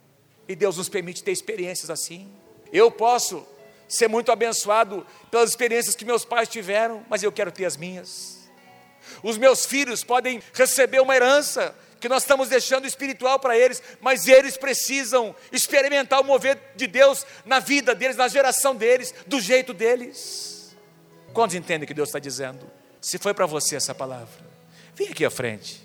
E 0.48 0.56
Deus 0.56 0.78
nos 0.78 0.88
permite 0.88 1.22
ter 1.22 1.34
experiências 1.34 1.90
assim. 1.90 2.32
Eu 2.72 2.90
posso 2.90 3.46
ser 3.86 4.08
muito 4.08 4.32
abençoado 4.32 5.06
pelas 5.30 5.50
experiências 5.50 5.94
que 5.94 6.06
meus 6.06 6.24
pais 6.24 6.48
tiveram, 6.48 7.06
mas 7.10 7.22
eu 7.22 7.34
quero 7.34 7.52
ter 7.52 7.66
as 7.66 7.76
minhas. 7.76 8.50
Os 9.22 9.38
meus 9.38 9.66
filhos 9.66 10.06
podem 10.06 10.42
receber 10.54 11.02
uma 11.02 11.14
herança 11.14 11.76
que 12.00 12.08
nós 12.08 12.24
estamos 12.24 12.48
deixando 12.48 12.88
espiritual 12.88 13.40
para 13.40 13.58
eles, 13.58 13.84
mas 14.00 14.26
eles 14.26 14.56
precisam 14.56 15.36
experimentar 15.52 16.22
o 16.22 16.24
mover 16.24 16.58
de 16.78 16.88
Deus 16.88 17.26
na 17.44 17.60
vida 17.60 17.94
deles, 17.94 18.16
na 18.16 18.30
geração 18.30 18.74
deles, 18.74 19.14
do 19.28 19.42
jeito 19.42 19.74
deles. 19.74 20.74
Quantos 21.34 21.58
entendem 21.58 21.84
o 21.84 21.88
que 21.88 21.94
Deus 21.94 22.08
está 22.08 22.20
dizendo? 22.20 22.72
Se 23.02 23.18
foi 23.18 23.34
para 23.34 23.46
você 23.46 23.76
essa 23.76 23.94
palavra, 23.94 24.46
vem 24.96 25.10
aqui 25.10 25.26
à 25.26 25.30
frente. 25.30 25.85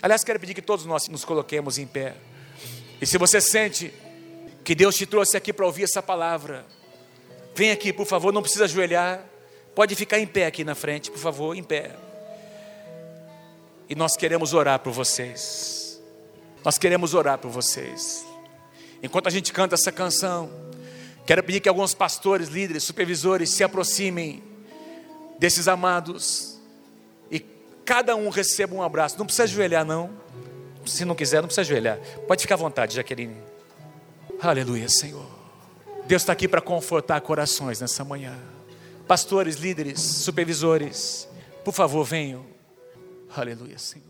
Aliás, 0.00 0.22
quero 0.22 0.38
pedir 0.38 0.54
que 0.54 0.62
todos 0.62 0.84
nós 0.84 1.08
nos 1.08 1.24
coloquemos 1.24 1.76
em 1.76 1.86
pé. 1.86 2.14
E 3.00 3.06
se 3.06 3.18
você 3.18 3.40
sente 3.40 3.92
que 4.62 4.74
Deus 4.74 4.96
te 4.96 5.06
trouxe 5.06 5.36
aqui 5.36 5.52
para 5.52 5.66
ouvir 5.66 5.84
essa 5.84 6.02
palavra, 6.02 6.64
vem 7.54 7.70
aqui, 7.70 7.92
por 7.92 8.06
favor, 8.06 8.32
não 8.32 8.42
precisa 8.42 8.64
ajoelhar. 8.64 9.24
Pode 9.74 9.94
ficar 9.94 10.18
em 10.18 10.26
pé 10.26 10.46
aqui 10.46 10.62
na 10.62 10.74
frente, 10.74 11.10
por 11.10 11.18
favor, 11.18 11.56
em 11.56 11.64
pé. 11.64 11.96
E 13.88 13.94
nós 13.94 14.16
queremos 14.16 14.54
orar 14.54 14.78
por 14.78 14.92
vocês. 14.92 16.00
Nós 16.64 16.78
queremos 16.78 17.14
orar 17.14 17.38
por 17.38 17.50
vocês. 17.50 18.24
Enquanto 19.02 19.26
a 19.26 19.30
gente 19.30 19.52
canta 19.52 19.74
essa 19.74 19.90
canção, 19.90 20.50
quero 21.26 21.42
pedir 21.42 21.60
que 21.60 21.68
alguns 21.68 21.94
pastores, 21.94 22.48
líderes, 22.48 22.84
supervisores 22.84 23.50
se 23.50 23.64
aproximem 23.64 24.42
desses 25.38 25.66
amados 25.68 26.57
cada 27.88 28.14
um 28.14 28.28
receba 28.28 28.74
um 28.74 28.82
abraço. 28.82 29.18
Não 29.18 29.24
precisa 29.24 29.44
ajoelhar, 29.44 29.82
não. 29.82 30.10
Se 30.84 31.06
não 31.06 31.14
quiser, 31.14 31.40
não 31.40 31.48
precisa 31.48 31.62
ajoelhar. 31.62 31.98
Pode 32.26 32.42
ficar 32.42 32.54
à 32.54 32.58
vontade, 32.58 32.94
Jaqueline. 32.94 33.38
Aleluia, 34.42 34.90
Senhor. 34.90 35.24
Deus 36.06 36.20
está 36.20 36.34
aqui 36.34 36.46
para 36.46 36.60
confortar 36.60 37.18
corações 37.22 37.80
nessa 37.80 38.04
manhã. 38.04 38.38
Pastores, 39.06 39.56
líderes, 39.56 40.02
supervisores, 40.02 41.26
por 41.64 41.72
favor, 41.72 42.04
venham. 42.04 42.44
Aleluia, 43.34 43.78
Senhor. 43.78 44.07